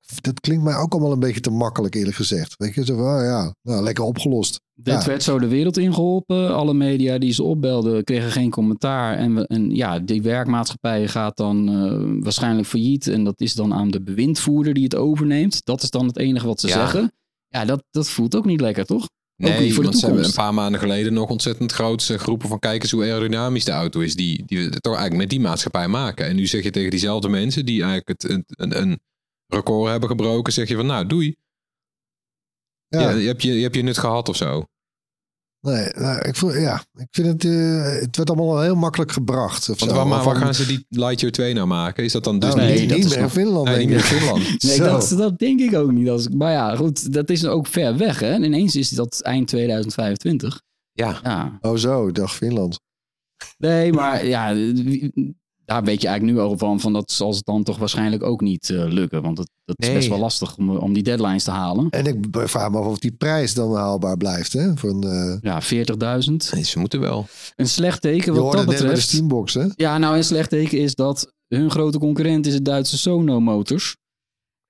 Dat, 0.08 0.24
dat 0.24 0.40
klinkt 0.40 0.64
mij 0.64 0.76
ook 0.76 0.92
allemaal 0.94 1.12
een 1.12 1.20
beetje 1.20 1.40
te 1.40 1.50
makkelijk, 1.50 1.96
eerlijk 1.96 2.16
gezegd. 2.16 2.54
Weet 2.58 2.74
je, 2.74 2.86
zo 2.86 2.96
van, 2.96 3.06
ah, 3.06 3.24
ja, 3.24 3.56
nou, 3.62 3.84
lekker 3.84 4.04
opgelost. 4.04 4.62
Dit 4.74 4.94
Ja. 4.94 5.06
werd 5.06 5.24
zo 5.24 5.40
de 5.40 5.48
wereld 5.48 5.78
ingeholpen. 5.78 6.56
Alle 6.56 6.74
media 6.74 7.18
die 7.18 7.34
ze 7.34 7.44
opbelden 7.44 8.04
kregen 8.04 8.32
geen 8.32 8.50
commentaar. 8.50 9.18
En, 9.18 9.36
we, 9.36 9.48
en 9.48 9.76
ja, 9.76 10.00
die 10.00 10.22
werkmaatschappij 10.22 11.08
gaat 11.08 11.38
dan 11.38 11.70
eh, 11.70 12.24
waarschijnlijk 12.24 12.68
failliet. 12.68 13.08
En 13.08 13.24
dat 13.24 13.42
is 13.42 13.54
dan 13.54 13.74
aan 13.74 13.92
de 13.92 14.02
bewindvoerder 14.02 14.74
die 14.74 14.84
het 14.84 14.96
overneemt. 14.96 15.66
Dat 15.66 15.84
is 15.84 15.90
dan 15.90 16.08
het 16.08 16.18
enige 16.18 16.46
wat 16.48 16.60
ze 16.60 16.68
Ja. 16.68 16.74
zeggen. 16.74 17.12
Ja, 17.48 17.66
dat, 17.66 17.84
dat 17.92 18.10
voelt 18.10 18.36
ook 18.36 18.46
niet 18.46 18.62
lekker, 18.62 18.86
toch? 18.86 19.08
niet 19.36 19.50
Nee, 19.50 19.76
want 19.76 19.98
ze 19.98 20.06
hebben 20.06 20.26
een 20.26 20.34
paar 20.34 20.54
maanden 20.54 20.80
geleden 20.80 21.14
nog 21.14 21.30
ontzettend 21.30 21.72
grote 21.72 22.18
groepen 22.20 22.50
van 22.50 22.60
kijkers 22.60 22.92
hoe 22.92 23.04
aerodynamisch 23.04 23.66
de 23.66 23.72
auto 23.72 24.00
is. 24.00 24.16
Die, 24.16 24.44
die 24.46 24.58
we 24.58 24.70
toch 24.70 24.94
eigenlijk 24.94 25.22
met 25.22 25.30
die 25.30 25.40
maatschappij 25.40 25.88
maken. 25.88 26.26
En 26.26 26.36
nu 26.36 26.46
zeg 26.48 26.64
je 26.64 26.72
tegen 26.72 26.90
diezelfde 26.90 27.30
mensen 27.30 27.66
die 27.66 27.84
eigenlijk 27.84 28.08
het, 28.22 28.32
een, 28.32 28.44
een, 28.48 28.82
een 28.82 29.00
record 29.54 29.90
hebben 29.92 30.10
gebroken. 30.10 30.54
Zeg 30.54 30.68
je 30.68 30.76
van 30.76 30.86
nou 30.86 31.06
doei. 31.08 31.36
Ja, 32.88 33.00
Ja. 33.02 33.10
je, 33.10 33.28
hebt 33.28 33.42
je, 33.42 33.54
je 33.54 33.62
hebt 33.64 33.76
je 33.76 33.82
nut 33.84 33.98
gehad 33.98 34.30
of 34.30 34.36
zo. 34.36 34.64
nee, 35.60 35.90
nou, 35.96 36.20
ik, 36.28 36.36
voel, 36.36 36.54
ja 36.56 36.84
ik 36.94 37.08
vind 37.12 37.28
het, 37.28 37.46
eh, 37.46 37.84
het 38.02 38.18
werd 38.18 38.30
allemaal 38.30 38.62
heel 38.62 38.76
makkelijk 38.76 39.12
gebracht. 39.12 39.70
Of 39.70 39.80
Want 39.80 39.92
waar, 39.92 40.08
maar 40.08 40.24
waar 40.24 40.34
Van- 40.34 40.44
gaan 40.44 40.54
ze 40.54 40.66
die 40.66 40.86
Lightyear 40.90 41.32
2 41.34 41.54
nou 41.54 41.68
maken? 41.68 42.04
Is 42.04 42.12
dat 42.12 42.24
dan 42.24 42.40
dus 42.40 42.54
nou, 42.56 42.68
Nee, 42.68 42.80
niet, 42.80 42.90
dat 42.90 42.98
niet 42.98 43.06
is 43.08 43.14
meer 43.14 43.22
nog- 43.22 43.32
Finland, 43.32 43.68
nee, 43.68 43.78
niet 43.78 43.90
meer. 43.90 44.00
Finland? 44.00 44.44
Nee, 44.64 44.78
dat, 44.80 45.14
dat 45.18 45.40
denk 45.40 45.60
ik 45.60 45.76
ook 45.76 45.92
niet. 45.92 46.10
Als, 46.10 46.28
maar 46.30 46.52
ja, 46.52 46.76
goed, 46.76 47.14
dat 47.14 47.30
is 47.30 47.46
ook 47.46 47.68
ver 47.68 47.98
weg. 47.98 48.20
Hè? 48.20 48.28
En 48.34 48.44
ineens 48.44 48.76
is 48.76 48.90
dat 48.90 49.22
eind 49.22 49.48
2025. 49.48 50.62
Ja. 50.92 51.20
Ja, 51.24 51.58
Oh 51.62 51.76
zo, 51.78 52.12
dacht 52.12 52.36
Finland. 52.36 52.80
Nee, 53.58 53.94
maar 53.94 54.26
ja, 54.26 54.54
daar 55.66 55.84
weet 55.84 56.02
je 56.02 56.08
eigenlijk 56.08 56.38
nu 56.38 56.44
al 56.44 56.58
van, 56.58 56.80
van 56.80 56.94
dat 56.94 57.12
zal 57.12 57.34
het 57.34 57.46
dan 57.46 57.64
toch 57.64 57.78
waarschijnlijk 57.78 58.24
ook 58.24 58.42
niet 58.42 58.70
eh, 58.70 58.86
lukken. 58.88 59.22
Want 59.22 59.38
het, 59.38 59.50
dat 59.66 59.76
is 59.80 59.94
best 59.94 60.08
wel 60.08 60.20
lastig 60.20 60.58
om, 60.58 60.78
om 60.78 60.94
die 60.94 61.04
deadlines 61.04 61.44
te 61.44 61.52
halen. 61.52 61.90
En 61.90 62.06
ik 62.06 62.26
vraag 62.32 62.72
me 62.72 62.78
af 62.78 62.86
of 62.86 63.00
die 63.00 63.12
prijs 63.12 63.54
dan 63.54 63.76
haalbaar 63.76 64.18
blijft. 64.18 64.54
Hè? 64.54 64.78
Voor 64.78 64.90
een, 64.90 65.04
eh 65.04 65.38
Ja, 65.42 65.62
40.000. 65.64 66.52
Nee, 66.52 66.64
ze 66.64 66.80
moeten 66.80 67.00
wel. 67.00 67.26
Een 67.56 67.68
slecht 67.68 68.02
teken 68.02 68.34
wat 68.34 68.44
dat 68.44 68.52
het 68.52 68.60
net 68.60 68.66
bij 68.66 68.76
de 68.78 68.84
betreft. 68.84 69.08
Steambox, 69.08 69.54
hè? 69.54 69.66
Ja, 69.76 69.98
nou 69.98 70.18
een 70.18 70.24
slecht 70.24 70.50
teken 70.50 70.78
is 70.80 70.96
dat 70.96 71.32
hun 71.48 71.72
grote 71.72 71.98
concurrent 71.98 72.46
is 72.46 72.54
het 72.54 72.66
Duitse 72.66 72.98
Sono 72.98 73.40
Motors. 73.40 73.96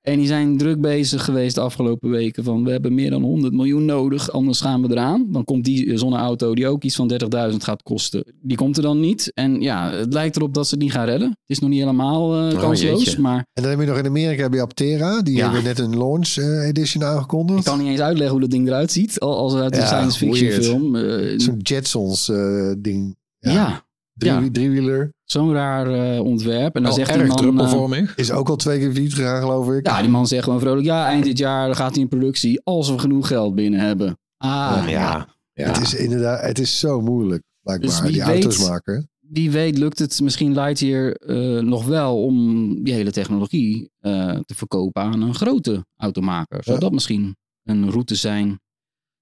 En 0.04 0.18
die 0.18 0.28
zijn 0.28 0.58
druk 0.58 0.82
bezig 0.82 1.26
geweest 1.26 1.56
de 1.56 1.62
afgelopen 1.62 2.10
weken 2.10 2.44
van 2.44 2.63
we 2.63 2.72
hebben 2.72 2.94
meer 2.94 3.10
dan 3.10 3.22
100 3.22 3.54
miljoen 3.54 3.86
nodig, 3.86 4.32
anders 4.32 4.62
gaan 4.62 4.82
we 4.82 4.88
eraan. 4.92 5.26
Dan 5.32 5.44
komt 5.44 5.63
die 5.66 5.98
zonneauto 5.98 6.56
die 6.56 6.68
ook 6.68 6.84
iets 6.84 6.96
van 6.96 7.12
30.000 7.52 7.58
gaat 7.58 7.84
kosten, 7.84 8.24
die 8.42 8.58
komt 8.58 8.78
er 8.78 8.84
dan 8.84 9.00
niet. 9.00 9.32
En 9.34 9.62
ja, 9.62 9.92
het 9.92 10.13
lijkt 10.13 10.36
erop 10.36 10.54
dat 10.54 10.68
ze 10.68 10.74
het 10.74 10.84
niet 10.84 10.92
gaan 10.92 11.06
redden. 11.06 11.28
Het 11.28 11.38
is 11.50 11.60
nog 11.60 11.70
niet 11.70 11.80
helemaal 11.80 12.36
eh, 12.48 12.54
Oh, 12.54 12.60
kansloos, 12.60 13.18
maar 13.18 13.46
En 13.54 13.62
dan 13.63 13.72
heb 13.72 13.80
je 13.80 13.86
nog 13.86 13.98
in 13.98 14.06
Amerika 14.06 14.42
heb 14.44 14.54
je 14.54 14.62
Aptera. 14.62 15.22
Die 15.22 15.36
Ja. 15.36 15.44
hebben 15.44 15.63
net 15.63 15.80
een 15.80 15.98
launch 15.98 16.36
eh, 16.38 16.68
edition 16.68 17.04
aangekondigd. 17.04 17.60
ik 17.60 17.66
kan 17.66 17.80
niet 17.80 17.88
eens 17.88 18.00
uitleggen 18.00 18.32
hoe 18.32 18.42
dat 18.42 18.52
ding 18.52 18.68
eruit 18.68 18.92
ziet, 18.92 19.20
al- 19.20 19.38
als 19.38 19.54
uit 19.56 19.74
een 19.74 19.80
Ja, 19.80 19.86
science 19.88 20.18
fiction 20.18 20.48
weird. 20.50 20.66
film. 20.66 20.96
Eh, 20.96 21.34
Zo'n 21.39 21.58
Jetsons 21.62 22.30
eh, 22.30 22.72
ding. 22.78 23.16
ja, 23.39 23.52
Ja. 23.52 23.86
Drie, 24.13 24.32
ja. 24.32 24.50
Driewieler. 24.52 25.13
Zo'n 25.34 25.54
raar 25.54 25.88
eh, 25.93 26.19
ontwerp. 26.24 26.76
En 26.76 26.84
dan 26.84 26.84
Wel 26.84 26.93
zegt 26.93 27.13
die 27.13 27.22
erg 27.22 27.56
man... 27.56 27.93
eh. 27.93 28.08
Is 28.15 28.32
ook 28.32 28.50
al 28.50 28.56
twee 28.56 28.80
keer 28.80 28.91
failliet 28.91 29.13
gegaan, 29.13 29.41
geloof 29.41 29.69
ik. 29.72 29.88
Ja, 29.88 30.02
die 30.02 30.10
man 30.10 30.28
zegt 30.28 30.43
gewoon 30.43 30.60
vrolijk, 30.60 30.86
ja, 30.86 31.06
eind 31.06 31.24
dit 31.24 31.38
jaar 31.38 31.76
gaat 31.76 31.91
hij 31.93 32.02
in 32.02 32.08
productie 32.10 32.62
als 32.63 32.89
we 32.89 33.00
genoeg 33.00 33.28
geld 33.28 33.56
binnen 33.56 33.80
hebben. 33.80 34.17
Ah, 34.38 34.84
ja. 34.88 35.28
ja. 35.54 35.67
Het 35.67 35.82
is 35.82 35.96
inderdaad, 35.96 36.41
het 36.41 36.60
is 36.60 36.80
zo 36.80 37.02
moeilijk, 37.02 37.43
blijkbaar, 37.62 37.89
Dus 37.89 38.02
die 38.12 38.24
weet- 38.24 38.34
auto's 38.34 38.67
maken. 38.67 39.08
Wie 39.19 39.52
weet 39.52 39.78
lukt 39.78 40.00
het 40.00 40.22
misschien 40.22 40.54
Lightyear 40.54 41.12
eh 41.12 41.60
nog 41.63 41.86
wel 41.86 42.24
om 42.24 42.67
die 42.84 42.93
hele 42.93 43.12
technologie 43.12 43.89
eh, 44.00 44.39
te 44.46 44.56
verkopen 44.56 45.02
aan 45.02 45.22
een 45.22 45.36
grote 45.36 45.86
automaker. 45.96 46.63
Zou 46.63 46.76
Ja. 46.76 46.82
dat 46.84 46.91
misschien 46.91 47.36
een 47.63 47.89
route 47.91 48.15
zijn 48.15 48.60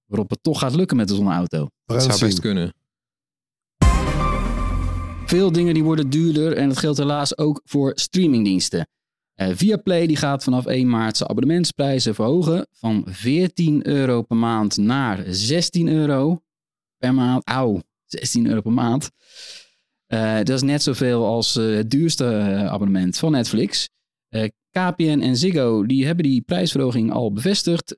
waarop 0.06 0.30
het 0.30 0.42
toch 0.42 0.58
gaat 0.58 0.74
lukken 0.74 0.96
met 0.96 1.08
de 1.08 1.14
zonneauto? 1.14 1.66
Dat 1.84 2.02
zou 2.02 2.18
best 2.20 2.40
kunnen. 2.40 2.74
Veel 5.32 5.52
dingen 5.52 5.74
die 5.74 5.84
worden 5.84 6.10
duurder 6.10 6.56
en 6.56 6.68
dat 6.68 6.78
geldt 6.78 6.98
helaas 6.98 7.38
ook 7.38 7.60
voor 7.64 7.92
streamingdiensten. 7.94 8.88
Eh 9.34 9.48
Viaplay 9.54 10.06
die 10.06 10.16
gaat 10.16 10.44
vanaf 10.44 10.66
1 10.66 10.88
maart 10.88 11.16
zijn 11.16 11.28
abonnementsprijzen 11.28 12.14
verhogen 12.14 12.66
van 12.72 13.04
14 13.06 13.86
euro 13.86 14.22
per 14.22 14.36
maand 14.36 14.76
naar 14.76 15.24
16 15.26 15.88
euro 15.88 16.42
per 16.98 17.14
maand. 17.14 17.46
Auw, 17.46 17.82
16 18.06 18.46
euro 18.46 18.60
per 18.60 18.72
maand. 18.72 19.10
Eh, 20.06 20.36
dat 20.36 20.48
is 20.48 20.62
net 20.62 20.82
zoveel 20.82 21.26
als 21.26 21.56
eh, 21.56 21.74
het 21.74 21.90
duurste 21.90 22.24
abonnement 22.70 23.18
van 23.18 23.32
Netflix. 23.32 23.88
KPN 24.70 25.20
en 25.22 25.36
Ziggo 25.36 25.86
die 25.86 26.06
hebben 26.06 26.24
die 26.24 26.42
prijsverhoging 26.42 27.12
al 27.12 27.32
bevestigd. 27.32 27.94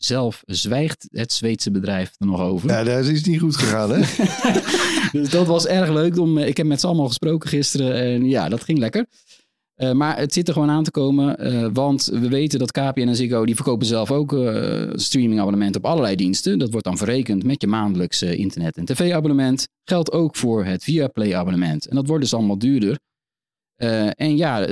Eh, 0.00 0.06
zelf 0.06 0.42
zwijgt 0.46 1.08
het 1.10 1.32
Zweedse 1.32 1.70
bedrijf 1.70 2.14
er 2.18 2.26
nog 2.26 2.40
over. 2.40 2.68
Ja, 2.68 2.84
daar 2.84 3.04
is 3.04 3.24
niet 3.24 3.40
goed 3.40 3.56
gegaan, 3.56 3.90
hè? 3.92 4.00
dus 5.18 5.30
dat 5.30 5.46
was 5.46 5.66
erg 5.66 5.90
leuk. 5.90 6.18
Om, 6.18 6.38
eh, 6.38 6.46
ik 6.46 6.56
heb 6.56 6.66
met 6.66 6.80
ze 6.80 6.86
allemaal 6.86 7.06
gesproken 7.06 7.48
gisteren 7.48 7.94
en 7.94 8.28
ja, 8.28 8.48
dat 8.48 8.64
ging 8.64 8.78
lekker. 8.78 9.06
Uh, 9.76 9.92
maar 9.92 10.18
het 10.18 10.32
zit 10.32 10.48
er 10.48 10.52
gewoon 10.52 10.70
aan 10.70 10.84
te 10.84 10.90
komen, 10.90 11.52
uh, 11.52 11.68
want 11.72 12.04
we 12.04 12.28
weten 12.28 12.58
dat 12.58 12.72
KPN 12.72 13.00
en 13.08 13.16
Ziggo 13.16 13.46
die 13.46 13.54
verkopen 13.54 13.86
zelf 13.86 14.10
ook 14.10 14.32
uh, 14.32 14.90
streamingabonnementen 14.94 15.80
op 15.80 15.90
allerlei 15.90 16.16
diensten. 16.16 16.58
Dat 16.58 16.70
wordt 16.70 16.86
dan 16.86 16.96
verrekend 16.96 17.44
met 17.44 17.60
je 17.60 17.66
maandelijkse 17.66 18.36
internet- 18.36 18.76
en 18.76 18.84
tv-abonnement. 18.84 19.68
Geldt 19.84 20.12
ook 20.12 20.36
voor 20.36 20.64
het 20.64 20.84
Viaplay-abonnement. 20.84 21.86
En 21.86 21.96
dat 21.96 22.06
wordt 22.06 22.22
dus 22.22 22.34
allemaal 22.34 22.58
duurder. 22.58 22.98
en 24.16 24.36
ja, 24.36 24.66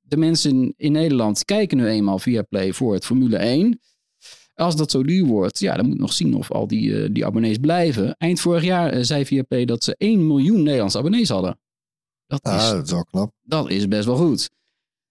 de 0.00 0.16
mensen 0.16 0.74
in 0.76 0.92
Nederland 0.92 1.44
kijken 1.44 1.76
nu 1.76 1.86
eenmaal 1.86 2.18
Viaplay 2.18 2.72
voor 2.72 2.94
het 2.94 3.04
Formule 3.04 3.36
1. 3.36 3.80
Als 4.56 4.76
dat 4.76 4.90
zo 4.90 5.02
duur 5.02 5.24
wordt, 5.24 5.58
ja, 5.58 5.76
dan 5.76 5.88
moet 5.88 5.98
nog 5.98 6.12
zien 6.12 6.34
of 6.34 6.50
al 6.50 6.66
die, 6.66 7.12
die 7.12 7.26
abonnees 7.26 7.58
blijven. 7.58 8.14
Eind 8.16 8.40
vorig 8.40 8.64
jaar 8.64 9.04
zei 9.04 9.26
Viaplay 9.26 9.64
dat 9.64 9.84
ze 9.84 9.94
1 9.98 10.26
miljoen 10.26 10.62
Nederlandse 10.62 10.98
abonnees 10.98 11.28
hadden. 11.28 11.58
Dat 12.26 12.40
ja, 12.42 12.56
is, 12.56 12.70
dat 12.70 12.84
is 12.84 12.90
wel 12.90 13.04
knap. 13.04 13.32
Dat 13.42 13.70
is 13.70 13.88
best 13.88 14.04
wel 14.04 14.16
goed. 14.16 14.50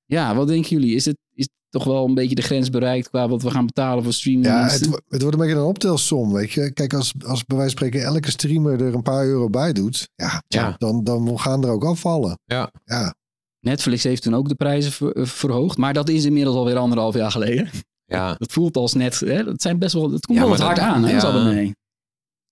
Ja, 0.05 0.35
wat 0.35 0.47
denken 0.47 0.69
jullie? 0.69 0.95
Is 0.95 1.05
het 1.05 1.17
is 1.33 1.47
toch 1.69 1.83
wel 1.83 2.05
een 2.05 2.13
beetje 2.13 2.35
de 2.35 2.41
grens 2.41 2.69
bereikt 2.69 3.09
qua 3.09 3.27
wat 3.27 3.41
we 3.41 3.51
gaan 3.51 3.65
betalen 3.65 4.03
voor 4.03 4.13
streaming? 4.13 4.45
Ja, 4.45 4.63
het, 4.63 4.79
het, 5.07 5.21
wordt 5.21 5.35
een 5.35 5.41
beetje 5.41 5.55
een 5.55 5.67
optelsom, 5.67 6.33
weet 6.33 6.51
je. 6.51 6.73
Kijk, 6.73 6.93
als, 6.93 7.13
als 7.25 7.45
bij 7.45 7.57
wijze 7.57 7.75
van 7.75 7.87
spreken 7.87 8.07
elke 8.07 8.31
streamer 8.31 8.81
er 8.81 8.93
een 8.93 9.01
paar 9.01 9.25
euro 9.25 9.49
bij 9.49 9.73
doet, 9.73 10.09
ja, 10.15 10.43
ja. 10.47 10.75
Dan, 10.77 11.03
dan 11.03 11.39
gaan 11.39 11.63
er 11.63 11.69
ook 11.69 11.85
afvallen. 11.85 12.39
Ja. 12.45 12.71
ja. 12.85 13.15
Netflix 13.59 14.03
heeft 14.03 14.21
toen 14.21 14.35
ook 14.35 14.49
de 14.49 14.55
prijzen 14.55 14.91
ver, 14.91 15.27
verhoogd, 15.27 15.77
maar 15.77 15.93
dat 15.93 16.09
is 16.09 16.25
inmiddels 16.25 16.55
alweer 16.55 16.77
anderhalf 16.77 17.15
jaar 17.15 17.31
geleden. 17.31 17.69
Ja. 18.05 18.35
Dat 18.37 18.51
voelt 18.51 18.77
als 18.77 18.93
net, 18.93 19.19
hè? 19.19 19.43
dat 19.43 19.61
zijn 19.61 19.79
best 19.79 19.93
wel, 19.93 20.11
het 20.11 20.25
komt 20.25 20.37
ja, 20.37 20.43
wel 20.43 20.53
wat 20.53 20.65
hard 20.65 20.79
aan, 20.79 21.03
hè, 21.03 21.17
ja. 21.17 21.43
nee. 21.43 21.75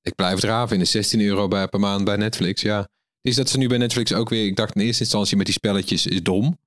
Ik 0.01 0.15
blijf 0.15 0.39
draven 0.39 0.75
in 0.75 0.81
de 0.81 0.89
16 0.89 1.21
euro 1.21 1.47
bij, 1.47 1.67
per 1.67 1.79
maand 1.79 2.03
bij 2.03 2.15
Netflix, 2.15 2.61
ja. 2.61 2.87
Is 3.21 3.35
dat 3.35 3.49
ze 3.49 3.57
nu 3.57 3.67
bij 3.67 3.77
Netflix 3.77 4.13
ook 4.13 4.29
weer, 4.29 4.45
ik 4.45 4.55
dacht 4.55 4.75
in 4.75 4.81
eerste 4.81 5.03
instantie 5.03 5.37
met 5.37 5.45
die 5.45 5.55
spelletjes 5.55 6.05
is 6.05 6.23
dom. 6.23 6.57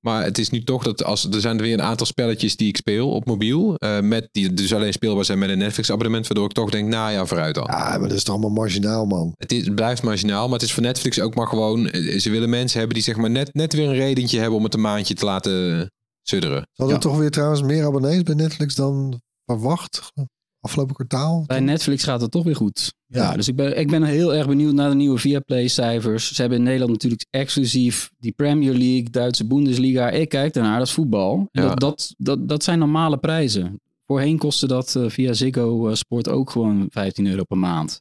Maar 0.00 0.24
het 0.24 0.38
is 0.38 0.50
nu 0.50 0.64
toch 0.64 0.82
dat 0.82 1.04
als 1.04 1.24
er 1.24 1.40
zijn 1.40 1.56
er 1.56 1.62
weer 1.62 1.72
een 1.72 1.82
aantal 1.82 2.06
spelletjes 2.06 2.56
die 2.56 2.68
ik 2.68 2.76
speel 2.76 3.10
op 3.10 3.26
mobiel. 3.26 3.74
Uh, 3.78 4.00
met 4.00 4.28
die 4.32 4.54
dus 4.54 4.74
alleen 4.74 4.92
speelbaar 4.92 5.24
zijn 5.24 5.38
met 5.38 5.48
een 5.48 5.58
Netflix 5.58 5.90
abonnement. 5.90 6.26
Waardoor 6.26 6.46
ik 6.46 6.52
toch 6.52 6.70
denk, 6.70 6.88
nou 6.88 7.12
ja, 7.12 7.26
vooruit 7.26 7.54
dan. 7.54 7.66
Ja, 7.70 7.98
maar 7.98 8.08
dat 8.08 8.16
is 8.16 8.22
toch 8.22 8.34
allemaal 8.34 8.50
marginaal, 8.50 9.06
man. 9.06 9.32
Het, 9.36 9.52
is, 9.52 9.64
het 9.64 9.74
blijft 9.74 10.02
marginaal, 10.02 10.44
maar 10.44 10.58
het 10.58 10.68
is 10.68 10.72
voor 10.72 10.82
Netflix 10.82 11.20
ook 11.20 11.34
maar 11.34 11.46
gewoon. 11.46 11.88
Ze 12.18 12.30
willen 12.30 12.50
mensen 12.50 12.78
hebben 12.78 12.96
die 12.96 13.04
zeg 13.04 13.16
maar 13.16 13.30
net, 13.30 13.54
net 13.54 13.72
weer 13.72 13.88
een 13.88 13.94
redentje 13.94 14.38
hebben 14.38 14.56
om 14.56 14.64
het 14.64 14.74
een 14.74 14.80
maandje 14.80 15.14
te 15.14 15.24
laten 15.24 15.90
sudderen. 16.28 16.68
Er 16.74 16.88
ja. 16.88 16.98
toch 16.98 17.18
weer 17.18 17.30
trouwens 17.30 17.62
meer 17.62 17.84
abonnees 17.84 18.22
bij 18.22 18.34
Netflix 18.34 18.74
dan 18.74 19.20
verwacht? 19.44 20.12
Afgelopen 20.60 20.94
kwartaal? 20.94 21.44
Bij 21.46 21.60
Netflix 21.60 22.04
gaat 22.04 22.20
het 22.20 22.30
toch 22.30 22.44
weer 22.44 22.56
goed. 22.56 22.94
Ja, 23.06 23.22
ja 23.22 23.36
dus 23.36 23.48
ik 23.48 23.56
ben, 23.56 23.78
ik 23.78 23.90
ben 23.90 24.02
heel 24.02 24.34
erg 24.34 24.46
benieuwd 24.46 24.74
naar 24.74 24.90
de 24.90 24.96
nieuwe 24.96 25.18
Viaplay-cijfers. 25.18 26.34
Ze 26.34 26.40
hebben 26.40 26.58
in 26.58 26.64
Nederland 26.64 26.92
natuurlijk 26.92 27.24
exclusief 27.30 28.10
die 28.18 28.32
Premier 28.32 28.72
League, 28.72 29.10
Duitse 29.10 29.46
Bundesliga. 29.46 30.10
Ik 30.10 30.28
kijk 30.28 30.52
daarnaar, 30.52 30.78
dat 30.78 30.86
is 30.86 30.92
voetbal. 30.92 31.48
Ja. 31.50 31.62
Dat, 31.62 31.80
dat, 31.80 32.14
dat, 32.16 32.48
dat 32.48 32.64
zijn 32.64 32.78
normale 32.78 33.18
prijzen. 33.18 33.80
Voorheen 34.06 34.38
kostte 34.38 34.66
dat 34.66 34.94
uh, 34.94 35.08
via 35.08 35.32
Ziggo 35.32 35.88
uh, 35.88 35.94
Sport 35.94 36.28
ook 36.28 36.50
gewoon 36.50 36.86
15 36.90 37.26
euro 37.26 37.44
per 37.44 37.58
maand. 37.58 38.00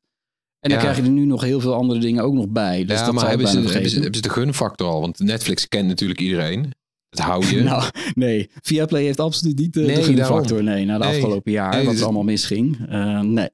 En 0.60 0.70
dan 0.70 0.78
ja. 0.78 0.84
krijg 0.84 0.98
je 0.98 1.04
er 1.04 1.18
nu 1.18 1.26
nog 1.26 1.42
heel 1.42 1.60
veel 1.60 1.74
andere 1.74 2.00
dingen 2.00 2.24
ook 2.24 2.34
nog 2.34 2.48
bij. 2.48 2.86
Dus 2.86 3.00
ja, 3.00 3.06
dat 3.06 3.14
maar 3.14 3.30
hebben 3.30 3.48
ze, 3.48 3.60
hebben, 3.60 3.90
ze, 3.90 3.96
hebben 3.96 4.16
ze 4.16 4.22
de 4.22 4.30
gunfactor 4.30 4.88
al? 4.88 5.02
Want 5.02 5.20
Netflix 5.20 5.68
kent 5.68 5.88
natuurlijk 5.88 6.20
iedereen. 6.20 6.74
Dat 7.18 7.26
hou 7.30 7.46
je. 7.46 7.64
nou, 7.64 7.84
nee. 8.14 8.50
Viaplay 8.62 9.04
heeft 9.04 9.20
absoluut 9.20 9.58
niet 9.58 9.74
de, 9.74 9.82
nee, 9.82 9.96
de 9.96 10.04
gunfactor. 10.04 10.64
Nee, 10.64 10.86
na 10.86 10.98
de 10.98 11.06
nee. 11.06 11.16
afgelopen 11.16 11.52
jaar, 11.52 11.76
nee, 11.76 11.86
wat 11.86 11.94
dus... 11.94 12.04
allemaal 12.04 12.24
misging. 12.24 12.90
Uh, 12.90 13.20
nee. 13.20 13.50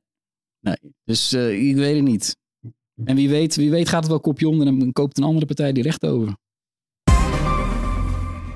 nee. 0.59 0.77
Dus 1.03 1.33
uh, 1.33 1.69
ik 1.69 1.75
weet 1.75 1.95
het 1.95 2.03
niet. 2.03 2.37
En 3.05 3.15
wie 3.15 3.29
weet, 3.29 3.55
wie 3.55 3.69
weet 3.69 3.89
gaat 3.89 4.01
het 4.01 4.09
wel 4.09 4.19
kopje 4.19 4.47
onder 4.47 4.67
en 4.67 4.93
koopt 4.93 5.17
een 5.17 5.23
andere 5.23 5.45
partij 5.45 5.71
die 5.71 5.83
recht 5.83 6.05
over. 6.05 6.35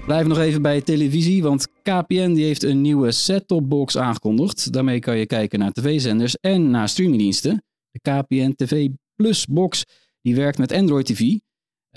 Blijf 0.05 0.27
nog 0.27 0.39
even 0.39 0.61
bij 0.61 0.81
televisie, 0.81 1.43
want 1.43 1.67
KPN 1.81 2.33
die 2.33 2.45
heeft 2.45 2.63
een 2.63 2.81
nieuwe 2.81 3.11
set-top 3.11 3.69
box 3.69 3.97
aangekondigd. 3.97 4.73
Daarmee 4.73 4.99
kan 4.99 5.17
je 5.17 5.25
kijken 5.25 5.59
naar 5.59 5.71
tv-zenders 5.71 6.37
en 6.39 6.69
naar 6.69 6.89
streamingdiensten. 6.89 7.63
De 7.91 7.99
KPN 7.99 8.53
TV 8.55 8.87
Plus 9.15 9.45
box 9.45 9.83
die 10.21 10.35
werkt 10.35 10.57
met 10.57 10.71
Android 10.71 11.05
TV. 11.05 11.37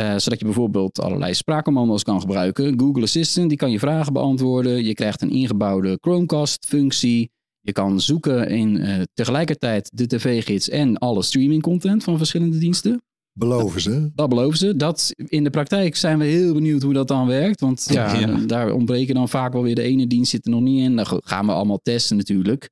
Uh, 0.01 0.17
zodat 0.17 0.39
je 0.39 0.45
bijvoorbeeld 0.45 1.01
allerlei 1.01 1.35
spraakcommando's 1.35 2.03
kan 2.03 2.21
gebruiken. 2.21 2.81
Google 2.81 3.03
Assistant 3.03 3.49
die 3.49 3.59
kan 3.59 3.71
je 3.71 3.79
vragen 3.79 4.13
beantwoorden. 4.13 4.85
Je 4.85 4.95
krijgt 4.95 5.23
een 5.23 5.31
ingebouwde 5.31 5.99
Chromecast-functie. 6.01 7.31
Je 7.61 7.73
kan 7.73 8.01
zoeken 8.01 8.49
in 8.49 8.77
uh, 8.77 9.03
tegelijkertijd 9.15 9.91
de 9.95 10.07
tv-gids 10.07 10.69
en 10.69 10.99
alle 10.99 11.23
streaming-content 11.23 12.05
van 12.05 12.17
verschillende 12.17 12.59
diensten. 12.59 13.03
Beloven 13.33 13.81
ze. 13.81 13.91
Dat, 13.91 14.11
dat, 14.15 14.29
beloven 14.29 14.59
ze. 14.59 14.77
Dat, 14.77 15.13
in 15.17 15.45
de 15.45 15.51
praktijk 15.51 15.97
zijn 15.97 16.19
we 16.19 16.25
heel 16.25 16.55
benieuwd 16.55 16.83
hoe 16.83 16.93
dat 16.93 17.09
dan 17.09 17.27
werkt. 17.27 17.61
Want 17.61 17.87
ja, 17.89 18.15
ja. 18.15 18.37
daar 18.47 18.73
ontbreken 18.73 19.15
dan 19.15 19.29
vaak 19.29 19.53
wel 19.53 19.63
weer 19.63 19.75
de 19.75 19.83
ene 19.83 20.07
dienst 20.07 20.31
zit 20.31 20.45
er 20.45 20.51
nog 20.51 20.61
niet 20.61 20.83
in. 20.83 20.97
Dat 20.97 21.21
gaan 21.25 21.47
we 21.47 21.53
allemaal 21.53 21.81
testen 21.83 22.17
natuurlijk. 22.17 22.71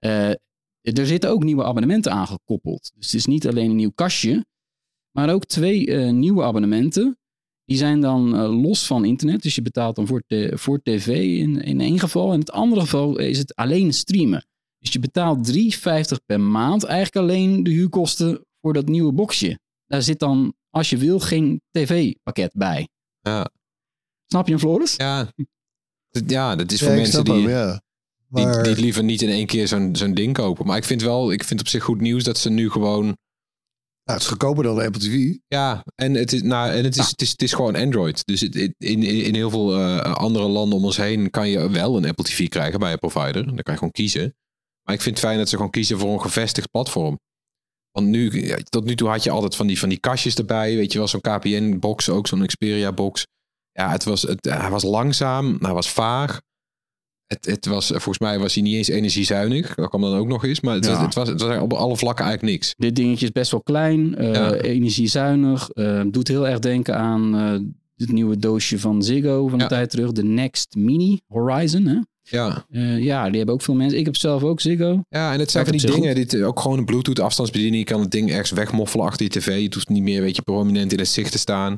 Uh, 0.00 0.28
er 0.80 1.06
zitten 1.06 1.30
ook 1.30 1.44
nieuwe 1.44 1.64
abonnementen 1.64 2.12
aangekoppeld. 2.12 2.92
Dus 2.94 3.06
het 3.06 3.14
is 3.14 3.26
niet 3.26 3.48
alleen 3.48 3.70
een 3.70 3.76
nieuw 3.76 3.92
kastje. 3.94 4.44
Maar 5.10 5.32
ook 5.32 5.44
twee 5.44 5.86
uh, 5.86 6.10
nieuwe 6.10 6.42
abonnementen. 6.42 7.18
Die 7.64 7.76
zijn 7.76 8.00
dan 8.00 8.34
uh, 8.34 8.62
los 8.62 8.86
van 8.86 9.04
internet. 9.04 9.42
Dus 9.42 9.54
je 9.54 9.62
betaalt 9.62 9.96
dan 9.96 10.06
voor, 10.06 10.22
te, 10.26 10.52
voor 10.54 10.80
tv 10.82 11.06
in, 11.38 11.62
in 11.62 11.80
één 11.80 11.98
geval. 11.98 12.32
In 12.32 12.38
het 12.38 12.52
andere 12.52 12.80
geval 12.80 13.18
is 13.18 13.38
het 13.38 13.54
alleen 13.54 13.94
streamen. 13.94 14.46
Dus 14.78 14.92
je 14.92 14.98
betaalt 14.98 15.52
3,50 15.52 15.60
per 16.26 16.40
maand. 16.40 16.84
Eigenlijk 16.84 17.16
alleen 17.16 17.62
de 17.62 17.70
huurkosten 17.70 18.46
voor 18.60 18.72
dat 18.72 18.88
nieuwe 18.88 19.12
boxje. 19.12 19.58
Daar 19.86 20.02
zit 20.02 20.18
dan, 20.18 20.54
als 20.70 20.90
je 20.90 20.96
wil, 20.96 21.20
geen 21.20 21.62
tv-pakket 21.70 22.52
bij. 22.54 22.88
Ja. 23.20 23.50
Snap 24.26 24.46
je 24.46 24.52
hem, 24.52 24.60
Floris? 24.60 24.94
Ja. 24.96 25.32
Ja, 26.26 26.56
dat 26.56 26.72
is 26.72 26.80
voor 26.80 26.90
ja, 26.90 26.96
mensen 26.96 27.24
die, 27.24 27.34
hem, 27.34 27.48
ja. 27.48 27.82
maar... 28.28 28.62
die, 28.62 28.74
die 28.74 28.82
liever 28.82 29.04
niet 29.04 29.22
in 29.22 29.28
één 29.28 29.46
keer 29.46 29.68
zo'n 29.68 29.96
zo'n 29.96 30.14
ding 30.14 30.34
kopen. 30.34 30.66
Maar 30.66 30.76
ik 30.76 30.84
vind 30.84 31.02
wel, 31.02 31.32
ik 31.32 31.44
vind 31.44 31.60
op 31.60 31.68
zich 31.68 31.84
goed 31.84 32.00
nieuws 32.00 32.24
dat 32.24 32.38
ze 32.38 32.50
nu 32.50 32.70
gewoon 32.70 33.16
nou, 34.10 34.22
het 34.22 34.22
is 34.22 34.38
goedkoper 34.38 34.64
dan 34.64 34.76
de 34.76 34.84
Apple 34.84 35.00
TV. 35.00 35.36
Ja, 35.48 35.84
en 35.94 36.14
het 36.14 36.32
is, 36.32 36.42
nou, 36.42 36.70
en 36.70 36.84
het 36.84 36.96
is, 36.96 37.08
het 37.08 37.22
is, 37.22 37.30
het 37.30 37.42
is 37.42 37.52
gewoon 37.52 37.76
Android. 37.76 38.26
Dus 38.26 38.40
het, 38.40 38.54
in, 38.78 39.02
in 39.02 39.34
heel 39.34 39.50
veel 39.50 39.78
uh, 39.78 40.00
andere 40.00 40.48
landen 40.48 40.78
om 40.78 40.84
ons 40.84 40.96
heen 40.96 41.30
kan 41.30 41.48
je 41.48 41.70
wel 41.70 41.96
een 41.96 42.06
Apple 42.06 42.24
TV 42.24 42.48
krijgen 42.48 42.78
bij 42.78 42.92
een 42.92 42.98
provider. 42.98 43.46
Dan 43.46 43.56
kan 43.56 43.72
je 43.72 43.78
gewoon 43.78 43.90
kiezen. 43.90 44.34
Maar 44.82 44.94
ik 44.94 45.00
vind 45.00 45.16
het 45.16 45.24
fijn 45.24 45.38
dat 45.38 45.48
ze 45.48 45.56
gewoon 45.56 45.70
kiezen 45.70 45.98
voor 45.98 46.12
een 46.12 46.20
gevestigd 46.20 46.70
platform. 46.70 47.18
Want 47.90 48.06
nu, 48.06 48.46
ja, 48.46 48.56
tot 48.62 48.84
nu 48.84 48.94
toe 48.94 49.08
had 49.08 49.24
je 49.24 49.30
altijd 49.30 49.56
van 49.56 49.66
die, 49.66 49.78
van 49.78 49.88
die 49.88 50.00
kastjes 50.00 50.34
erbij. 50.34 50.76
Weet 50.76 50.92
je 50.92 50.98
wel, 50.98 51.08
zo'n 51.08 51.20
KPN-box, 51.20 52.08
ook 52.08 52.26
zo'n 52.26 52.46
Xperia-box. 52.46 53.26
Ja, 53.72 53.90
het 53.90 54.04
was, 54.04 54.22
het, 54.22 54.44
hij 54.44 54.70
was 54.70 54.82
langzaam, 54.82 55.56
hij 55.60 55.72
was 55.72 55.90
vaag. 55.90 56.40
Het, 57.34 57.46
het 57.46 57.66
was, 57.66 57.86
volgens 57.86 58.18
mij 58.18 58.38
was 58.38 58.54
hij 58.54 58.62
niet 58.62 58.74
eens 58.74 58.88
energiezuinig. 58.88 59.74
Dat 59.74 59.88
kwam 59.88 60.00
dan 60.00 60.14
ook 60.14 60.26
nog 60.26 60.44
eens. 60.44 60.60
Maar 60.60 60.74
het, 60.74 60.84
ja. 60.84 61.04
het, 61.04 61.14
was, 61.14 61.28
het 61.28 61.40
was 61.40 61.58
op 61.58 61.72
alle 61.72 61.96
vlakken 61.96 62.24
eigenlijk 62.24 62.54
niks. 62.54 62.74
Dit 62.76 62.96
dingetje 62.96 63.26
is 63.26 63.32
best 63.32 63.50
wel 63.50 63.62
klein. 63.62 64.22
Uh, 64.22 64.34
ja. 64.34 64.54
Energiezuinig. 64.54 65.70
Uh, 65.74 66.02
doet 66.06 66.28
heel 66.28 66.48
erg 66.48 66.58
denken 66.58 66.96
aan 66.96 67.34
uh, 67.34 67.52
het 67.96 68.12
nieuwe 68.12 68.36
doosje 68.36 68.78
van 68.78 69.02
Ziggo 69.02 69.48
van 69.48 69.58
de 69.58 69.64
ja. 69.64 69.70
tijd 69.70 69.90
terug. 69.90 70.12
De 70.12 70.24
Next 70.24 70.74
Mini 70.74 71.20
Horizon. 71.26 71.86
Hè? 71.86 71.98
Ja. 72.22 72.64
ja, 72.98 73.28
die 73.28 73.36
hebben 73.36 73.54
ook 73.54 73.62
veel 73.62 73.74
mensen. 73.74 73.98
Ik 73.98 74.04
heb 74.04 74.16
zelf 74.16 74.42
ook 74.42 74.60
Ziggo. 74.60 75.00
Ja, 75.08 75.32
en 75.32 75.38
het 75.38 75.50
zijn 75.50 75.66
van 75.66 75.76
die 75.76 75.90
dingen. 75.90 76.14
Dit, 76.14 76.42
ook 76.42 76.60
gewoon 76.60 76.78
een 76.78 76.84
Bluetooth 76.84 77.20
afstandsbediening. 77.20 77.88
Je 77.88 77.92
kan 77.92 78.00
het 78.00 78.10
ding 78.10 78.30
ergens 78.30 78.50
wegmoffelen 78.50 79.06
achter 79.06 79.24
je 79.24 79.30
tv. 79.30 79.60
Je 79.60 79.70
hoeft 79.74 79.88
niet 79.88 80.02
meer 80.02 80.22
weet 80.22 80.36
je, 80.36 80.42
prominent 80.42 80.92
in 80.92 80.98
het 80.98 81.08
zicht 81.08 81.32
te 81.32 81.38
staan. 81.38 81.76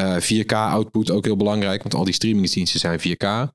4K 0.00 0.52
output 0.52 1.10
ook 1.10 1.24
heel 1.24 1.36
belangrijk. 1.36 1.82
Want 1.82 1.94
al 1.94 2.04
die 2.04 2.14
streamingsdiensten 2.14 2.80
zijn 2.80 3.00
4K. 3.00 3.52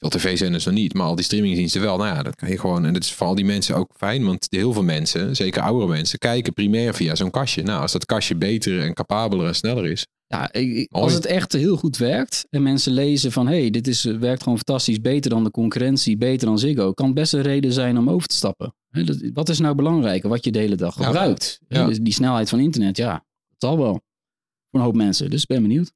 Veel 0.00 0.10
tv-zenders 0.10 0.64
nog 0.64 0.74
niet, 0.74 0.94
maar 0.94 1.06
al 1.06 1.14
die 1.14 1.24
streamingdiensten 1.24 1.80
wel. 1.80 1.96
Nou 1.96 2.14
ja, 2.14 2.22
dat 2.22 2.34
kan 2.34 2.48
je 2.48 2.58
gewoon. 2.58 2.84
En 2.84 2.92
dat 2.92 3.02
is 3.02 3.12
voor 3.12 3.26
al 3.26 3.34
die 3.34 3.44
mensen 3.44 3.76
ook 3.76 3.90
fijn, 3.96 4.24
want 4.24 4.46
heel 4.50 4.72
veel 4.72 4.82
mensen, 4.82 5.36
zeker 5.36 5.62
oudere 5.62 5.90
mensen, 5.90 6.18
kijken 6.18 6.52
primair 6.52 6.94
via 6.94 7.14
zo'n 7.14 7.30
kastje. 7.30 7.62
Nou, 7.62 7.82
als 7.82 7.92
dat 7.92 8.06
kastje 8.06 8.36
beter 8.36 8.80
en 8.80 8.94
capabeler 8.94 9.46
en 9.46 9.54
sneller 9.54 9.86
is. 9.86 10.06
Ja, 10.26 10.50
als 10.90 11.12
het 11.12 11.26
echt 11.26 11.52
heel 11.52 11.76
goed 11.76 11.96
werkt 11.96 12.46
en 12.50 12.62
mensen 12.62 12.92
lezen 12.92 13.32
van 13.32 13.46
hé, 13.46 13.60
hey, 13.60 13.70
dit 13.70 13.86
is, 13.86 14.02
werkt 14.04 14.42
gewoon 14.42 14.58
fantastisch, 14.58 15.00
beter 15.00 15.30
dan 15.30 15.44
de 15.44 15.50
concurrentie, 15.50 16.16
beter 16.16 16.46
dan 16.46 16.58
Ziggo, 16.58 16.92
kan 16.92 17.14
best 17.14 17.32
een 17.32 17.42
reden 17.42 17.72
zijn 17.72 17.98
om 17.98 18.10
over 18.10 18.28
te 18.28 18.34
stappen. 18.34 18.74
Wat 19.32 19.48
is 19.48 19.58
nou 19.58 19.74
belangrijker, 19.74 20.28
wat 20.28 20.44
je 20.44 20.52
de 20.52 20.58
hele 20.58 20.76
dag 20.76 20.94
gebruikt? 20.94 21.60
Ja. 21.68 21.88
Ja. 21.88 21.98
Die 22.02 22.12
snelheid 22.12 22.48
van 22.48 22.60
internet, 22.60 22.96
ja, 22.96 23.12
dat 23.48 23.56
zal 23.58 23.78
wel. 23.78 23.92
Voor 24.70 24.80
een 24.80 24.86
hoop 24.86 24.94
mensen, 24.94 25.30
dus 25.30 25.46
ben 25.46 25.62
benieuwd. 25.62 25.92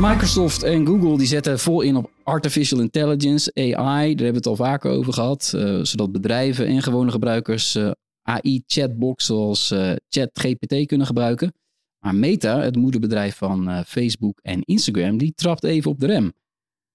Microsoft 0.00 0.62
en 0.62 0.86
Google 0.86 1.18
die 1.18 1.26
zetten 1.26 1.58
vol 1.58 1.80
in 1.80 1.96
op 1.96 2.10
artificial 2.22 2.80
intelligence, 2.80 3.54
AI. 3.54 3.74
Daar 3.74 4.06
hebben 4.06 4.26
we 4.26 4.36
het 4.36 4.46
al 4.46 4.56
vaker 4.56 4.90
over 4.90 5.12
gehad. 5.12 5.52
Uh, 5.56 5.78
zodat 5.82 6.12
bedrijven 6.12 6.66
en 6.66 6.82
gewone 6.82 7.10
gebruikers 7.10 7.74
uh, 7.74 7.90
AI-chatbox 8.22 9.26
zoals 9.26 9.70
uh, 9.70 9.92
ChatGPT 10.08 10.86
kunnen 10.86 11.06
gebruiken. 11.06 11.52
Maar 11.98 12.14
Meta, 12.14 12.60
het 12.60 12.76
moederbedrijf 12.76 13.36
van 13.36 13.68
eh, 13.68 13.80
Facebook 13.86 14.38
en 14.42 14.62
Instagram, 14.62 15.18
die 15.18 15.32
trapt 15.34 15.64
even 15.64 15.90
op 15.90 16.00
de 16.00 16.06
rem. 16.06 16.32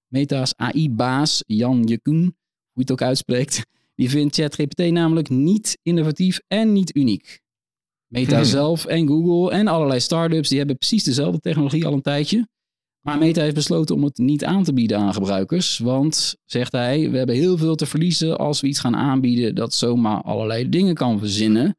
Meta's 0.07 0.53
AI-baas 0.55 1.43
Jan 1.47 1.83
Jekoen, 1.83 2.21
hoe 2.21 2.33
je 2.73 2.81
het 2.81 2.91
ook 2.91 3.01
uitspreekt, 3.01 3.65
die 3.95 4.09
vindt 4.09 4.35
ChatGPT 4.35 4.91
namelijk 4.91 5.29
niet 5.29 5.77
innovatief 5.81 6.39
en 6.47 6.73
niet 6.73 6.95
uniek. 6.95 7.39
Meta 8.07 8.43
zelf 8.59 8.85
en 8.85 9.07
Google 9.07 9.51
en 9.51 9.67
allerlei 9.67 9.99
startups 9.99 10.49
die 10.49 10.57
hebben 10.57 10.77
precies 10.77 11.03
dezelfde 11.03 11.39
technologie 11.39 11.85
al 11.85 11.93
een 11.93 12.01
tijdje. 12.01 12.47
Maar 13.05 13.17
Meta 13.17 13.41
heeft 13.41 13.55
besloten 13.55 13.95
om 13.95 14.03
het 14.03 14.17
niet 14.17 14.45
aan 14.45 14.63
te 14.63 14.73
bieden 14.73 14.97
aan 14.97 15.13
gebruikers. 15.13 15.77
Want, 15.77 16.35
zegt 16.45 16.71
hij, 16.71 17.09
we 17.11 17.17
hebben 17.17 17.35
heel 17.35 17.57
veel 17.57 17.75
te 17.75 17.85
verliezen 17.85 18.37
als 18.37 18.61
we 18.61 18.67
iets 18.67 18.79
gaan 18.79 18.95
aanbieden 18.95 19.55
dat 19.55 19.73
zomaar 19.73 20.21
allerlei 20.21 20.69
dingen 20.69 20.95
kan 20.95 21.19
verzinnen. 21.19 21.77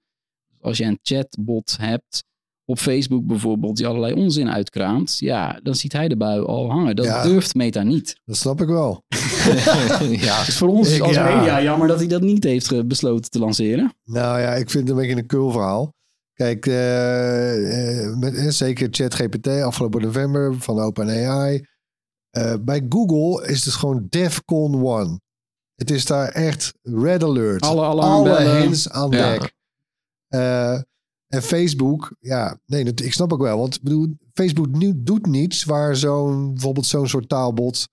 Als 0.60 0.76
je 0.78 0.84
een 0.84 0.98
chatbot 1.02 1.76
hebt 1.80 2.24
op 2.64 2.78
Facebook 2.78 3.26
bijvoorbeeld, 3.26 3.76
die 3.76 3.86
allerlei 3.86 4.12
onzin 4.14 4.50
uitkraamt, 4.50 5.16
ja, 5.18 5.60
dan 5.62 5.74
ziet 5.74 5.92
hij 5.92 6.08
de 6.08 6.16
bui 6.16 6.44
al 6.44 6.70
hangen. 6.70 6.96
Dat 6.96 7.04
Ja. 7.04 7.22
durft 7.22 7.54
Meta 7.54 7.82
niet. 7.82 8.20
Dat 8.24 8.36
snap 8.36 8.60
ik 8.60 8.68
wel. 8.68 9.02
ja. 10.10 10.44
Dus 10.44 10.56
voor 10.56 10.68
ons 10.68 10.92
Ik- 10.94 11.00
als 11.02 11.14
ja. 11.14 11.36
media 11.36 11.62
jammer 11.62 11.88
dat 11.88 11.98
hij 11.98 12.08
dat 12.08 12.22
niet 12.22 12.44
heeft 12.44 12.68
ge- 12.68 12.84
besloten 12.84 13.30
te 13.30 13.38
lanceren. 13.38 13.92
Nou 14.04 14.40
ja, 14.40 14.54
ik 14.54 14.70
vind 14.70 14.88
het 14.88 14.96
een 14.96 15.02
beetje 15.02 15.16
een 15.20 15.26
kul 15.26 15.50
verhaal. 15.50 15.94
Kijk, 16.36 16.66
eh, 16.66 18.04
eh, 18.04 18.16
met, 18.16 18.54
zeker 18.54 18.88
ChatGPT 18.90 19.48
afgelopen 19.48 20.02
november 20.02 20.54
van 20.58 20.78
OpenAI. 20.78 21.66
Eh 22.30 22.54
bij 22.60 22.86
Google 22.88 23.46
is 23.48 23.64
het 23.64 23.74
gewoon 23.74 24.06
DEFCON 24.08 24.74
1. 25.00 25.20
Het 25.74 25.90
is 25.90 26.04
daar 26.04 26.28
echt 26.28 26.74
red 26.82 27.22
alert. 27.22 27.62
Alle 27.62 27.84
alarmbellen. 27.84 28.58
hands 28.62 28.90
aan 28.90 29.10
Ja. 29.10 29.32
dek. 29.32 29.52
Eh, 30.28 30.72
en 31.26 31.42
Facebook, 31.42 32.16
ja, 32.20 32.58
nee, 32.66 32.84
dat, 32.84 33.00
ik 33.00 33.12
snap 33.12 33.32
ook 33.32 33.42
wel. 33.42 33.58
Want 33.58 33.82
bedoel, 33.82 34.08
Facebook 34.32 34.68
nu, 34.68 34.92
doet 34.96 35.26
niets 35.26 35.64
waar 35.64 35.96
zo'n, 35.96 36.52
bijvoorbeeld 36.52 36.86
zo'n 36.86 37.08
soort 37.08 37.28
taalbot... 37.28 37.88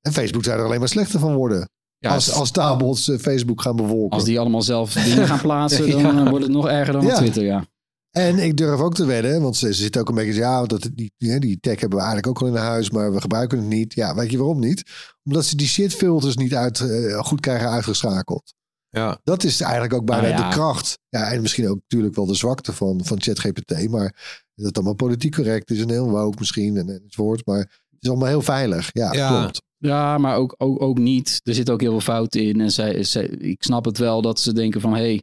En 0.00 0.12
Facebook 0.12 0.44
zou 0.44 0.58
er 0.58 0.64
alleen 0.64 0.78
maar 0.78 0.88
slechter 0.88 1.20
van 1.20 1.34
worden. 1.34 1.68
Ja, 1.98 2.14
als, 2.14 2.32
als 2.32 2.50
taalbots 2.50 3.10
Facebook 3.20 3.62
gaan 3.62 3.76
bevolken. 3.76 4.10
Als 4.10 4.24
die 4.24 4.40
allemaal 4.40 4.62
zelf 4.62 4.92
dingen 4.92 5.26
gaan 5.32 5.40
plaatsen, 5.40 5.90
dan 5.90 6.00
Ja. 6.16 6.30
wordt 6.30 6.44
het 6.44 6.54
nog 6.54 6.68
erger 6.68 6.92
dan 6.92 7.02
op 7.02 7.08
Ja. 7.08 7.16
Twitter, 7.16 7.44
ja. 7.44 7.64
En 8.12 8.38
ik 8.38 8.56
durf 8.56 8.80
ook 8.80 8.94
te 8.94 9.04
wedden, 9.04 9.42
want 9.42 9.56
ze, 9.56 9.66
ze 9.66 9.82
zitten 9.82 10.00
ook 10.00 10.08
een 10.08 10.14
beetje... 10.14 10.34
Ja, 10.34 10.64
dat, 10.64 10.90
die, 10.94 11.12
die, 11.18 11.40
die 11.40 11.60
tech 11.60 11.80
hebben 11.80 11.98
we 11.98 12.04
eigenlijk 12.04 12.26
ook 12.26 12.40
al 12.40 12.54
in 12.56 12.62
huis, 12.62 12.90
maar 12.90 13.12
we 13.12 13.20
gebruiken 13.20 13.58
het 13.58 13.66
niet. 13.66 13.94
Ja, 13.94 14.14
weet 14.14 14.30
je 14.30 14.38
waarom 14.38 14.58
niet? 14.60 14.82
Omdat 15.24 15.44
ze 15.44 15.56
die 15.56 15.66
shitfilters 15.66 16.36
niet 16.36 16.54
uit, 16.54 16.80
eh, 16.80 17.18
goed 17.18 17.40
krijgen 17.40 17.70
uitgeschakeld. 17.70 18.54
Ja. 18.90 19.20
Dat 19.24 19.44
is 19.44 19.60
eigenlijk 19.60 19.94
ook 19.94 20.04
bijna 20.04 20.28
Nou 20.28 20.40
ja. 20.40 20.48
de 20.48 20.54
kracht. 20.54 20.98
Ja, 21.08 21.30
en 21.32 21.40
misschien 21.40 21.68
ook 21.68 21.78
natuurlijk 21.80 22.14
wel 22.14 22.26
de 22.26 22.34
zwakte 22.34 22.72
van, 22.72 23.00
van 23.04 23.20
ChatGPT. 23.20 23.88
Maar 23.88 24.40
dat 24.54 24.66
het 24.66 24.76
allemaal 24.76 24.94
politiek 24.94 25.34
correct 25.34 25.70
is 25.70 25.80
en 25.80 25.90
heel 25.90 26.10
woke 26.10 26.36
misschien 26.38 26.76
en 26.76 26.88
enzovoort. 26.88 27.46
Maar 27.46 27.58
het 27.58 27.98
is 28.00 28.08
allemaal 28.08 28.28
heel 28.28 28.42
veilig. 28.42 28.90
Ja, 28.92 29.12
Ja. 29.12 29.40
klopt. 29.40 29.62
Ja, 29.78 30.18
maar 30.18 30.36
ook, 30.36 30.54
ook, 30.58 30.82
ook 30.82 30.98
niet. 30.98 31.40
Er 31.42 31.54
zit 31.54 31.70
ook 31.70 31.80
heel 31.80 31.90
veel 31.90 32.00
fouten 32.00 32.42
in. 32.42 32.60
En 32.60 32.70
zij, 32.72 33.02
zij, 33.02 33.24
ik 33.26 33.62
snap 33.62 33.84
het 33.84 33.98
wel 33.98 34.22
dat 34.22 34.40
ze 34.40 34.52
denken 34.52 34.80
van... 34.80 34.92
hé, 34.94 34.98
hey, 35.00 35.22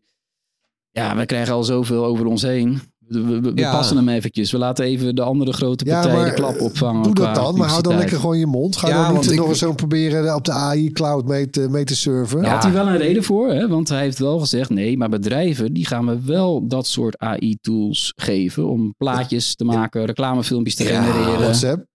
ja, 0.92 1.16
we 1.16 1.26
krijgen 1.26 1.54
al 1.54 1.64
zoveel 1.64 2.06
over 2.06 2.26
ons 2.26 2.42
heen. 2.42 2.82
We, 3.08 3.22
we, 3.24 3.42
we 3.42 3.52
Ja. 3.56 3.72
passen 3.72 3.98
hem 3.98 4.10
eventjes. 4.10 4.52
We 4.52 4.58
laten 4.58 4.86
even 4.86 5.16
de 5.16 5.22
andere 5.22 5.54
grote 5.54 5.86
Ja, 5.86 5.94
partijen 5.94 6.18
maar, 6.20 6.30
de 6.30 6.34
klap 6.36 6.62
opvangen. 6.62 7.04
Doe 7.04 7.14
dat 7.14 7.36
dan, 7.36 7.58
maar 7.58 7.70
hou 7.70 7.82
dan 7.82 7.96
lekker 7.98 8.20
gewoon 8.20 8.38
je 8.40 8.46
mond. 8.46 8.78
Ga 8.78 8.88
Ja, 8.88 9.06
dan 9.08 9.14
niet 9.16 9.32
ik- 9.32 9.38
nog 9.38 9.48
eens 9.48 9.60
zo 9.60 9.74
proberen 9.74 10.36
op 10.36 10.46
de 10.46 10.52
AI 10.52 10.92
cloud 10.92 11.26
mee 11.28 11.50
te, 11.50 11.68
mee 11.70 11.84
te 11.84 11.96
surfen. 11.96 12.42
Daar 12.42 12.52
had 12.54 12.64
hij 12.64 12.72
wel 12.72 12.88
een 12.88 12.98
reden 12.98 13.24
voor, 13.24 13.50
hè? 13.52 13.68
want 13.68 13.90
hij 13.90 14.02
heeft 14.02 14.20
wel 14.20 14.40
gezegd: 14.40 14.70
nee, 14.70 14.98
maar 14.98 15.10
bedrijven 15.10 15.74
die 15.74 15.86
gaan 15.86 16.06
we 16.06 16.22
wel 16.26 16.68
dat 16.68 16.88
soort 16.88 17.18
AI-tools 17.18 18.14
geven 18.16 18.68
om 18.70 18.94
plaatjes 18.98 19.56
te 19.56 19.64
maken, 19.66 20.06
reclamefilmpjes 20.06 20.76
te 20.76 20.84
Ja, 20.84 21.04
genereren. 21.04 21.40
WhatsApp. 21.42 21.86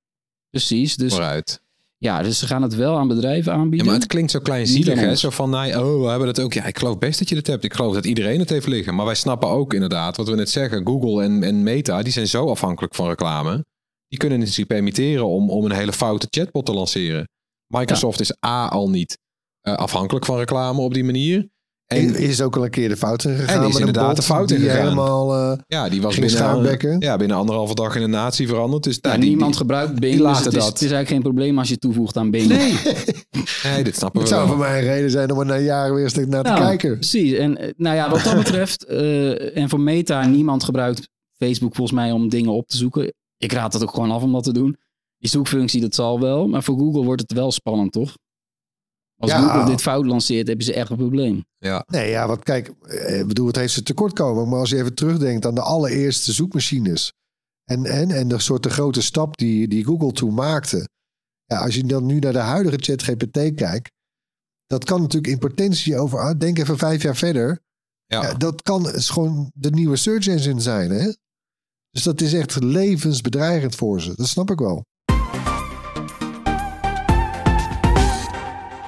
Precies, 0.51 0.97
dus 0.97 1.13
Vooruit. 1.13 1.61
Ja, 2.05 2.23
dus 2.23 2.39
ze 2.39 2.47
gaan 2.47 2.63
het 2.63 2.75
wel 2.75 2.97
aan 2.99 3.09
bedrijven 3.09 3.53
Ja, 3.53 3.59
aanbieden. 3.59 3.87
maar 3.87 3.97
het 3.97 4.07
klinkt 4.07 4.31
zo 4.31 4.39
kleinzielig, 4.39 5.01
hè? 5.01 5.17
Zo 5.17 5.31
van, 5.31 5.51
nee, 5.51 5.85
oh, 5.85 6.03
we 6.03 6.09
hebben 6.09 6.27
dat 6.27 6.41
ook. 6.41 6.53
Ja, 6.53 6.65
ik 6.65 6.79
geloof 6.79 6.99
best 6.99 7.19
dat 7.19 7.29
je 7.29 7.37
het 7.37 7.47
hebt. 7.47 7.65
Ik 7.65 7.75
geloof 7.75 7.95
dat 7.95 8.07
iedereen 8.07 8.39
het 8.41 8.51
heeft 8.51 8.67
liggen. 8.67 8.95
Maar 8.95 9.07
wij 9.07 9.15
snappen 9.15 9.49
ook 9.49 9.75
inderdaad, 9.75 10.17
wat 10.17 10.29
we 10.29 10.35
net 10.35 10.51
zeggen. 10.51 10.87
Google 10.87 11.23
en, 11.23 11.43
en 11.43 11.63
Meta, 11.63 12.03
die 12.03 12.13
zijn 12.13 12.27
zo 12.29 12.49
afhankelijk 12.51 12.95
van 12.95 13.09
reclame. 13.09 13.65
Die 14.09 14.19
kunnen 14.19 14.41
het 14.41 14.53
zich 14.53 14.67
permitteren 14.67 15.27
om, 15.27 15.51
om 15.51 15.65
een 15.65 15.73
hele 15.73 15.93
foute 15.93 16.27
chatbot 16.31 16.67
te 16.67 16.73
lanceren. 16.73 17.29
Microsoft 17.67 18.21
is 18.21 18.37
A 18.47 18.69
al 18.69 18.91
niet 18.91 19.19
eh, 19.61 19.75
afhankelijk 19.75 20.25
van 20.27 20.39
reclame 20.39 20.81
op 20.81 20.95
die 20.95 21.05
manier. 21.05 21.49
En 21.97 22.15
is 22.15 22.41
ook 22.43 22.57
al 22.57 22.65
een 22.65 22.71
keer 22.71 22.89
de 22.89 22.97
fout 22.97 23.25
in 23.25 23.37
gegaan. 23.37 23.49
En 23.49 23.61
is 23.61 23.65
met 23.67 23.75
een 23.75 23.79
inderdaad 23.79 24.07
bot 24.07 24.17
de 24.17 24.23
fout 24.23 24.49
die 24.49 24.57
ingegaan. 24.57 24.79
helemaal... 24.83 25.35
eh, 25.53 25.59
ja, 25.67 25.89
die 25.89 26.03
was 26.03 26.19
binnen, 26.19 26.97
ja, 27.01 27.17
binnen 27.17 27.37
anderhalve 27.37 27.75
dag 27.75 27.97
in 27.97 28.03
een 28.03 28.11
natie 28.11 28.49
veranderd. 28.49 28.83
Dus 28.83 28.99
Ja, 29.01 29.09
nou, 29.09 29.21
die- 29.21 29.29
niemand 29.29 29.51
die- 29.51 29.61
gebruikt 29.61 30.01
Bing, 30.01 30.19
dus 30.19 30.39
het 30.39 30.47
is, 30.47 30.53
dat. 30.53 30.67
het 30.67 30.75
is 30.75 30.81
eigenlijk 30.81 31.09
geen 31.09 31.23
probleem 31.23 31.59
als 31.59 31.69
je 31.69 31.79
toevoegt 31.79 32.17
aan 32.17 32.31
Bing. 32.31 32.49
Nee, 32.49 32.75
nee, 33.75 33.85
dit 33.85 33.97
snappen 33.97 34.21
Het 34.21 34.29
we 34.31 34.35
zou 34.35 34.49
voor 34.49 34.59
mij 34.59 34.79
een 34.79 34.85
reden 34.85 35.11
zijn 35.11 35.31
om 35.33 35.39
er 35.39 35.47
na 35.47 35.59
jaren 35.59 35.95
weer 35.95 36.05
eens 36.05 36.15
naar 36.15 36.45
te 36.45 36.53
kijken. 36.53 36.93
Precies. 36.95 37.33
En 37.33 37.57
eh, 37.57 37.71
nou 37.77 37.97
ja, 37.97 38.11
wat 38.11 38.23
dat 38.25 38.37
betreft, 38.45 38.85
eh, 38.85 39.57
en 39.57 39.69
voor 39.69 39.81
Meta, 39.81 40.27
niemand 40.27 40.65
gebruikt 40.65 41.09
Facebook 41.37 41.75
volgens 41.75 41.97
mij 41.99 42.13
om 42.13 42.29
dingen 42.29 42.53
op 42.53 42.67
te 42.69 42.77
zoeken. 42.77 43.13
Ik 43.39 43.53
raad 43.53 43.73
het 43.73 43.83
ook 43.83 43.91
gewoon 43.95 44.11
af 44.11 44.23
om 44.23 44.33
dat 44.33 44.43
te 44.45 44.53
doen. 44.53 44.77
Die 45.19 45.31
zoekfunctie, 45.31 45.81
dat 45.81 45.95
zal 45.95 46.21
wel. 46.21 46.47
Maar 46.49 46.63
voor 46.63 46.79
Google 46.79 47.03
wordt 47.05 47.21
het 47.23 47.33
wel 47.33 47.53
spannend, 47.53 47.93
toch? 47.93 48.15
Als 49.17 49.31
Ja. 49.31 49.41
Google 49.41 49.71
dit 49.71 49.83
fout 49.83 50.07
lanceert, 50.07 50.47
hebben 50.47 50.67
ze 50.67 50.75
echt 50.75 50.91
een 50.91 50.97
probleem. 50.97 51.45
Ja. 51.59 51.85
Nee, 51.87 52.11
ja, 52.11 52.27
want 52.27 52.43
kijk, 52.43 52.73
eh, 52.83 53.21
ik 53.21 53.27
bedoel, 53.27 53.47
het 53.47 53.57
heeft 53.57 53.73
zijn 53.73 53.85
tekortkoming. 53.85 54.49
Maar 54.49 54.59
als 54.59 54.71
je 54.71 54.77
even 54.77 54.95
terugdenkt 54.95 55.47
aan 55.47 55.55
de 55.55 55.61
allereerste 55.61 56.33
zoekmachines. 56.33 57.13
En, 57.65 57.85
en, 57.85 58.11
en 58.11 58.29
de 58.29 58.39
soort 58.39 58.63
de 58.63 58.71
grote 58.71 59.03
stap 59.03 59.37
die, 59.37 59.69
die 59.69 59.85
Google 59.85 60.13
toen 60.13 60.35
maakte. 60.35 60.89
Ja, 61.45 61.59
als 61.59 61.75
je 61.75 61.85
dan 61.85 62.07
nu 62.07 62.19
naar 62.19 62.33
de 62.33 62.39
huidige 62.39 62.77
ChatGPT 62.81 63.55
kijkt. 63.55 63.91
Dat 64.67 64.85
kan 64.85 65.01
natuurlijk 65.01 65.33
in 65.33 65.39
potentie 65.39 65.99
over, 65.99 66.19
ah, 66.19 66.39
denk 66.39 66.59
even 66.59 66.79
vijf 66.79 67.03
jaar 67.03 67.17
verder. 67.17 67.63
Ja. 68.07 68.23
Ja, 68.23 68.35
dat 68.35 68.63
kan 68.63 68.91
is 68.91 69.09
gewoon 69.09 69.51
de 69.55 69.71
nieuwe 69.71 69.97
search 69.97 70.27
engine 70.27 70.61
zijn, 70.61 70.91
hè? 70.91 71.13
Dus 71.91 72.03
dat 72.03 72.21
is 72.21 72.33
echt 72.33 72.63
levensbedreigend 72.63 73.75
voor 73.75 74.01
ze. 74.01 74.15
Dat 74.17 74.27
snap 74.27 74.51
ik 74.51 74.59
wel. 74.59 74.85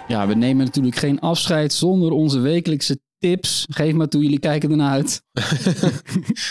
Ja, 0.09 0.27
we 0.27 0.35
nemen 0.35 0.65
natuurlijk 0.65 0.97
geen 0.97 1.21
afscheid 1.21 1.73
zonder 1.73 2.11
onze 2.11 2.39
wekelijkse 2.39 2.99
tips. 3.19 3.67
Geef 3.71 3.93
maar 3.95 4.09
toe, 4.09 4.23
jullie 4.23 4.39
kijken 4.39 4.71
ernaar 4.71 4.91
uit. 4.91 5.23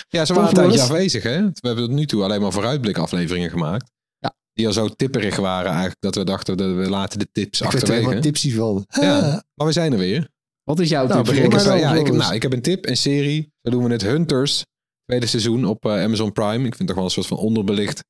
Ja, 0.10 0.26
ze 0.26 0.34
waren 0.34 0.50
een 0.50 0.56
tijdje 0.56 0.82
afwezig, 0.82 1.24
hè? 1.24 1.42
We 1.42 1.68
hebben 1.68 1.86
tot 1.86 1.94
nu 1.94 2.06
toe 2.06 2.24
alleen 2.24 2.42
maar 2.42 2.52
vooruitblik 2.52 2.98
afleveringen 2.98 3.50
gemaakt. 3.50 3.92
Ja. 4.20 4.36
Die 4.54 4.68
al 4.68 4.74
zo 4.74 4.88
tipperig 4.88 5.36
waren 5.36 5.70
eigenlijk, 5.72 6.02
dat 6.02 6.16
we 6.16 6.24
dachten 6.24 6.58
dat 6.58 6.76
we 6.76 6.90
laten 6.90 7.20
de 7.20 7.28
tips 7.32 7.62
Ik 7.62 7.68
er 7.68 7.74
achterwege. 7.74 8.20
tipsy 8.20 8.54
van. 8.54 8.86
Ja, 9.02 9.20
maar 9.56 9.68
we 9.68 9.74
zijn 9.74 9.92
er 9.92 9.98
weer. 10.00 10.30
Wat 10.64 10.80
is 10.80 10.90
jouw 10.90 11.08
Nou, 11.08 11.24
tip? 11.24 11.34
Ik 11.36 11.62
ja, 11.62 11.94
ik, 11.94 12.12
nou, 12.14 12.34
ik 12.34 12.42
heb 12.42 12.54
een 12.54 12.62
tip, 12.62 12.86
een 12.86 12.98
serie. 12.98 13.52
Zo 13.62 13.72
doen 13.72 13.84
we 13.84 13.92
het 13.92 14.02
Hunters. 14.02 14.64
Tweede 15.06 15.26
seizoen 15.28 15.66
op 15.66 15.86
eh, 15.86 16.04
Amazon 16.04 16.32
Prime. 16.32 16.56
Ik 16.56 16.76
vind 16.76 16.78
het 16.78 16.88
toch 16.88 16.96
wel 16.96 17.06
een 17.06 17.12
soort 17.12 17.28
van 17.28 17.38
onderbelicht. 17.38 18.04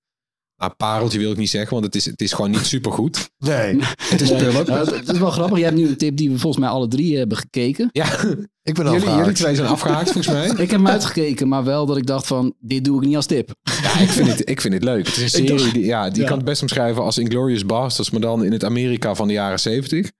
Nou, 0.57 0.73
pareltje 0.77 1.19
wil 1.19 1.31
ik 1.31 1.37
niet 1.37 1.49
zeggen, 1.49 1.71
want 1.73 1.85
het 1.85 1.95
is, 1.95 2.05
het 2.05 2.21
is 2.21 2.33
gewoon 2.33 2.51
niet 2.51 2.65
super 2.65 2.91
goed. 2.91 3.29
Nee, 3.37 3.79
Het 3.97 4.21
is. 4.21 4.29
Nou, 4.29 4.43
het, 4.43 4.67
het 4.95 5.11
is 5.11 5.17
wel 5.19 5.31
grappig. 5.31 5.57
Je 5.57 5.63
hebt 5.63 5.75
nu 5.75 5.87
een 5.87 5.97
tip 5.97 6.17
die 6.17 6.29
we 6.31 6.39
volgens 6.39 6.61
mij 6.63 6.71
alle 6.71 6.87
drie 6.87 7.17
hebben 7.17 7.37
gekeken. 7.37 7.89
Ja, 7.91 8.05
ik 8.69 8.73
ben 8.73 8.91
jullie, 8.91 9.15
jullie 9.15 9.31
twee 9.33 9.55
zijn 9.55 9.67
afgehaakt 9.67 10.11
volgens 10.11 10.33
mij. 10.33 10.45
Ik 10.51 10.57
heb 10.57 10.69
hem 10.69 10.87
uitgekeken, 10.87 11.47
maar 11.47 11.63
wel 11.63 11.85
dat 11.85 11.97
ik 11.97 12.05
dacht 12.05 12.27
van, 12.27 12.53
dit 12.59 12.83
doe 12.85 13.01
ik 13.01 13.07
niet 13.07 13.15
als 13.15 13.25
tip. 13.25 13.49
Ja, 13.81 13.99
ik 13.99 14.09
vind 14.09 14.27
het, 14.27 14.49
ik 14.49 14.61
vind 14.61 14.73
het 14.73 14.83
leuk. 14.83 15.05
Het 15.07 15.15
is 15.15 15.21
een 15.21 15.29
serie, 15.29 15.47
dacht- 15.57 15.73
die, 15.73 15.85
ja, 15.85 16.09
die 16.09 16.21
Ja. 16.21 16.27
kan 16.27 16.37
het 16.37 16.45
best 16.45 16.61
omschrijven 16.61 17.03
als 17.03 17.17
Inglourious 17.17 17.65
Basterds, 17.65 18.09
maar 18.09 18.21
dan 18.21 18.43
in 18.43 18.51
het 18.51 18.63
Amerika 18.63 19.15
van 19.15 19.27
de 19.27 19.33
jaren 19.33 19.59
70. 19.59 20.11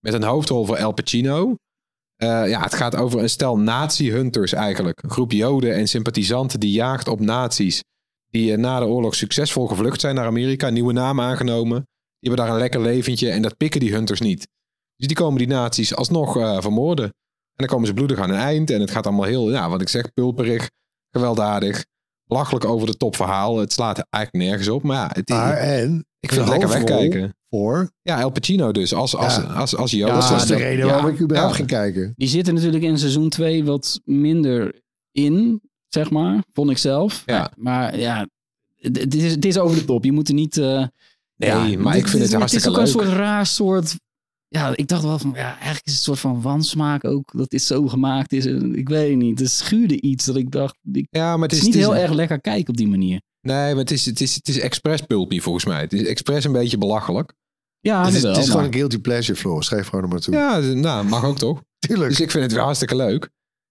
Met 0.00 0.14
een 0.14 0.22
hoofdrol 0.22 0.64
voor 0.66 0.78
Al 0.78 0.92
Pacino. 0.92 1.54
Eh, 2.16 2.48
ja, 2.48 2.60
het 2.62 2.74
gaat 2.74 2.96
over 2.96 3.20
een 3.22 3.30
stel 3.30 3.58
nazi-hunters 3.58 4.52
eigenlijk. 4.52 5.02
Een 5.02 5.10
groep 5.10 5.32
joden 5.32 5.74
en 5.74 5.88
sympathisanten 5.88 6.60
die 6.60 6.70
jaagt 6.72 7.08
op 7.08 7.20
nazi's. 7.20 7.80
Die 8.30 8.52
eh, 8.52 8.58
na 8.58 8.78
de 8.78 8.86
oorlog 8.86 9.14
succesvol 9.14 9.66
gevlucht 9.66 10.00
zijn 10.00 10.14
naar 10.14 10.26
Amerika. 10.26 10.68
Nieuwe 10.70 10.92
naam 10.92 11.20
aangenomen. 11.20 11.76
Die 12.18 12.28
hebben 12.30 12.44
daar 12.46 12.54
een 12.54 12.60
lekker 12.60 12.80
leventje 12.80 13.30
en 13.30 13.42
dat 13.42 13.56
pikken 13.56 13.80
die 13.80 13.92
hunters 13.94 14.20
niet. 14.20 14.48
Dus 14.96 15.06
die 15.06 15.16
komen 15.16 15.38
die 15.38 15.46
nazi's 15.46 15.92
alsnog 15.92 16.36
eh, 16.36 16.60
vermoorden. 16.60 17.04
En 17.04 17.66
dan 17.66 17.66
komen 17.66 17.86
ze 17.86 17.94
bloedig 17.94 18.18
aan 18.18 18.30
een 18.30 18.36
eind. 18.38 18.70
En 18.70 18.80
het 18.80 18.90
gaat 18.90 19.06
allemaal 19.06 19.24
heel, 19.24 19.50
ja, 19.50 19.68
wat 19.68 19.80
ik 19.80 19.88
zeg, 19.88 20.12
pulperig, 20.12 20.70
gewelddadig. 21.10 21.84
Belachelijk 22.24 22.64
over 22.64 22.86
de 22.86 22.96
top 22.96 23.16
verhaal. 23.16 23.58
Het 23.58 23.72
slaat 23.72 24.06
eigenlijk 24.10 24.44
nergens 24.44 24.68
op. 24.68 24.82
Maar 24.82 24.96
ja, 24.96 25.10
het, 25.12 25.28
Maar 25.28 25.56
en, 25.56 26.04
ik 26.20 26.32
vind 26.32 26.40
het 26.40 26.50
lekker 26.50 26.68
wegkijken. 26.68 27.34
voor... 27.48 27.90
Ja, 28.02 28.20
El 28.20 28.30
Pacino 28.30 28.72
dus. 28.72 28.94
Als, 28.94 29.16
als, 29.16 29.36
Ja. 29.36 29.42
als, 29.42 29.76
als 29.76 29.90
Jood. 29.90 30.10
dat 30.10 30.28
was 30.28 30.46
de 30.46 30.56
reden 30.56 30.86
ja, 30.86 30.92
waarom 30.92 31.10
ik 31.10 31.20
überhaupt 31.20 31.50
ja. 31.50 31.56
ging 31.56 31.68
kijken. 31.68 32.12
Die 32.16 32.28
zitten 32.28 32.54
natuurlijk 32.54 32.84
in 32.84 32.98
seizoen 32.98 33.28
2 33.28 33.64
wat 33.64 34.00
minder 34.04 34.80
in, 35.12 35.62
zeg 35.94 36.10
maar. 36.10 36.42
Vond 36.52 36.70
ik 36.70 36.78
zelf. 36.78 37.22
Ja. 37.26 37.50
Maar 37.56 37.98
ja, 37.98 38.28
het 38.76 38.98
het 38.98 39.14
is, 39.14 39.30
het 39.32 39.44
is 39.44 39.58
over 39.58 39.76
de 39.78 39.84
top. 39.84 40.04
Je 40.04 40.12
moet 40.12 40.28
er 40.28 40.34
niet... 40.34 40.56
eh, 40.56 40.84
Nee, 41.36 41.50
ja, 41.70 41.78
maar 41.78 41.96
ik 41.96 42.08
vind 42.08 42.22
het 42.22 42.32
hartstikke 42.32 42.68
Het 42.68 42.88
is 42.88 42.94
ook 42.94 43.00
leuk. 43.00 43.04
een 43.04 43.10
soort 43.12 43.26
raar 43.26 43.46
soort... 43.46 43.96
Ja, 44.48 44.76
ik 44.76 44.88
dacht 44.88 45.02
wel 45.02 45.18
van, 45.18 45.32
ja, 45.34 45.48
eigenlijk 45.54 45.86
is 45.86 45.92
het 45.92 46.00
een 46.00 46.04
soort 46.16 46.18
van 46.18 46.42
wansmaak 46.42 47.04
ook. 47.04 47.30
Dat 47.36 47.50
dit 47.50 47.62
zo 47.62 47.88
gemaakt 47.88 48.32
is. 48.32 48.46
En 48.46 48.74
Ik 48.74 48.88
weet 48.88 49.08
het 49.08 49.18
niet. 49.18 49.38
Het 49.38 49.50
schuurde 49.50 50.00
iets 50.00 50.24
dat 50.24 50.36
ik 50.36 50.50
dacht, 50.50 50.76
ik, 50.92 51.06
Ja, 51.10 51.36
maar 51.36 51.48
het 51.48 51.50
het 51.50 51.52
is 51.60 51.66
niet 51.66 51.74
het 51.74 51.82
is- 51.82 51.88
heel 51.90 52.02
erg 52.02 52.12
lekker 52.12 52.40
kijken 52.40 52.68
op 52.68 52.76
die 52.76 52.88
manier. 52.88 53.20
Nee, 53.40 53.70
maar 53.70 53.80
het 53.82 53.90
is, 53.90 54.06
het 54.06 54.20
is, 54.20 54.34
het 54.34 54.48
is 54.48 54.58
expres 54.58 55.00
pulpy 55.00 55.40
volgens 55.40 55.64
mij. 55.64 55.80
Het 55.80 55.92
is 55.92 56.06
expres 56.06 56.44
een 56.44 56.52
beetje 56.52 56.78
belachelijk. 56.78 57.34
Ja, 57.80 58.04
het 58.04 58.14
is, 58.14 58.22
wel, 58.22 58.32
het 58.32 58.42
is 58.42 58.50
gewoon 58.50 58.64
een 58.64 58.72
guilty 58.74 58.98
pleasure, 58.98 59.38
Floor. 59.38 59.64
Schrijf 59.64 59.86
gewoon 59.88 60.04
er 60.04 60.10
maar 60.10 60.20
toe. 60.20 60.34
Ja, 60.34 60.58
nou, 60.58 61.06
mag 61.08 61.24
ook 61.24 61.38
toch? 61.38 61.62
Tuurlijk. 61.86 62.10
Dus 62.10 62.20
ik 62.20 62.30
vind 62.30 62.42
het 62.44 62.52
weer 62.52 62.62
hartstikke 62.62 62.96
leuk. 62.96 63.30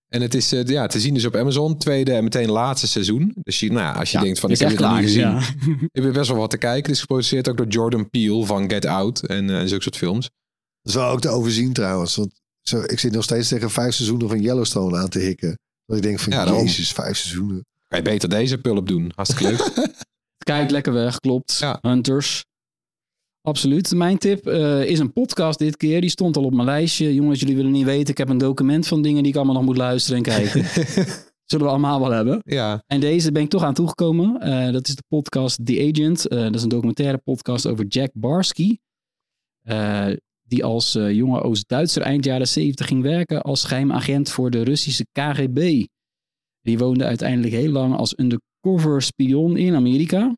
En 0.09 0.21
het 0.21 0.33
is 0.33 0.51
eh, 0.51 0.65
ja, 0.65 0.87
te 0.87 0.99
zien 0.99 1.13
dus 1.13 1.25
op 1.25 1.35
Amazon. 1.35 1.77
Tweede 1.77 2.13
en 2.13 2.23
meteen 2.23 2.49
laatste 2.51 2.87
seizoen. 2.87 3.31
Dus 3.41 3.59
je, 3.59 3.67
nou 3.71 3.79
ja, 3.79 3.91
als 3.91 4.11
je 4.11 4.17
Ja, 4.17 4.23
denkt 4.23 4.39
van 4.39 4.49
is 4.49 4.61
ik 4.61 4.67
heb 4.67 4.77
echt 4.77 4.81
het 4.81 4.91
nog 4.91 5.01
niet 5.01 5.13
klaar, 5.13 5.33
gezien. 5.41 5.75
ja. 5.75 5.87
Ik 5.91 6.03
heb 6.03 6.13
best 6.13 6.29
wel 6.29 6.37
wat 6.39 6.49
te 6.49 6.57
kijken. 6.57 6.81
Het 6.81 6.91
is 6.91 6.99
geproduceerd 6.99 7.49
ook 7.49 7.57
door 7.57 7.67
Jordan 7.67 8.09
Peele 8.09 8.45
van 8.45 8.69
Get 8.69 8.85
Out. 8.85 9.25
En, 9.27 9.49
eh, 9.49 9.59
en 9.59 9.67
zulke 9.67 9.83
soort 9.83 9.97
films. 9.97 10.29
Dat 10.81 10.93
is 10.93 10.99
wel 11.01 11.09
ook 11.09 11.21
te 11.21 11.29
overzien 11.29 11.73
trouwens. 11.73 12.15
Want 12.15 12.31
zo, 12.61 12.81
ik 12.81 12.99
zit 12.99 13.11
nog 13.11 13.23
steeds 13.23 13.47
tegen 13.47 13.69
vijf 13.71 13.93
seizoenen 13.93 14.27
van 14.29 14.41
Yellowstone 14.41 14.97
aan 14.97 15.09
te 15.09 15.19
hikken. 15.19 15.59
Dat 15.85 15.97
ik 15.97 16.03
denk 16.03 16.19
van, 16.19 16.33
Ja, 16.33 16.45
jezus, 16.45 16.91
vijf 16.91 17.17
seizoenen. 17.17 17.65
Kan 17.87 17.97
je 17.97 18.03
beter 18.03 18.29
deze 18.29 18.57
pulp 18.57 18.87
doen. 18.87 19.11
Hartstikke 19.15 19.51
leuk. 19.53 19.87
Kijk 20.43 20.69
lekker 20.71 20.93
weg, 20.93 21.19
klopt. 21.19 21.57
Ja. 21.59 21.77
Hunters. 21.81 22.45
Absoluut. 23.49 23.95
Mijn 23.95 24.17
tip 24.17 24.47
eh, 24.47 24.85
is 24.85 24.99
een 24.99 25.13
podcast 25.13 25.59
dit 25.59 25.77
keer. 25.77 26.01
Die 26.01 26.09
stond 26.09 26.37
al 26.37 26.43
op 26.43 26.53
mijn 26.53 26.65
lijstje. 26.65 27.13
Jongens, 27.13 27.39
jullie 27.39 27.55
willen 27.55 27.71
niet 27.71 27.85
weten. 27.85 28.09
Ik 28.09 28.17
heb 28.17 28.29
een 28.29 28.37
document 28.37 28.87
van 28.87 29.01
dingen 29.01 29.23
die 29.23 29.31
ik 29.31 29.37
allemaal 29.37 29.55
nog 29.55 29.65
moet 29.65 29.77
luisteren 29.77 30.17
en 30.17 30.23
kijken. 30.23 30.65
Zullen 31.49 31.65
we 31.65 31.71
allemaal 31.71 31.99
wel 31.99 32.11
hebben. 32.11 32.41
ja, 32.43 32.83
En 32.87 32.99
deze 32.99 33.31
ben 33.31 33.41
ik 33.41 33.49
toch 33.49 33.63
aan 33.63 33.73
toegekomen. 33.73 34.41
Eh, 34.41 34.71
dat 34.71 34.87
is 34.87 34.95
de 34.95 35.03
podcast 35.07 35.65
The 35.65 35.91
Agent. 35.93 36.27
Eh, 36.27 36.41
dat 36.41 36.55
is 36.55 36.63
een 36.63 36.69
documentaire 36.69 37.17
podcast 37.17 37.67
over 37.67 37.85
Jack 37.85 38.09
Barsky. 38.13 38.77
Die 40.41 40.63
als 40.63 40.93
jonge 40.93 41.41
Oost-Duitser 41.41 42.01
eind 42.01 42.25
jaren 42.25 42.47
70 42.47 42.87
ging 42.87 43.01
werken 43.01 43.41
als 43.41 43.63
geheimagent 43.63 44.31
voor 44.31 44.49
de 44.49 44.63
Russische 44.63 45.05
KGB. 45.11 45.85
Die 46.61 46.77
woonde 46.77 47.05
uiteindelijk 47.05 47.53
heel 47.53 47.71
lang 47.71 47.95
als 47.95 48.13
undercover 48.17 49.01
spion 49.01 49.57
in 49.57 49.75
Amerika. 49.75 50.33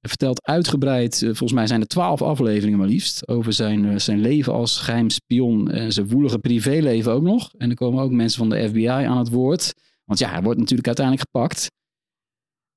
Vertelt 0.00 0.46
uitgebreid, 0.46 1.14
eh, 1.14 1.20
volgens 1.28 1.52
mij 1.52 1.66
zijn 1.66 1.80
er 1.80 1.86
twaalf 1.86 2.22
afleveringen 2.22 2.78
maar 2.78 2.88
liefst, 2.88 3.28
over 3.28 3.52
zijn, 3.52 3.84
eh, 3.84 3.98
zijn 3.98 4.20
leven 4.20 4.52
als 4.52 4.78
geheim 4.78 5.10
spion 5.10 5.70
en 5.70 5.92
zijn 5.92 6.08
woelige 6.08 6.38
privéleven 6.38 7.12
ook 7.12 7.22
nog. 7.22 7.54
En 7.56 7.70
er 7.70 7.76
komen 7.76 8.02
ook 8.02 8.10
mensen 8.10 8.38
van 8.38 8.48
de 8.50 8.68
FBI 8.68 8.86
aan 8.86 9.18
het 9.18 9.30
woord. 9.30 9.74
Want 10.04 10.18
ja, 10.18 10.30
hij 10.30 10.42
wordt 10.42 10.58
natuurlijk 10.58 10.86
uiteindelijk 10.86 11.26
gepakt. 11.32 11.66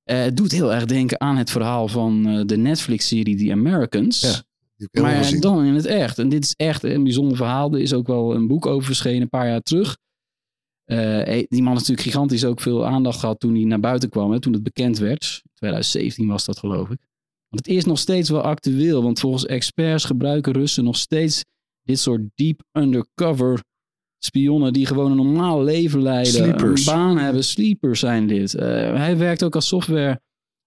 Eh, 0.04 0.20
het 0.22 0.38
doet 0.38 0.52
heel 0.52 0.74
erg 0.74 0.86
denken 0.86 1.22
aan 1.22 1.38
het 1.38 1.50
verhaal 1.52 1.88
van 1.88 2.44
de 2.48 2.58
Netflix-serie 2.58 3.38
The 3.46 3.52
Americans. 3.52 4.22
Ja, 4.22 4.44
Die 4.76 5.02
maar 5.02 5.16
gezien. 5.16 5.42
dan 5.42 5.66
in 5.66 5.74
het 5.74 5.86
echt. 5.86 6.20
En 6.20 6.30
dit 6.30 6.44
is 6.44 6.54
echt 6.56 6.84
een 6.84 7.04
bijzonder 7.04 7.38
verhaal. 7.38 7.74
Er 7.74 7.80
is 7.80 7.94
ook 7.94 8.08
wel 8.08 8.36
een 8.36 8.48
boek 8.48 8.66
over 8.66 8.86
verschenen 8.86 9.22
een 9.22 9.30
paar 9.30 9.48
jaar 9.48 9.62
terug. 9.62 9.98
Die 10.86 11.62
man 11.62 11.74
heeft 11.74 11.88
natuurlijk 11.88 12.02
gigantisch 12.02 12.46
ook 12.46 12.62
veel 12.62 12.86
aandacht 12.86 13.20
gehad 13.20 13.40
toen 13.40 13.56
hij 13.56 13.64
naar 13.64 13.80
buiten 13.80 14.10
kwam. 14.10 14.32
Hè, 14.32 14.40
toen 14.40 14.54
het 14.54 14.64
bekend 14.64 14.98
werd. 14.98 15.42
2017 15.54 16.28
was 16.28 16.46
dat 16.46 16.60
geloof 16.60 16.90
ik. 16.90 17.00
Want 17.52 17.66
het 17.66 17.76
is 17.76 17.86
nog 17.86 18.00
steeds 18.00 18.30
wel 18.30 18.42
actueel. 18.42 19.04
Want 19.04 19.20
volgens 19.20 19.46
experts 19.46 20.06
gebruiken 20.06 20.54
Russen 20.54 20.84
nog 20.84 20.98
steeds 20.98 21.44
dit 21.84 22.00
soort 22.00 22.22
deep 22.36 22.62
undercover 22.72 23.64
spionnen 24.24 24.74
die 24.74 24.86
gewoon 24.86 25.12
een 25.12 25.18
normaal 25.18 25.64
leven 25.64 26.02
leiden. 26.02 26.32
Sleepers. 26.32 26.88
Een 26.88 26.94
baan 26.94 27.18
hebben. 27.18 27.44
Sleepers 27.44 28.00
zijn 28.00 28.28
dit. 28.28 28.54
Eh, 28.54 28.68
hij 28.96 29.18
werkt 29.18 29.44
ook 29.44 29.56
als 29.56 29.68
software 29.68 30.22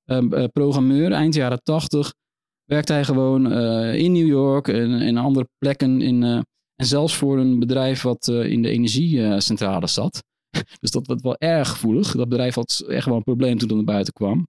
eh, 0.04 0.42
eh, 0.42 0.48
programmeur 0.52 1.12
eind 1.12 1.34
jaren 1.34 1.62
80 1.62 2.14
werkt 2.64 2.88
hij 2.88 3.04
gewoon 3.04 3.52
eh, 3.52 3.94
in 3.94 4.12
New 4.12 4.26
York 4.26 4.68
en, 4.68 5.00
en 5.00 5.16
andere 5.16 5.48
plekken. 5.58 6.00
In, 6.00 6.22
en 6.22 6.86
zelfs 6.86 7.16
voor 7.16 7.38
een 7.38 7.58
bedrijf 7.58 8.02
wat 8.02 8.26
in 8.28 8.62
de 8.62 8.68
energiecentrale 8.68 9.86
zat. 9.86 10.22
dus 10.80 10.90
dat 10.90 11.06
was 11.06 11.22
wel 11.22 11.36
erg 11.38 11.68
gevoelig. 11.68 12.12
Dat 12.12 12.28
bedrijf 12.28 12.54
had 12.54 12.84
echt 12.88 13.06
wel 13.06 13.16
een 13.16 13.22
probleem 13.22 13.58
toen 13.58 13.68
het 13.68 13.76
naar 13.76 13.86
buiten 13.86 14.12
kwam. 14.12 14.46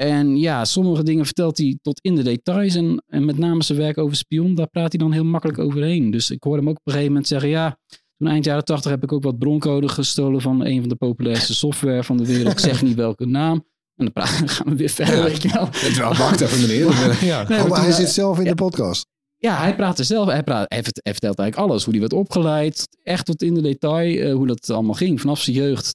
En 0.00 0.36
ja, 0.38 0.64
sommige 0.64 1.02
dingen 1.02 1.24
vertelt 1.24 1.58
hij 1.58 1.78
tot 1.82 2.00
in 2.00 2.14
de 2.14 2.22
details. 2.22 2.74
En, 2.74 3.04
en 3.06 3.24
met 3.24 3.38
name 3.38 3.62
zijn 3.62 3.78
werk 3.78 3.98
over 3.98 4.16
spion, 4.16 4.54
daar 4.54 4.68
praat 4.68 4.92
hij 4.92 5.00
dan 5.00 5.12
heel 5.12 5.24
makkelijk 5.24 5.58
overheen. 5.58 6.10
Dus 6.10 6.30
ik 6.30 6.42
hoorde 6.42 6.58
hem 6.58 6.68
ook 6.68 6.76
op 6.76 6.86
een 6.86 6.92
gegeven 6.92 7.12
moment 7.12 7.28
zeggen... 7.28 7.48
ja, 7.48 7.78
toen 8.16 8.28
eind 8.28 8.44
jaren 8.44 8.64
tachtig 8.64 8.90
heb 8.90 9.02
ik 9.02 9.12
ook 9.12 9.22
wat 9.22 9.38
broncode 9.38 9.88
gestolen... 9.88 10.40
van 10.40 10.64
een 10.64 10.80
van 10.80 10.88
de 10.88 10.94
populairste 10.94 11.54
software 11.54 12.04
van 12.04 12.16
de 12.16 12.26
wereld. 12.26 12.52
Ik 12.52 12.58
zeg 12.58 12.82
niet 12.82 12.94
welke 12.94 13.26
naam. 13.26 13.64
En 13.96 14.04
dan 14.04 14.12
praten, 14.12 14.48
gaan 14.56 14.68
we 14.68 14.76
weer 14.76 14.88
verder, 14.88 15.22
weet 15.24 15.42
je 15.42 15.48
wel. 15.48 15.68
Het 15.72 15.96
wel, 15.96 16.14
wacht 16.14 16.40
even 16.40 16.60
meneer. 16.60 16.84
Ja. 17.24 17.48
Nee, 17.48 17.58
maar 17.58 17.68
maar 17.68 17.82
hij 17.82 17.92
zit 17.92 18.10
zelf 18.10 18.38
in 18.38 18.44
ja. 18.44 18.50
de 18.50 18.56
podcast. 18.56 19.06
ja, 19.36 19.56
hij 19.58 19.76
praat 19.76 19.98
er 19.98 20.04
zelf. 20.04 20.28
Hij, 20.28 20.42
praat, 20.42 20.66
hij, 20.68 20.82
vertelt 20.82 21.38
eigenlijk 21.38 21.56
alles. 21.70 21.84
Hoe 21.84 21.92
hij 21.92 22.00
werd 22.00 22.12
opgeleid. 22.12 22.88
Echt 23.02 23.26
tot 23.26 23.42
in 23.42 23.54
de 23.54 23.62
detail. 23.62 24.18
eh, 24.18 24.34
hoe 24.34 24.46
dat 24.46 24.70
allemaal 24.70 24.94
ging. 24.94 25.20
Vanaf 25.20 25.40
zijn 25.40 25.56
jeugd 25.56 25.94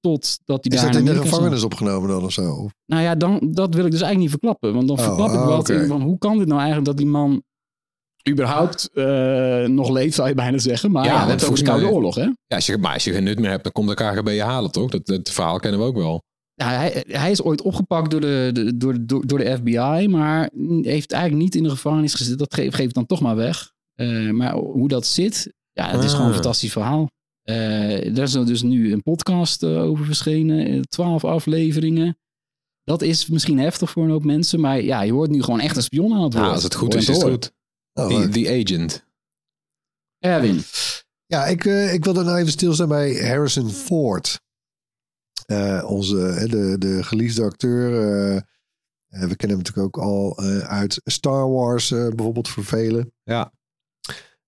tot 0.00 0.38
dat 0.44 0.64
hij 0.64 0.72
Is 0.76 0.80
daar 0.82 0.90
dat 0.92 1.00
in 1.00 1.04
de 1.04 1.10
Amerika 1.10 1.28
zat. 1.30 1.38
gevangenis 1.38 1.64
opgenomen 1.64 2.08
dan 2.08 2.24
of 2.24 2.32
zo? 2.32 2.52
Of- 2.52 2.72
Nou 2.86 3.02
ja, 3.02 3.14
dan, 3.14 3.38
dat 3.52 3.74
wil 3.74 3.84
ik 3.84 3.90
dus 3.90 4.00
eigenlijk 4.00 4.18
niet 4.18 4.30
verklappen. 4.30 4.74
Want 4.74 4.88
dan 4.88 4.98
Oh, 4.98 5.04
verklap 5.04 5.30
ik 5.30 5.36
ah, 5.36 5.46
wat. 5.46 5.70
oké. 5.70 5.86
Van, 5.86 6.02
hoe 6.02 6.18
kan 6.18 6.38
dit 6.38 6.46
nou 6.46 6.58
eigenlijk 6.58 6.86
dat 6.88 6.96
die 6.96 7.06
man 7.06 7.42
überhaupt 8.30 8.90
eh, 8.92 9.64
nog 9.64 9.90
leeft, 9.90 10.14
zou 10.14 10.28
je 10.28 10.34
bijna 10.34 10.58
zeggen. 10.58 10.90
Maar 10.90 11.04
Ja, 11.04 11.18
het 11.18 11.26
is 11.26 11.32
ook 11.32 11.38
de 11.38 11.44
volgens 11.44 11.68
Koude 11.68 11.88
Oorlog, 11.88 12.14
hè? 12.14 12.22
Ja, 12.22 12.34
als 12.46 12.66
je, 12.66 12.78
maar 12.78 12.92
als 12.94 13.04
je 13.04 13.12
geen 13.12 13.24
nut 13.24 13.38
meer 13.38 13.50
hebt, 13.50 13.62
dan 13.62 13.72
komt 13.72 13.88
de 13.88 13.94
KGB 13.94 14.28
je 14.28 14.42
halen, 14.42 14.70
toch? 14.70 14.90
Dat, 14.90 15.06
dat 15.06 15.30
verhaal 15.30 15.58
kennen 15.58 15.80
we 15.80 15.86
ook 15.86 15.96
wel. 15.96 16.22
Ja, 16.54 16.68
hij, 16.68 17.04
hij 17.08 17.30
is 17.30 17.42
ooit 17.42 17.62
opgepakt 17.62 18.10
door 18.10 18.20
de, 18.20 18.50
de- 18.52 18.76
door, 18.76 18.96
door, 19.00 19.26
door 19.26 19.38
de 19.38 19.56
FBI, 19.56 20.06
maar 20.08 20.50
heeft 20.80 21.12
eigenlijk 21.12 21.42
niet 21.42 21.54
in 21.54 21.62
de 21.62 21.70
gevangenis 21.70 22.14
gezeten. 22.14 22.38
Dat 22.38 22.54
geeft, 22.54 22.74
geeft 22.74 22.94
dan 22.94 23.06
toch 23.06 23.20
maar 23.20 23.36
weg. 23.36 23.72
Eh, 23.94 24.30
maar 24.30 24.54
hoe 24.54 24.88
dat 24.88 25.06
zit, 25.06 25.52
ja, 25.72 25.88
het 25.90 26.02
is 26.04 26.10
Ah. 26.10 26.12
gewoon 26.14 26.26
een 26.28 26.34
fantastisch 26.34 26.72
verhaal. 26.72 27.08
Eh 27.50 28.16
er 28.16 28.22
is 28.22 28.34
er 28.34 28.46
dus 28.46 28.62
nu 28.62 28.92
een 28.92 29.02
podcast 29.02 29.62
eh, 29.62 29.82
over 29.82 30.04
verschenen, 30.04 30.66
eh, 30.66 30.80
twaalf 30.80 31.24
afleveringen. 31.24 32.18
Dat 32.84 33.02
is 33.02 33.26
misschien 33.26 33.58
heftig 33.58 33.90
voor 33.90 34.04
een 34.04 34.10
hoop 34.10 34.24
mensen, 34.24 34.60
maar 34.60 34.80
ja, 34.82 35.02
je 35.02 35.12
hoort 35.12 35.30
nu 35.30 35.42
gewoon 35.42 35.60
echt 35.60 35.76
een 35.76 35.82
spion 35.82 36.12
aan 36.14 36.22
het 36.22 36.32
woord. 36.32 36.46
Ja, 36.46 36.52
als 36.52 36.62
het 36.62 36.74
goed 36.74 36.94
is, 36.94 37.08
is 37.08 37.16
het 37.16 37.30
goed. 37.30 37.52
Oh, 37.92 38.06
The, 38.06 38.28
the 38.28 38.60
Agent. 38.60 39.04
Erwin. 40.18 40.62
Ja, 41.26 41.46
ik, 41.46 41.64
eh, 41.64 41.92
ik 41.92 42.04
wilde 42.04 42.22
nou 42.22 42.38
even 42.38 42.52
stilstaan 42.52 42.88
bij 42.88 43.28
Harrison 43.28 43.70
Ford. 43.70 44.40
Eh, 45.46 45.84
onze, 45.86 46.16
hè, 46.16 46.46
de, 46.46 46.78
de 46.78 47.02
geliefde 47.02 47.42
acteur. 47.42 47.90
we 49.08 49.36
kennen 49.36 49.56
hem 49.56 49.58
natuurlijk 49.58 49.96
ook 49.96 49.98
al 49.98 50.36
eh, 50.36 50.58
uit 50.58 51.00
Star 51.04 51.50
Wars 51.50 51.90
eh, 51.90 52.08
bijvoorbeeld 52.08 52.48
voor 52.48 52.64
velen. 52.64 53.12
Ja. 53.22 53.52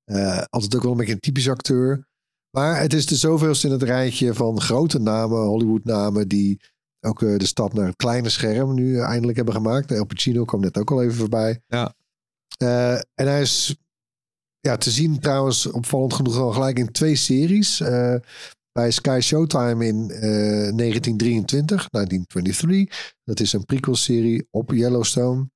Eh, 0.04 0.42
altijd 0.50 0.74
ook 0.76 0.82
wel 0.82 0.90
een 0.90 0.96
beetje 0.96 1.12
een 1.12 1.20
typisch 1.20 1.48
acteur. 1.48 2.08
Maar 2.56 2.80
het 2.80 2.92
is 2.92 3.06
de 3.06 3.16
zoveelste 3.16 3.66
in 3.66 3.72
het 3.72 3.82
rijtje 3.82 4.34
van 4.34 4.60
grote 4.60 4.98
namen, 4.98 5.38
Hollywood 5.38 5.84
namen, 5.84 6.28
die 6.28 6.60
ook 7.00 7.22
eh, 7.22 7.36
de 7.36 7.46
stap 7.46 7.72
naar 7.72 7.86
het 7.86 7.96
kleine 7.96 8.28
scherm 8.28 8.74
nu 8.74 8.96
eh, 8.96 9.04
eindelijk 9.04 9.36
hebben 9.36 9.54
gemaakt. 9.54 9.90
El 9.90 10.06
Pacino 10.06 10.44
kwam 10.44 10.60
net 10.60 10.78
ook 10.78 10.90
al 10.90 11.02
even 11.02 11.16
voorbij. 11.16 11.62
Ja. 11.66 11.94
Eh, 12.58 12.94
en 12.94 13.26
hij 13.26 13.40
is 13.40 13.76
ja, 14.60 14.76
te 14.76 14.90
zien 14.90 15.20
trouwens 15.20 15.66
opvallend 15.66 16.14
genoeg 16.14 16.36
al 16.36 16.52
gelijk 16.52 16.78
in 16.78 16.92
twee 16.92 17.16
series. 17.16 17.80
Eh, 17.80 18.14
bij 18.72 18.90
Sky 18.90 19.18
Showtime 19.22 19.86
in 19.86 20.10
eh, 20.10 20.76
1923, 20.76 21.88
1923. 21.90 23.14
Dat 23.24 23.40
is 23.40 23.52
een 23.52 23.64
prequel-serie 23.64 24.46
op 24.50 24.70
Yellowstone. 24.70 25.50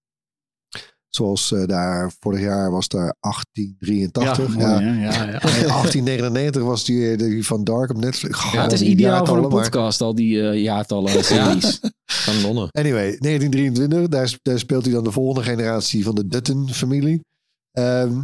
Zoals 1.09 1.53
eh, 1.53 1.65
daar 1.67 2.13
vorig 2.21 2.41
jaar 2.41 2.71
was 2.71 2.89
daar 2.89 3.15
1883. 3.21 4.49
mooi, 4.55 4.67
hè? 4.67 5.03
ja, 5.05 5.25
ja. 5.25 5.33
En 5.33 5.41
1899 5.41 6.63
was 6.63 6.85
die, 6.85 7.11
eh, 7.11 7.19
die 7.19 7.47
van 7.47 7.65
Dark 7.65 7.91
op 7.91 7.97
Netflix. 7.97 8.39
Goh, 8.39 8.53
Ja, 8.53 8.63
het 8.63 8.73
is 8.73 8.83
ideaal 8.83 9.27
voor 9.27 9.37
een 9.37 9.49
podcast, 9.49 10.01
al 10.01 10.15
die 10.15 10.49
eh, 10.49 10.63
jaartallen 10.63 11.25
series. 11.25 11.81
Van 12.05 12.41
Londen. 12.41 12.69
Anyway, 12.71 13.17
1923, 13.19 14.09
daar, 14.09 14.29
sp- 14.29 14.39
daar 14.43 14.59
speelt 14.59 14.85
hij 14.85 14.95
dan 14.95 15.05
de 15.05 15.13
volgende 15.13 15.43
generatie 15.51 16.05
van 16.05 16.15
de 16.15 16.27
Dutton-familie. 16.27 17.21
Ehm, 17.73 18.23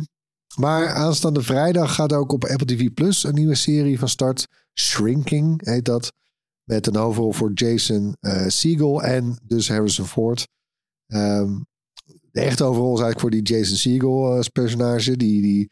maar 0.56 0.88
aanstaande 0.88 1.42
vrijdag 1.42 1.94
gaat 1.94 2.12
ook 2.12 2.32
op 2.32 2.44
Apple 2.44 2.66
TV 2.66 2.92
Plus 2.94 3.24
een 3.24 3.34
nieuwe 3.34 3.54
serie 3.54 3.98
van 3.98 4.08
start. 4.08 4.46
Shrinking 4.80 5.66
heet 5.66 5.84
dat. 5.84 6.12
Met 6.64 6.86
een 6.86 6.96
hoofdrol 6.96 7.32
voor 7.32 7.50
Jason 7.54 8.16
eh 8.20 8.44
Segel 8.48 9.02
en 9.02 9.36
dus 9.42 9.68
Harrison 9.68 10.06
Ford. 10.06 10.48
Ehm, 11.06 11.54
de 12.32 12.40
echte 12.40 12.64
hoofdrol 12.64 12.94
is 12.94 13.00
eigenlijk 13.00 13.20
voor 13.20 13.30
die 13.30 13.56
Jason 13.56 13.76
Segel 13.76 14.28
eh, 14.30 14.36
als 14.36 14.48
personage. 14.48 15.16
Die, 15.16 15.42
die, 15.42 15.70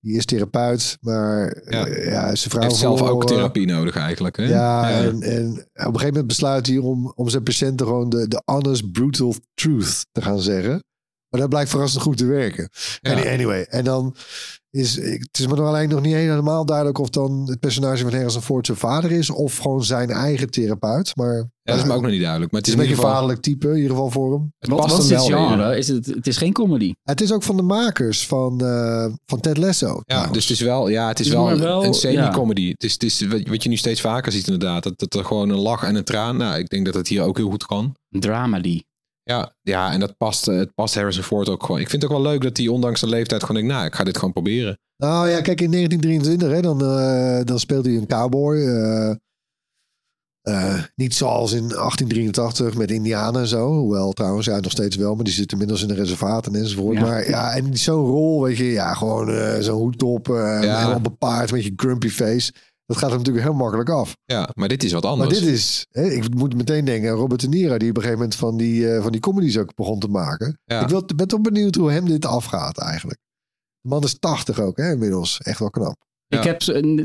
die 0.00 0.16
is 0.16 0.24
therapeut, 0.24 0.96
maar 1.00 1.62
Ja. 1.68 1.84
zijn 2.34 2.36
vrouw 2.50 2.60
Hij 2.60 2.68
heeft 2.68 2.80
zelf 2.80 2.92
ook 3.00 3.06
verloren. 3.06 3.26
therapie 3.26 3.66
nodig 3.66 3.96
eigenlijk. 3.96 4.36
Hè? 4.36 4.44
Ja, 4.44 4.90
En, 4.90 5.22
en 5.22 5.48
op 5.50 5.56
een 5.74 5.84
gegeven 5.84 6.06
moment 6.06 6.26
besluit 6.26 6.66
hij 6.66 6.76
om, 6.78 7.12
om 7.14 7.28
zijn 7.28 7.42
patiënten 7.42 7.86
gewoon 7.86 8.08
de, 8.08 8.28
de 8.28 8.42
honest, 8.44 8.92
brutal 8.92 9.34
truth 9.54 10.06
te 10.12 10.22
gaan 10.22 10.40
zeggen. 10.40 10.82
Maar 11.30 11.40
dat 11.40 11.48
blijkt 11.48 11.70
verrassend 11.70 12.02
goed 12.02 12.16
te 12.16 12.26
werken. 12.26 12.68
Ja. 13.00 13.32
Anyway, 13.32 13.62
en 13.62 13.84
dan 13.84 14.16
is 14.70 14.96
het 14.96 15.38
is 15.38 15.46
me 15.46 15.54
nog 15.54 15.66
alleen 15.66 15.88
nog 15.88 16.00
niet 16.00 16.14
helemaal 16.14 16.64
duidelijk 16.64 16.98
of 16.98 17.10
dan 17.10 17.46
het 17.48 17.60
personage 17.60 18.02
van 18.02 18.12
Harrison 18.12 18.42
Ford 18.42 18.66
zijn 18.66 18.78
vader 18.78 19.12
is 19.12 19.30
of 19.30 19.56
gewoon 19.56 19.84
zijn 19.84 20.10
eigen 20.10 20.50
therapeut. 20.50 21.16
Maar 21.16 21.36
Ja, 21.36 21.46
dat 21.62 21.76
is 21.76 21.84
me 21.84 21.92
ook 21.94 22.02
nog 22.02 22.10
niet 22.10 22.20
duidelijk. 22.20 22.52
Maar 22.52 22.60
het 22.60 22.70
het 22.70 22.78
is 22.78 22.82
een 22.82 22.88
beetje 22.88 22.94
geval... 23.02 23.10
vaderlijk 23.10 23.40
type, 23.40 23.68
in 23.68 23.74
ieder 23.74 23.90
geval 23.90 24.10
voor 24.10 24.32
hem. 24.32 24.52
Het 24.58 24.70
Wat, 24.70 24.78
past 24.78 24.92
wat 24.92 25.04
is 25.04 25.10
hem 25.10 25.18
wel 25.18 25.48
genre? 25.48 25.78
Is 25.78 25.88
het, 25.88 26.06
het 26.06 26.26
is 26.26 26.36
geen 26.36 26.52
comedy. 26.52 26.92
Het 27.02 27.20
is 27.20 27.32
ook 27.32 27.42
van 27.42 27.56
de 27.56 27.62
makers 27.62 28.26
van, 28.26 28.60
eh, 28.60 29.06
van 29.26 29.40
Ted 29.40 29.56
Lasso. 29.56 29.86
Ja, 29.86 30.02
trouwens. 30.06 30.34
dus 30.34 30.48
het 30.48 30.58
is 30.58 30.64
wel, 30.64 30.88
ja, 30.88 31.08
het 31.08 31.20
is 31.20 31.28
Het 31.28 31.36
is 31.36 31.60
wel, 31.60 31.84
een 31.84 31.94
semi-comedy. 31.94 32.70
Het 32.70 32.84
is, 32.84 32.92
het 32.92 33.02
is 33.02 33.26
wat 33.26 33.40
wat 33.46 33.62
je 33.62 33.68
nu 33.68 33.76
steeds 33.76 34.00
vaker 34.00 34.32
ziet 34.32 34.46
inderdaad. 34.46 34.82
Dat, 34.82 34.98
dat 34.98 35.14
er 35.14 35.24
gewoon 35.24 35.48
een 35.48 35.58
lach 35.58 35.82
en 35.82 35.94
een 35.94 36.04
traan. 36.04 36.36
Nou, 36.36 36.58
ik 36.58 36.68
denk 36.68 36.84
dat 36.84 36.94
het 36.94 37.08
hier 37.08 37.22
ook 37.22 37.36
heel 37.36 37.50
goed 37.50 37.66
kan. 37.66 37.96
Dramedy. 38.08 38.80
Ja, 39.30 39.54
ja, 39.62 39.92
en 39.92 40.00
dat 40.00 40.16
past, 40.16 40.48
eh, 40.48 40.56
het 40.56 40.74
past 40.74 40.94
Harrison 40.94 41.22
Ford 41.24 41.48
ook 41.48 41.62
gewoon. 41.64 41.80
Ik 41.80 41.88
vind 41.88 42.02
het 42.02 42.10
ook 42.10 42.22
wel 42.22 42.30
leuk 42.32 42.42
dat 42.42 42.56
hij 42.56 42.66
ondanks 42.66 43.00
de 43.00 43.06
leeftijd 43.06 43.40
gewoon 43.44 43.56
denkt, 43.56 43.74
nou, 43.76 43.86
ik 43.86 43.94
ga 43.94 44.04
dit 44.04 44.16
gewoon 44.18 44.32
proberen. 44.32 44.78
Nou 44.96 45.28
ja, 45.28 45.40
kijk, 45.40 45.60
in 45.60 45.70
1923, 45.70 46.50
hè, 46.50 46.60
dan, 46.60 46.80
eh, 46.84 47.44
dan 47.44 47.58
speelt 47.58 47.84
hij 47.84 47.94
een 47.94 48.06
cowboy. 48.06 48.56
eh, 50.40 50.82
niet 50.94 51.14
zoals 51.14 51.52
in 51.52 51.68
1883 51.68 52.74
met 52.76 52.90
Indianen 52.90 53.40
en 53.40 53.46
zo. 53.46 53.72
Hoewel 53.72 54.12
trouwens, 54.12 54.46
ja, 54.46 54.60
nog 54.60 54.70
steeds 54.70 54.96
wel. 54.96 55.14
Maar 55.14 55.24
die 55.24 55.32
zitten 55.32 55.52
inmiddels 55.58 55.82
in 55.82 55.88
de 55.88 56.00
reservaten 56.00 56.54
enzovoort. 56.54 56.96
Ja. 56.96 57.02
Maar 57.02 57.28
ja, 57.28 57.54
en 57.54 57.78
zo'n 57.78 58.06
rol, 58.06 58.42
weet 58.42 58.56
je. 58.56 58.64
Ja, 58.64 58.94
gewoon 58.94 59.62
zo'n 59.62 59.78
hoed 59.78 60.02
op. 60.02 60.26
Ja. 60.26 60.60
Helemaal 60.60 61.00
bepaard 61.00 61.52
met 61.52 61.64
je 61.64 61.72
grumpy 61.76 62.08
face. 62.08 62.52
Dat 62.90 62.98
gaat 62.98 63.08
hem 63.08 63.18
natuurlijk 63.18 63.46
heel 63.46 63.54
makkelijk 63.54 63.90
af. 63.90 64.16
Ja, 64.24 64.50
maar 64.54 64.68
dit 64.68 64.84
is 64.84 64.92
wat 64.92 65.02
Maar 65.02 65.10
anders. 65.10 65.38
dit 65.38 65.48
is, 65.48 65.86
hè, 65.90 66.10
ik 66.10 66.34
moet 66.34 66.54
meteen 66.54 66.84
denken 66.84 67.10
aan 67.10 67.16
Robert 67.16 67.40
De 67.40 67.48
Niro, 67.48 67.78
die 67.78 67.90
op 67.90 67.96
een 67.96 68.02
gegeven 68.02 68.18
moment 68.22 68.34
van 68.34 68.56
die, 68.56 68.92
eh, 68.92 69.02
van 69.02 69.12
die 69.12 69.20
comedies 69.20 69.58
ook 69.58 69.74
begon 69.74 69.98
te 69.98 70.08
maken. 70.08 70.58
Ja. 70.64 70.82
Ik 70.82 70.88
wil, 70.88 71.04
ben 71.16 71.28
toch 71.28 71.40
benieuwd 71.40 71.74
hoe 71.74 71.90
hem 71.90 72.06
dit 72.06 72.26
afgaat 72.26 72.78
eigenlijk. 72.78 73.18
De 73.80 73.88
man 73.88 74.02
is 74.02 74.18
80 74.18 74.60
ook, 74.60 74.76
hè, 74.76 74.92
inmiddels. 74.92 75.38
Echt 75.38 75.58
wel 75.58 75.70
knap. 75.70 75.96
Ja. 76.26 76.38
Ik 76.38 76.44
heb, 76.44 76.60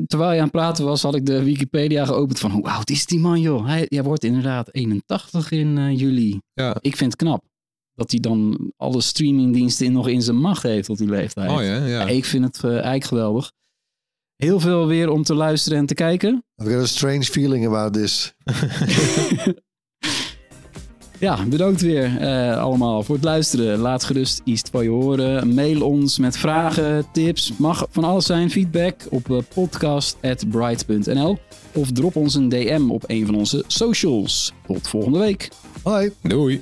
terwijl 0.07 0.31
je 0.31 0.37
aan 0.37 0.43
het 0.43 0.51
praten 0.51 0.85
was, 0.85 1.01
had 1.01 1.15
ik 1.15 1.25
de 1.25 1.43
Wikipedia 1.43 2.05
geopend 2.05 2.39
van 2.39 2.51
hoe 2.51 2.63
oud 2.63 2.89
is 2.89 3.05
die 3.05 3.19
man 3.19 3.41
joh? 3.41 3.65
Hij, 3.65 3.85
hij 3.89 4.03
wordt 4.03 4.23
inderdaad 4.23 4.73
81 4.73 5.51
in 5.51 5.77
eh, 5.77 5.99
juli. 5.99 6.39
Ja. 6.53 6.75
Ik 6.79 6.95
vind 6.95 7.11
het 7.11 7.21
knap 7.21 7.43
dat 7.93 8.11
hij 8.11 8.19
dan 8.19 8.71
alle 8.77 9.01
streamingdiensten 9.01 9.85
in, 9.85 9.91
nog 9.91 10.07
in 10.07 10.21
zijn 10.21 10.37
macht 10.37 10.63
heeft 10.63 10.85
tot 10.85 10.97
die 10.97 11.09
leeftijd. 11.09 11.51
Oh 11.51 11.63
ja, 11.63 11.85
ja. 11.85 12.07
Ik 12.07 12.25
vind 12.25 12.45
het 12.45 12.63
eh, 12.63 12.71
eigenlijk 12.71 13.05
geweldig. 13.05 13.51
Heel 14.35 14.59
veel 14.59 14.87
weer 14.87 15.09
om 15.09 15.23
te 15.23 15.33
luisteren 15.33 15.77
en 15.77 15.85
te 15.85 15.93
kijken. 15.93 16.43
I've 16.61 16.71
got 16.71 16.81
a 16.81 16.85
strange 16.85 17.23
feeling 17.23 17.65
about 17.65 17.93
this. 17.93 18.33
Ja, 21.19 21.45
bedankt 21.45 21.81
weer 21.81 22.17
eh, 22.17 22.57
allemaal 22.57 23.03
voor 23.03 23.15
het 23.15 23.23
luisteren. 23.23 23.79
Laat 23.79 24.03
gerust 24.03 24.41
iets 24.43 24.61
van 24.71 24.83
je 24.83 24.89
horen. 24.89 25.53
Mail 25.53 25.81
ons 25.81 26.19
met 26.19 26.37
vragen, 26.37 27.05
tips. 27.11 27.57
Mag 27.57 27.87
van 27.89 28.03
alles 28.03 28.25
zijn. 28.25 28.51
Feedback 28.51 28.95
op 29.09 29.31
eh, 29.31 29.37
podcast.bright.nl 29.53 31.37
of 31.73 31.91
drop 31.91 32.15
ons 32.15 32.33
een 32.33 32.49
DM 32.49 32.89
op 32.89 33.03
een 33.07 33.25
van 33.25 33.35
onze 33.35 33.63
socials. 33.67 34.53
Tot 34.67 34.87
volgende 34.87 35.19
week. 35.19 35.49
Hoi. 35.83 36.11
Doei. 36.21 36.61